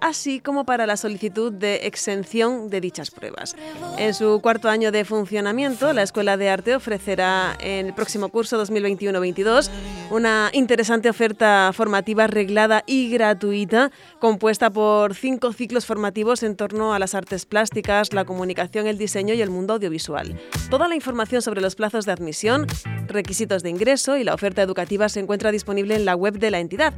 [0.00, 3.56] así como para la solicitud de exención de dichas pruebas.
[3.98, 8.64] En su cuarto año de funcionamiento, la Escuela de Arte ofrecerá en el próximo curso
[8.64, 9.70] 2021-22
[10.10, 13.90] una interesante oferta formativa reglada y gratuita
[14.20, 19.31] compuesta por cinco ciclos formativos en torno a las artes plásticas, la comunicación, el diseño
[19.34, 20.40] y el mundo audiovisual.
[20.70, 22.66] Toda la información sobre los plazos de admisión,
[23.06, 26.60] requisitos de ingreso y la oferta educativa se encuentra disponible en la web de la
[26.60, 26.94] entidad,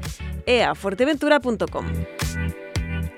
[0.47, 1.86] eaforteventura.com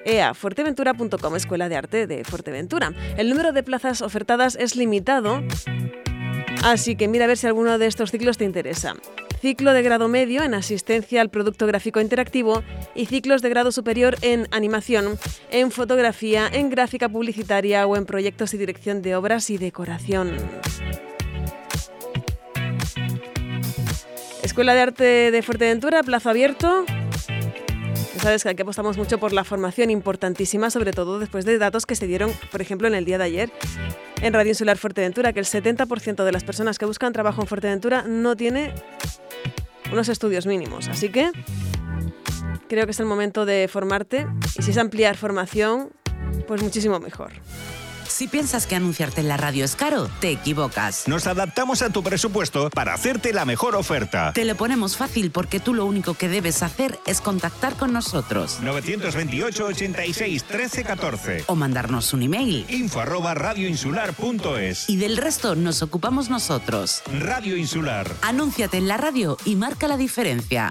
[0.07, 2.93] eafuerteventura.com, Escuela de Arte de Fuerteventura.
[3.17, 5.43] El número de plazas ofertadas es limitado,
[6.63, 8.95] así que mira a ver si alguno de estos ciclos te interesa.
[9.41, 12.63] Ciclo de grado medio en asistencia al producto gráfico interactivo
[12.95, 15.19] y ciclos de grado superior en animación,
[15.51, 20.33] en fotografía, en gráfica publicitaria o en proyectos y dirección de obras y decoración.
[24.43, 26.87] Escuela de Arte de Fuerteventura, plazo abierto.
[28.21, 31.95] Sabes que aquí apostamos mucho por la formación importantísima, sobre todo después de datos que
[31.95, 33.53] se dieron, por ejemplo, en el día de ayer
[34.23, 38.05] en Radio Insular Fuerteventura, que el 70% de las personas que buscan trabajo en Fuerteventura
[38.07, 38.75] no tiene
[39.93, 40.89] unos estudios mínimos.
[40.89, 41.31] Así que
[42.69, 44.27] creo que es el momento de formarte
[44.59, 45.91] y si es ampliar formación,
[46.47, 47.33] pues muchísimo mejor.
[48.17, 51.07] Si piensas que anunciarte en la radio es caro, te equivocas.
[51.07, 54.33] Nos adaptamos a tu presupuesto para hacerte la mejor oferta.
[54.33, 58.61] Te lo ponemos fácil porque tú lo único que debes hacer es contactar con nosotros.
[58.63, 62.65] 928 86 13 14 O mandarnos un email.
[62.71, 67.03] Info arroba radioinsular.es Y del resto nos ocupamos nosotros.
[67.21, 68.11] Radio Insular.
[68.23, 70.71] Anúnciate en la radio y marca la diferencia.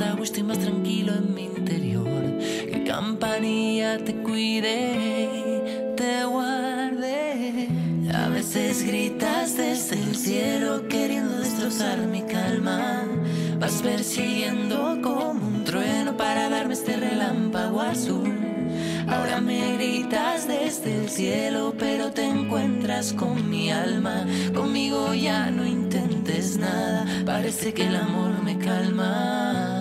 [0.00, 2.38] Más más tranquilo en mi interior.
[2.38, 7.68] Que campanilla te cuide, te guarde.
[8.14, 13.04] A veces gritas desde el cielo queriendo destrozar mi calma.
[13.58, 18.32] Vas persiguiendo como un trueno para darme este relámpago azul.
[19.08, 24.24] Ahora me gritas desde el cielo, pero te encuentras con mi alma.
[24.54, 29.71] Conmigo ya no intentes nada, parece que el amor me calma,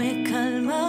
[0.00, 0.82] me calma.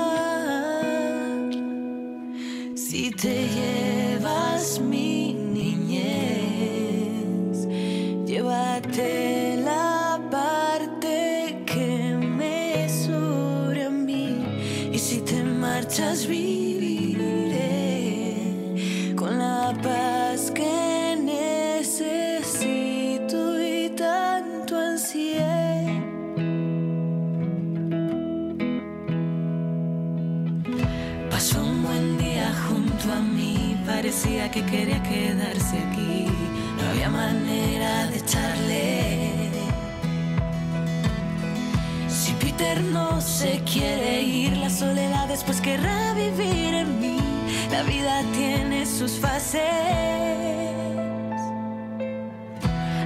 [2.76, 5.21] Si te llevas mi
[43.42, 47.18] se quiere ir, la soledad después querrá vivir en mí.
[47.72, 49.62] La vida tiene sus fases.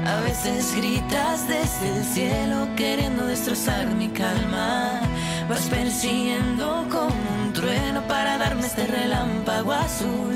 [0.05, 4.99] A veces gritas desde el cielo queriendo destrozar mi calma.
[5.47, 10.35] Vas persiguiendo como un trueno para darme este relámpago azul.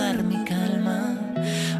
[0.00, 1.14] Mi calma.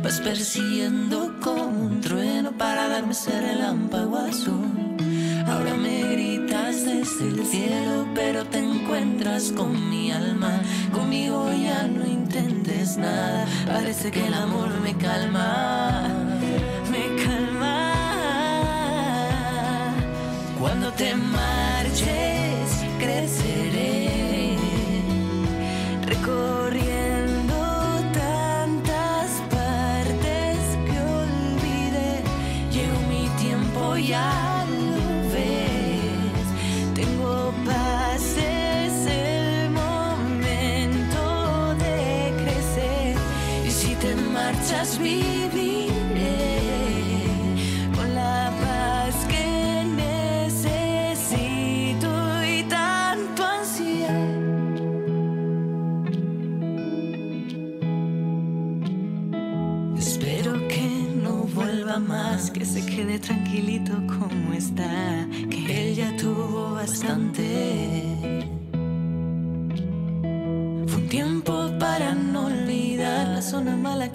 [0.02, 4.68] Vas persiguiendo como un trueno para darme ese relámpago azul.
[5.47, 10.60] Ahora me gritas desde el cielo, pero te encuentras con mi alma.
[10.92, 13.47] Conmigo ya no intentes nada.
[13.66, 16.08] Parece que el amor me calma.
[16.90, 17.92] Me calma.
[20.58, 21.59] Cuando te marches,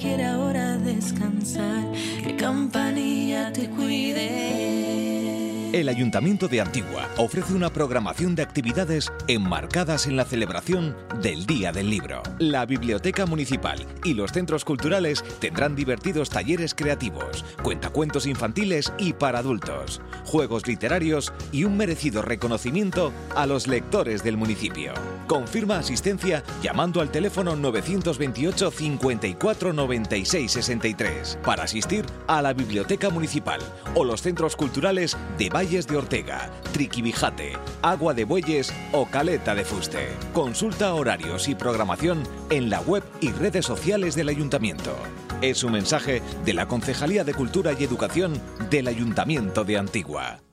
[0.06, 1.84] quiere ahora descansar,
[2.24, 4.65] que campanilla te cuide.
[5.76, 11.74] El Ayuntamiento de Antigua ofrece una programación de actividades enmarcadas en la celebración del Día
[11.74, 12.24] del Libro.
[12.40, 19.40] La Biblioteca Municipal y los centros culturales tendrán divertidos talleres creativos, cuentacuentos infantiles y para
[19.40, 24.94] adultos, juegos literarios y un merecido reconocimiento a los lectores del municipio.
[25.28, 33.60] Confirma asistencia llamando al teléfono 928 54 96 63 para asistir a la Biblioteca Municipal
[33.94, 40.10] o los centros culturales de De Ortega, Triquibijate, Agua de Bueyes o Caleta de Fuste.
[40.32, 42.22] Consulta horarios y programación
[42.52, 44.95] en la web y redes sociales del Ayuntamiento.
[45.42, 50.44] Es un mensaje de la Concejalía de Cultura y Educación del Ayuntamiento de Antigua.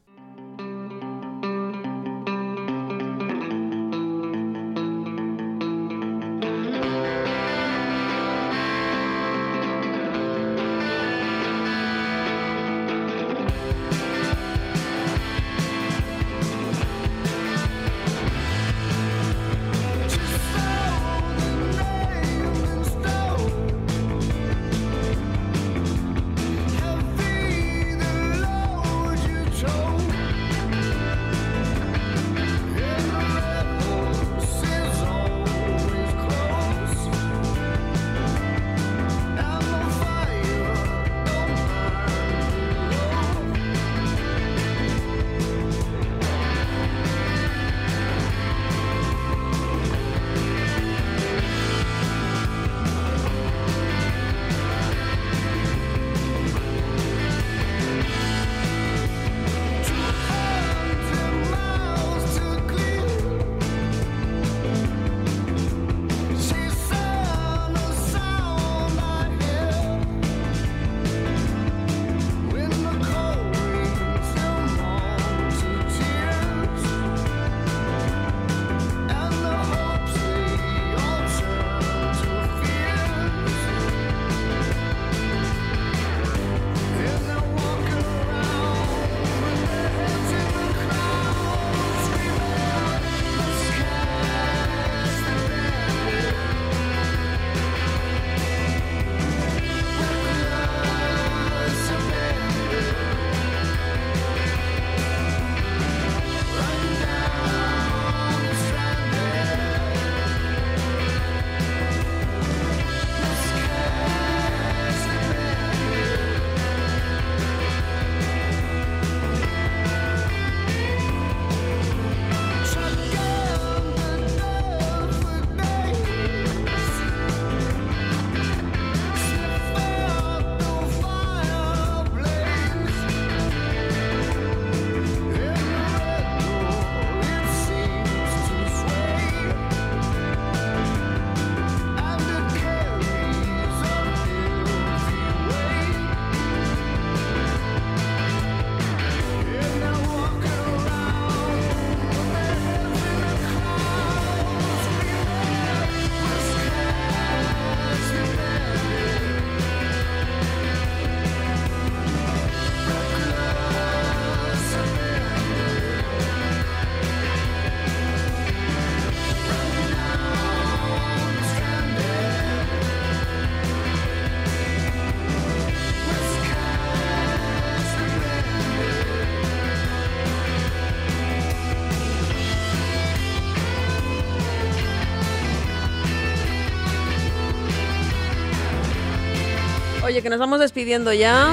[190.22, 191.48] Que nos vamos despidiendo ya.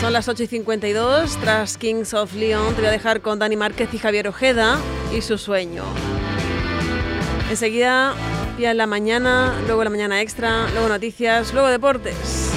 [0.00, 1.36] Son las 8 y 52.
[1.38, 4.78] Tras Kings of Leon, te voy a dejar con Dani Márquez y Javier Ojeda
[5.12, 5.82] y su sueño.
[7.50, 8.14] Enseguida,
[8.56, 12.52] ya en la mañana, luego la mañana extra, luego noticias, luego deportes.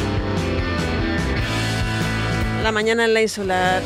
[2.61, 3.81] La mañana en la insular.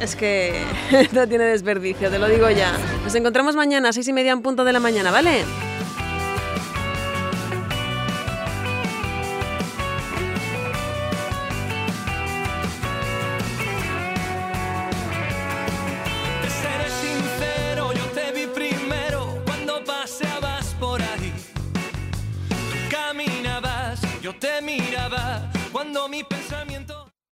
[0.00, 0.62] Es que
[1.12, 2.70] no tiene desperdicio, te lo digo ya.
[3.02, 5.44] Nos encontramos mañana a seis y media en punto de la mañana, ¿vale?